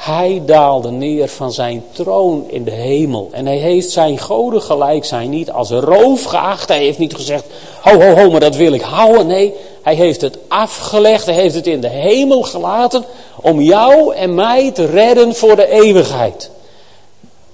Hij 0.00 0.42
daalde 0.46 0.90
neer 0.90 1.28
van 1.28 1.52
zijn 1.52 1.84
troon 1.92 2.44
in 2.46 2.64
de 2.64 2.70
hemel. 2.70 3.28
En 3.32 3.46
hij 3.46 3.56
heeft 3.56 3.90
zijn 3.90 4.18
goden 4.18 4.62
gelijk 4.62 5.04
zijn 5.04 5.30
niet 5.30 5.50
als 5.50 5.70
roof 5.70 6.24
geacht. 6.24 6.68
Hij 6.68 6.78
heeft 6.78 6.98
niet 6.98 7.14
gezegd, 7.14 7.44
ho 7.80 8.00
ho 8.00 8.14
ho, 8.14 8.30
maar 8.30 8.40
dat 8.40 8.56
wil 8.56 8.72
ik 8.72 8.80
houden. 8.80 9.26
Nee, 9.26 9.54
hij 9.82 9.94
heeft 9.94 10.20
het 10.20 10.38
afgelegd. 10.48 11.26
Hij 11.26 11.34
heeft 11.34 11.54
het 11.54 11.66
in 11.66 11.80
de 11.80 11.88
hemel 11.88 12.42
gelaten 12.42 13.04
om 13.40 13.60
jou 13.60 14.14
en 14.14 14.34
mij 14.34 14.70
te 14.70 14.86
redden 14.86 15.34
voor 15.34 15.56
de 15.56 15.68
eeuwigheid. 15.68 16.50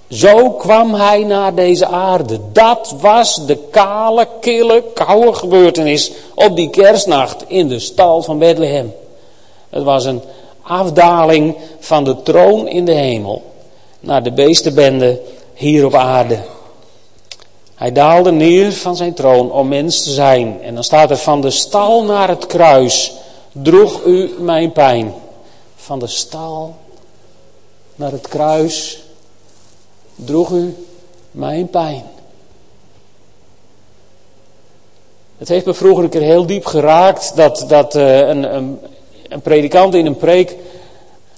Zo 0.09 0.51
kwam 0.51 0.95
hij 0.95 1.25
naar 1.25 1.55
deze 1.55 1.87
aarde. 1.87 2.39
Dat 2.53 2.95
was 3.01 3.47
de 3.47 3.57
kale, 3.71 4.29
kille, 4.41 4.83
koude 4.95 5.35
gebeurtenis 5.35 6.13
op 6.35 6.57
die 6.57 6.71
kerstnacht 6.71 7.45
in 7.47 7.69
de 7.69 7.79
stal 7.79 8.23
van 8.23 8.39
Bethlehem. 8.39 8.95
Het 9.71 9.83
was 9.83 10.05
een 10.05 10.23
afdaling 10.67 11.57
van 11.79 12.05
de 12.05 12.23
troon 12.23 12.69
in 12.69 12.85
de 12.85 12.93
hemel 12.93 13.43
naar 14.01 14.23
de 14.23 14.33
beestenbende 14.33 15.21
hier 15.55 15.85
op 15.87 15.95
aarde. 15.95 16.39
Hij 17.75 17.93
daalde 17.93 18.33
neer 18.33 18.73
van 18.73 18.97
zijn 18.97 19.15
troon 19.15 19.53
om 19.53 19.69
mens 19.69 20.03
te 20.03 20.11
zijn. 20.11 20.63
En 20.63 20.75
dan 20.75 20.85
staat 20.85 21.11
er 21.11 21.17
van 21.17 21.41
de 21.41 21.51
stal 21.51 22.05
naar 22.05 22.29
het 22.29 22.47
kruis 22.47 23.15
droeg 23.53 24.05
u 24.05 24.35
mijn 24.39 24.73
pijn. 24.73 25.15
Van 25.77 25.99
de 25.99 26.07
stal 26.07 26.75
naar 27.95 28.13
het 28.13 28.29
kruis 28.29 29.03
droeg 30.15 30.51
u 30.51 30.87
mijn 31.31 31.69
pijn. 31.69 32.03
Het 35.39 35.49
heeft 35.49 35.67
me 35.67 35.75
vroeger 35.75 36.05
een 36.05 36.11
keer 36.11 36.21
heel 36.21 36.47
diep 36.47 36.67
geraakt 36.67 37.37
dat, 37.37 37.65
dat 37.69 37.95
uh, 37.95 38.19
een, 38.19 38.55
een, 38.55 38.81
een, 39.29 39.41
predikant 39.41 39.95
in 39.95 40.07
een 40.07 40.17
preek 40.17 40.57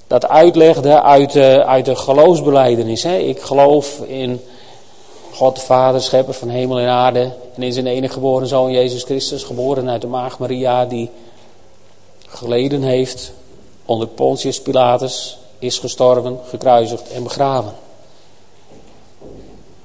dat 0.07 0.28
uitlegde 0.28 1.03
uit, 1.03 1.34
uh, 1.34 1.59
uit 1.59 1.84
de 1.84 1.97
geloofsbeleidenis. 1.97 3.03
Hè. 3.03 3.16
Ik 3.16 3.41
geloof 3.41 4.01
in 4.07 4.41
God 5.32 5.55
de 5.55 5.61
Vader, 5.61 6.01
schepper 6.01 6.34
van 6.34 6.49
hemel 6.49 6.78
en 6.78 6.89
aarde. 6.89 7.32
En 7.55 7.62
in 7.62 7.72
zijn 7.72 7.86
enige 7.86 8.12
geboren 8.12 8.47
zoon 8.47 8.70
Jezus 8.70 9.03
Christus, 9.03 9.43
geboren 9.43 9.91
uit 9.91 10.01
de 10.01 10.07
maag 10.07 10.39
Maria, 10.39 10.84
die 10.84 11.11
geleden 12.26 12.82
heeft 12.82 13.32
onder 13.84 14.09
Pontius 14.09 14.61
Pilatus, 14.61 15.39
is 15.59 15.78
gestorven, 15.78 16.39
gekruisigd 16.49 17.12
en 17.12 17.22
begraven. 17.22 17.72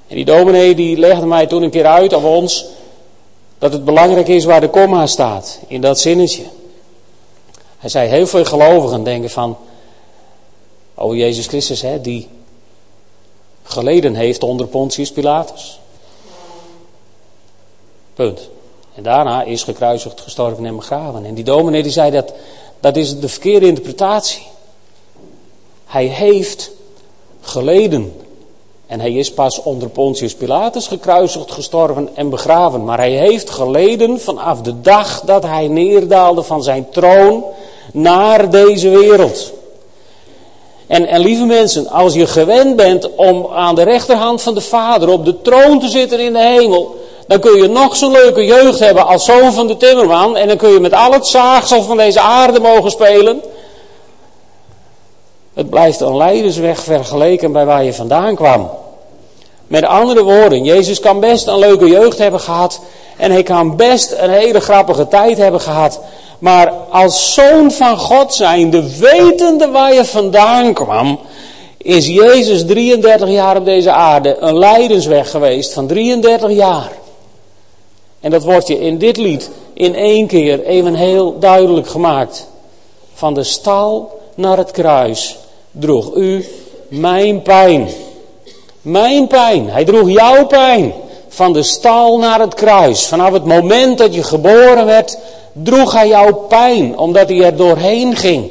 En 0.08 0.16
die 0.16 0.24
dominee 0.24 0.74
die 0.74 0.96
legde 0.96 1.26
mij 1.26 1.46
toen 1.46 1.62
een 1.62 1.70
keer 1.70 1.86
uit 1.86 2.12
op 2.12 2.24
ons 2.24 2.66
dat 3.58 3.72
het 3.72 3.84
belangrijk 3.84 4.28
is 4.28 4.44
waar 4.44 4.60
de 4.60 4.68
komma 4.68 5.06
staat, 5.06 5.60
in 5.66 5.80
dat 5.80 5.98
zinnetje. 5.98 6.42
Hij 7.84 7.92
zei, 7.92 8.08
heel 8.08 8.26
veel 8.26 8.44
gelovigen 8.44 9.04
denken 9.04 9.30
van, 9.30 9.56
oh 10.94 11.16
Jezus 11.16 11.46
Christus, 11.46 11.82
hè, 11.82 12.00
die 12.00 12.28
geleden 13.62 14.14
heeft 14.14 14.42
onder 14.42 14.66
Pontius 14.66 15.12
Pilatus. 15.12 15.80
Punt. 18.14 18.48
En 18.94 19.02
daarna 19.02 19.42
is 19.42 19.62
gekruisigd, 19.62 20.20
gestorven 20.20 20.66
en 20.66 20.76
begraven. 20.76 21.24
En 21.24 21.34
die 21.34 21.44
dominee 21.44 21.82
die 21.82 21.92
zei 21.92 22.10
dat, 22.10 22.32
dat 22.80 22.96
is 22.96 23.20
de 23.20 23.28
verkeerde 23.28 23.66
interpretatie. 23.66 24.46
Hij 25.84 26.06
heeft 26.06 26.70
geleden 27.40 28.20
en 28.86 29.00
hij 29.00 29.12
is 29.12 29.32
pas 29.32 29.62
onder 29.62 29.88
Pontius 29.88 30.34
Pilatus 30.34 30.86
gekruisigd, 30.86 31.50
gestorven 31.50 32.16
en 32.16 32.28
begraven. 32.28 32.84
Maar 32.84 32.98
hij 32.98 33.12
heeft 33.12 33.50
geleden 33.50 34.20
vanaf 34.20 34.60
de 34.60 34.80
dag 34.80 35.20
dat 35.20 35.42
hij 35.42 35.68
neerdaalde 35.68 36.42
van 36.42 36.62
zijn 36.62 36.90
troon 36.90 37.44
naar 37.94 38.50
deze 38.50 38.88
wereld. 38.88 39.52
En, 40.86 41.06
en 41.06 41.20
lieve 41.20 41.44
mensen, 41.44 41.88
als 41.88 42.14
je 42.14 42.26
gewend 42.26 42.76
bent 42.76 43.14
om 43.14 43.48
aan 43.54 43.74
de 43.74 43.82
rechterhand 43.82 44.42
van 44.42 44.54
de 44.54 44.60
Vader 44.60 45.08
op 45.08 45.24
de 45.24 45.42
troon 45.42 45.80
te 45.80 45.88
zitten 45.88 46.20
in 46.20 46.32
de 46.32 46.38
hemel, 46.38 46.96
dan 47.26 47.40
kun 47.40 47.62
je 47.62 47.68
nog 47.68 47.96
zo'n 47.96 48.12
leuke 48.12 48.44
jeugd 48.44 48.78
hebben 48.78 49.06
als 49.06 49.24
zoon 49.24 49.52
van 49.52 49.66
de 49.66 49.76
timmerman. 49.76 50.36
En 50.36 50.48
dan 50.48 50.56
kun 50.56 50.70
je 50.70 50.80
met 50.80 50.92
al 50.92 51.12
het 51.12 51.26
zaagsel 51.26 51.82
van 51.82 51.96
deze 51.96 52.20
aarde 52.20 52.60
mogen 52.60 52.90
spelen. 52.90 53.42
Het 55.54 55.70
blijft 55.70 56.00
een 56.00 56.16
leidersweg 56.16 56.82
vergeleken 56.82 57.52
bij 57.52 57.64
waar 57.64 57.84
je 57.84 57.94
vandaan 57.94 58.34
kwam. 58.34 58.70
Met 59.66 59.84
andere 59.84 60.22
woorden, 60.22 60.64
Jezus 60.64 61.00
kan 61.00 61.20
best 61.20 61.46
een 61.46 61.58
leuke 61.58 61.86
jeugd 61.86 62.18
hebben 62.18 62.40
gehad. 62.40 62.80
En 63.16 63.30
hij 63.30 63.42
kan 63.42 63.76
best 63.76 64.12
een 64.18 64.30
hele 64.30 64.60
grappige 64.60 65.08
tijd 65.08 65.38
hebben 65.38 65.60
gehad. 65.60 66.00
Maar 66.44 66.72
als 66.90 67.34
zoon 67.34 67.72
van 67.72 67.98
God 67.98 68.34
zijnde, 68.34 68.98
wetende 68.98 69.68
waar 69.68 69.94
je 69.94 70.04
vandaan 70.04 70.72
kwam, 70.72 71.18
is 71.76 72.06
Jezus 72.06 72.66
33 72.66 73.28
jaar 73.28 73.56
op 73.56 73.64
deze 73.64 73.90
aarde 73.90 74.36
een 74.40 74.58
lijdensweg 74.58 75.30
geweest 75.30 75.72
van 75.72 75.86
33 75.86 76.50
jaar. 76.50 76.92
En 78.20 78.30
dat 78.30 78.44
wordt 78.44 78.68
je 78.68 78.80
in 78.80 78.98
dit 78.98 79.16
lied 79.16 79.50
in 79.74 79.94
één 79.94 80.26
keer 80.26 80.64
even 80.64 80.94
heel 80.94 81.38
duidelijk 81.38 81.88
gemaakt. 81.88 82.46
Van 83.14 83.34
de 83.34 83.44
stal 83.44 84.20
naar 84.34 84.56
het 84.56 84.70
kruis 84.70 85.36
droeg 85.70 86.14
u 86.14 86.48
mijn 86.88 87.42
pijn. 87.42 87.88
Mijn 88.82 89.26
pijn. 89.26 89.70
Hij 89.70 89.84
droeg 89.84 90.10
jouw 90.10 90.46
pijn. 90.46 90.92
Van 91.28 91.52
de 91.52 91.62
stal 91.62 92.18
naar 92.18 92.40
het 92.40 92.54
kruis. 92.54 93.06
Vanaf 93.06 93.32
het 93.32 93.44
moment 93.44 93.98
dat 93.98 94.14
je 94.14 94.22
geboren 94.22 94.86
werd, 94.86 95.18
droeg 95.62 95.92
hij 95.92 96.08
jouw 96.08 96.32
pijn, 96.32 96.98
omdat 96.98 97.28
hij 97.28 97.42
er 97.42 97.56
doorheen 97.56 98.16
ging. 98.16 98.50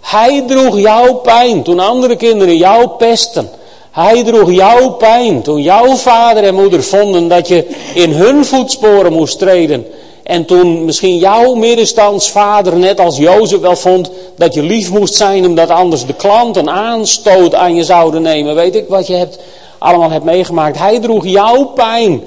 Hij 0.00 0.44
droeg 0.46 0.78
jouw 0.78 1.14
pijn 1.14 1.62
toen 1.62 1.78
andere 1.78 2.16
kinderen 2.16 2.56
jou 2.56 2.88
pesten. 2.88 3.50
Hij 3.90 4.22
droeg 4.22 4.52
jouw 4.52 4.90
pijn 4.90 5.42
toen 5.42 5.62
jouw 5.62 5.94
vader 5.94 6.44
en 6.44 6.54
moeder 6.54 6.82
vonden 6.82 7.28
dat 7.28 7.48
je 7.48 7.66
in 7.94 8.12
hun 8.12 8.44
voetsporen 8.44 9.12
moest 9.12 9.38
treden. 9.38 9.86
En 10.22 10.44
toen 10.44 10.84
misschien 10.84 11.18
jouw 11.18 11.54
middenstandsvader, 11.54 12.76
net 12.76 13.00
als 13.00 13.16
Jozef 13.16 13.60
wel 13.60 13.76
vond, 13.76 14.10
dat 14.36 14.54
je 14.54 14.62
lief 14.62 14.90
moest 14.90 15.14
zijn 15.14 15.46
omdat 15.46 15.70
anders 15.70 16.06
de 16.06 16.14
klant 16.14 16.56
een 16.56 16.70
aanstoot 16.70 17.54
aan 17.54 17.74
je 17.74 17.84
zouden 17.84 18.22
nemen. 18.22 18.54
Weet 18.54 18.74
ik 18.74 18.88
wat 18.88 19.06
je 19.06 19.14
hebt, 19.14 19.38
allemaal 19.78 20.10
hebt 20.10 20.24
meegemaakt. 20.24 20.78
Hij 20.78 21.00
droeg 21.00 21.26
jouw 21.26 21.64
pijn 21.64 22.22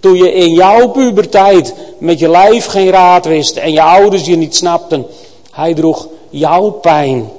Toen 0.00 0.14
je 0.14 0.32
in 0.32 0.52
jouw 0.52 0.88
puberteit 0.88 1.74
met 1.98 2.18
je 2.18 2.28
lijf 2.28 2.66
geen 2.66 2.90
raad 2.90 3.24
wist 3.24 3.56
en 3.56 3.72
je 3.72 3.82
ouders 3.82 4.24
je 4.24 4.36
niet 4.36 4.56
snapten. 4.56 5.06
Hij 5.50 5.74
droeg 5.74 6.08
jouw 6.30 6.70
pijn. 6.70 7.30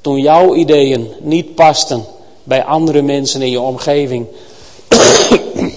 Toen 0.00 0.20
jouw 0.20 0.54
ideeën 0.54 1.12
niet 1.20 1.54
pasten 1.54 2.04
bij 2.44 2.64
andere 2.64 3.02
mensen 3.02 3.42
in 3.42 3.50
je 3.50 3.60
omgeving. 3.60 4.26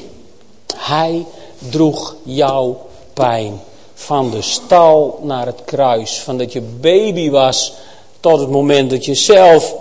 Hij 0.75 1.25
droeg 1.69 2.15
jouw 2.23 2.77
pijn. 3.13 3.61
Van 3.93 4.31
de 4.31 4.41
stal 4.41 5.19
naar 5.21 5.45
het 5.45 5.61
kruis. 5.65 6.19
Van 6.19 6.37
dat 6.37 6.53
je 6.53 6.61
baby 6.61 7.29
was 7.29 7.73
tot 8.19 8.39
het 8.39 8.49
moment 8.49 8.89
dat 8.89 9.05
je 9.05 9.13
zelf 9.13 9.75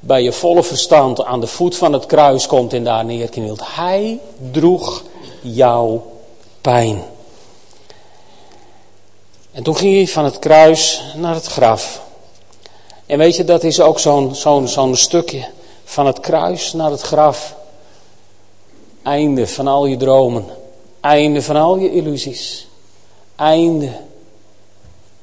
bij 0.00 0.22
je 0.22 0.32
volle 0.32 0.62
verstand 0.62 1.24
aan 1.24 1.40
de 1.40 1.46
voet 1.46 1.76
van 1.76 1.92
het 1.92 2.06
kruis 2.06 2.46
komt 2.46 2.72
en 2.72 2.84
daar 2.84 3.04
neerknielt. 3.04 3.60
Hij 3.64 4.18
droeg 4.50 5.04
jouw 5.40 6.02
pijn. 6.60 7.02
En 9.52 9.62
toen 9.62 9.76
ging 9.76 9.94
hij 9.94 10.06
van 10.06 10.24
het 10.24 10.38
kruis 10.38 11.02
naar 11.16 11.34
het 11.34 11.46
graf. 11.46 12.02
En 13.06 13.18
weet 13.18 13.36
je, 13.36 13.44
dat 13.44 13.64
is 13.64 13.80
ook 13.80 13.98
zo'n 14.64 14.96
stukje 14.96 15.48
van 15.84 16.06
het 16.06 16.20
kruis 16.20 16.72
naar 16.72 16.90
het 16.90 17.00
graf. 17.00 17.56
Einde 19.02 19.46
van 19.46 19.66
al 19.66 19.86
je 19.86 19.96
dromen. 19.96 20.44
Einde 21.00 21.42
van 21.42 21.56
al 21.56 21.76
je 21.76 21.92
illusies. 21.92 22.66
Einde 23.36 23.92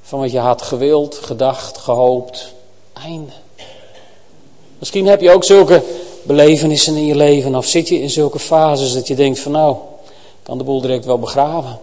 van 0.02 0.20
wat 0.20 0.32
je 0.32 0.40
had 0.40 0.62
gewild, 0.62 1.16
gedacht, 1.16 1.78
gehoopt. 1.78 2.54
Einde. 2.94 3.32
Misschien 4.80 5.08
heb 5.08 5.22
je 5.22 5.32
ook 5.32 5.44
zulke 5.44 5.84
belevenissen 6.24 6.96
in 6.96 7.06
je 7.06 7.16
leven. 7.16 7.56
Of 7.56 7.66
zit 7.66 7.88
je 7.88 8.02
in 8.02 8.10
zulke 8.10 8.40
fases 8.40 8.94
dat 8.94 9.08
je 9.08 9.16
denkt 9.16 9.40
van 9.40 9.52
nou, 9.52 9.76
kan 10.44 10.58
de 10.58 10.64
boel 10.64 10.82
direct 10.82 11.06
wel 11.06 11.20
begraven. 11.20 11.80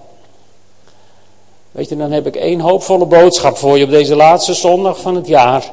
Weet 1.71 1.89
je, 1.89 1.97
dan 1.97 2.13
heb 2.13 2.27
ik 2.27 2.37
één 2.37 2.61
hoopvolle 2.61 3.07
boodschap 3.07 3.57
voor 3.57 3.79
je 3.79 3.85
op 3.85 3.91
deze 3.91 4.17
laatste 4.17 4.55
zondag 4.55 5.01
van 5.01 5.15
het 5.15 5.27
jaar. 5.27 5.73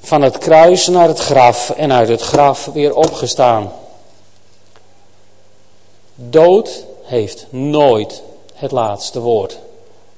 Van 0.00 0.22
het 0.22 0.38
kruis 0.38 0.86
naar 0.86 1.08
het 1.08 1.18
graf 1.18 1.70
en 1.70 1.92
uit 1.92 2.08
het 2.08 2.20
graf 2.20 2.70
weer 2.72 2.94
opgestaan. 2.94 3.72
Dood 6.14 6.84
heeft 7.02 7.46
nooit 7.50 8.22
het 8.54 8.70
laatste 8.70 9.20
woord 9.20 9.58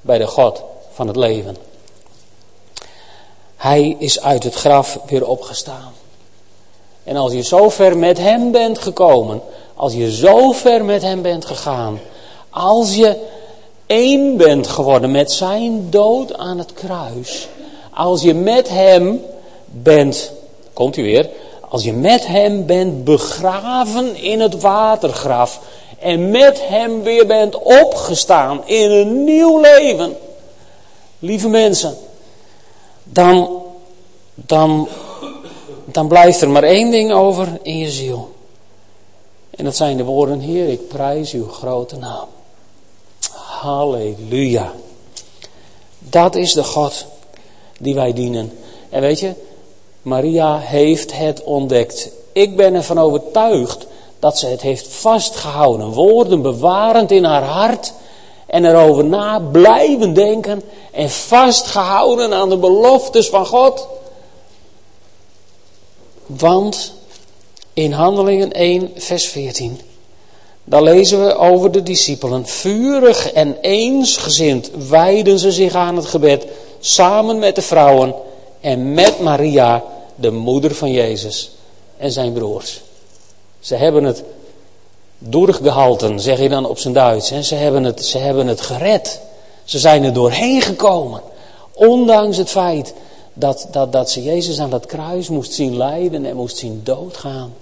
bij 0.01 0.19
de 0.19 0.27
God 0.27 0.63
van 0.93 1.07
het 1.07 1.17
leven. 1.17 1.57
Hij 3.65 3.97
is 3.99 4.21
uit 4.21 4.43
het 4.43 4.55
graf 4.55 4.99
weer 5.07 5.27
opgestaan. 5.27 5.93
En 7.05 7.17
als 7.17 7.33
je 7.33 7.43
zo 7.43 7.69
ver 7.69 7.99
met 7.99 8.19
hem 8.19 8.51
bent 8.51 8.79
gekomen, 8.79 9.41
als 9.75 9.93
je 9.93 10.13
zo 10.13 10.53
ver 10.53 10.85
met 10.85 11.03
hem 11.03 11.23
bent 11.23 11.45
gegaan, 11.45 12.01
als 12.51 12.95
je 12.95 13.17
één 13.87 14.37
bent 14.37 14.67
geworden 14.67 15.11
met 15.11 15.33
zijn 15.33 15.91
dood 15.91 16.37
aan 16.37 16.59
het 16.59 16.73
kruis, 16.73 17.49
als 17.95 18.23
je 18.23 18.35
met 18.35 18.69
hem 18.69 19.21
bent, 19.67 20.33
komt 20.73 20.97
u 20.97 21.03
weer, 21.03 21.31
als 21.69 21.85
je 21.85 21.93
met 21.93 22.27
hem 22.27 22.67
bent 22.67 23.05
begraven 23.05 24.17
in 24.17 24.41
het 24.41 24.61
watergraf 24.61 25.61
en 25.99 26.31
met 26.31 26.69
hem 26.69 27.03
weer 27.03 27.27
bent 27.27 27.59
opgestaan 27.59 28.67
in 28.67 28.91
een 28.91 29.25
nieuw 29.25 29.61
leven, 29.61 30.17
lieve 31.19 31.49
mensen, 31.49 31.97
dan, 33.05 33.63
dan, 34.35 34.89
dan 35.85 36.09
blijft 36.09 36.41
er 36.41 36.51
maar 36.51 36.63
één 36.63 36.91
ding 36.91 37.13
over 37.13 37.59
in 37.63 37.79
je 37.79 37.91
ziel. 37.91 38.33
En 39.51 39.65
dat 39.65 39.77
zijn 39.77 39.97
de 39.97 40.05
woorden, 40.05 40.41
Heer, 40.41 40.69
ik 40.69 40.89
prijs 40.89 41.33
uw 41.33 41.49
grote 41.49 41.97
naam. 41.97 42.27
Halleluja. 43.31 44.73
Dat 45.99 46.35
is 46.35 46.53
de 46.53 46.65
God 46.65 47.07
die 47.79 47.95
wij 47.95 48.13
dienen. 48.13 48.53
En 48.91 49.01
weet 49.01 49.21
je, 49.21 49.33
Maria 50.03 50.59
heeft 50.59 51.17
het 51.17 51.43
ontdekt. 51.43 52.11
Ik 52.33 52.57
ben 52.57 52.75
ervan 52.75 52.99
overtuigd 52.99 53.87
dat 54.19 54.39
ze 54.39 54.47
het 54.47 54.61
heeft 54.61 54.89
vastgehouden. 54.89 55.91
Woorden 55.91 56.43
bewarend 56.43 57.11
in 57.11 57.25
haar 57.25 57.43
hart. 57.43 57.93
En 58.47 58.65
erover 58.65 59.05
na 59.05 59.41
blijven 59.41 60.15
denken. 60.15 60.63
En 60.95 61.11
vastgehouden 61.11 62.33
aan 62.33 62.49
de 62.49 62.57
beloftes 62.57 63.29
van 63.29 63.47
God. 63.47 63.87
Want 66.27 66.93
in 67.73 67.93
Handelingen 67.93 68.53
1, 68.53 68.93
vers 68.97 69.27
14. 69.27 69.81
Daar 70.65 70.83
lezen 70.83 71.27
we 71.27 71.37
over 71.37 71.73
de 71.73 71.83
discipelen. 71.83 72.47
Vurig 72.47 73.33
en 73.33 73.57
eensgezind 73.61 74.71
wijden 74.89 75.39
ze 75.39 75.53
zich 75.53 75.75
aan 75.75 75.97
het 75.97 76.07
gebed. 76.07 76.47
Samen 76.81 77.39
met 77.39 77.55
de 77.55 77.63
vrouwen 77.63 78.15
en 78.61 78.95
met 78.95 79.21
Maria, 79.21 79.85
de 80.15 80.31
moeder 80.31 80.75
van 80.75 80.93
Jezus 80.93 81.51
en 81.97 82.13
zijn 82.13 82.33
broers. 82.33 82.81
Ze 83.61 83.75
hebben 83.75 84.05
het 84.05 84.23
doorgehalten, 85.19 86.21
zeg 86.21 86.39
je 86.39 86.49
dan 86.49 86.67
op 86.67 86.79
zijn 86.79 86.95
Duits. 86.95 87.31
Hè? 87.31 87.43
Ze, 87.43 87.55
hebben 87.55 87.85
het, 87.85 88.05
ze 88.05 88.19
hebben 88.19 88.47
het 88.47 88.61
gered. 88.61 89.21
Ze 89.65 89.79
zijn 89.79 90.05
er 90.05 90.13
doorheen 90.13 90.61
gekomen. 90.61 91.23
Ondanks 91.73 92.37
het 92.37 92.49
feit 92.49 92.95
dat, 93.33 93.69
dat, 93.71 93.93
dat 93.93 94.11
ze 94.11 94.23
Jezus 94.23 94.61
aan 94.61 94.71
dat 94.71 94.87
kruis 94.87 95.29
moest 95.29 95.53
zien 95.53 95.77
lijden 95.77 96.27
en 96.27 96.37
moest 96.37 96.57
zien 96.57 96.81
doodgaan. 96.85 97.55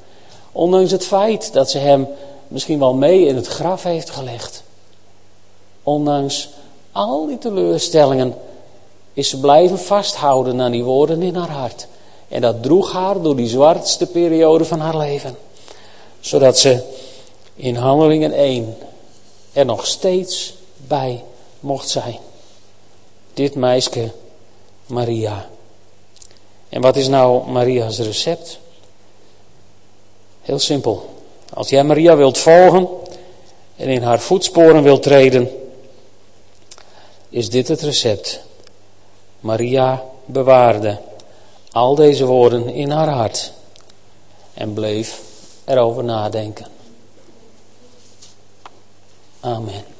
Ondanks 0.52 0.90
het 0.90 1.06
feit 1.06 1.52
dat 1.52 1.70
ze 1.70 1.78
hem 1.78 2.08
misschien 2.48 2.78
wel 2.78 2.94
mee 2.94 3.26
in 3.26 3.36
het 3.36 3.46
graf 3.46 3.82
heeft 3.82 4.10
gelegd. 4.10 4.62
Ondanks 5.82 6.48
al 6.92 7.26
die 7.26 7.38
teleurstellingen 7.38 8.34
is 9.12 9.28
ze 9.28 9.40
blijven 9.40 9.78
vasthouden 9.78 10.60
aan 10.60 10.72
die 10.72 10.84
woorden 10.84 11.22
in 11.22 11.34
haar 11.34 11.50
hart. 11.50 11.86
En 12.28 12.40
dat 12.40 12.62
droeg 12.62 12.92
haar 12.92 13.22
door 13.22 13.36
die 13.36 13.48
zwartste 13.48 14.06
periode 14.06 14.64
van 14.64 14.80
haar 14.80 14.96
leven. 14.96 15.36
Zodat 16.20 16.58
ze 16.58 16.82
in 17.54 17.74
handelingen 17.74 18.32
1 18.32 18.76
er 19.52 19.64
nog 19.64 19.86
steeds 19.86 20.54
bij 20.86 21.24
mocht 21.62 21.88
zijn. 21.88 22.18
Dit 23.34 23.54
meisje 23.54 24.12
Maria. 24.86 25.48
En 26.68 26.80
wat 26.80 26.96
is 26.96 27.08
nou 27.08 27.50
Maria's 27.50 27.98
recept? 27.98 28.58
Heel 30.42 30.58
simpel. 30.58 31.14
Als 31.54 31.68
jij 31.68 31.84
Maria 31.84 32.16
wilt 32.16 32.38
volgen 32.38 32.88
en 33.76 33.88
in 33.88 34.02
haar 34.02 34.20
voetsporen 34.20 34.82
wilt 34.82 35.02
treden, 35.02 35.50
is 37.28 37.50
dit 37.50 37.68
het 37.68 37.80
recept. 37.80 38.40
Maria 39.40 40.04
bewaarde 40.24 40.98
al 41.72 41.94
deze 41.94 42.24
woorden 42.24 42.68
in 42.68 42.90
haar 42.90 43.08
hart 43.08 43.52
en 44.54 44.72
bleef 44.72 45.20
erover 45.64 46.04
nadenken. 46.04 46.66
Amen. 49.40 49.91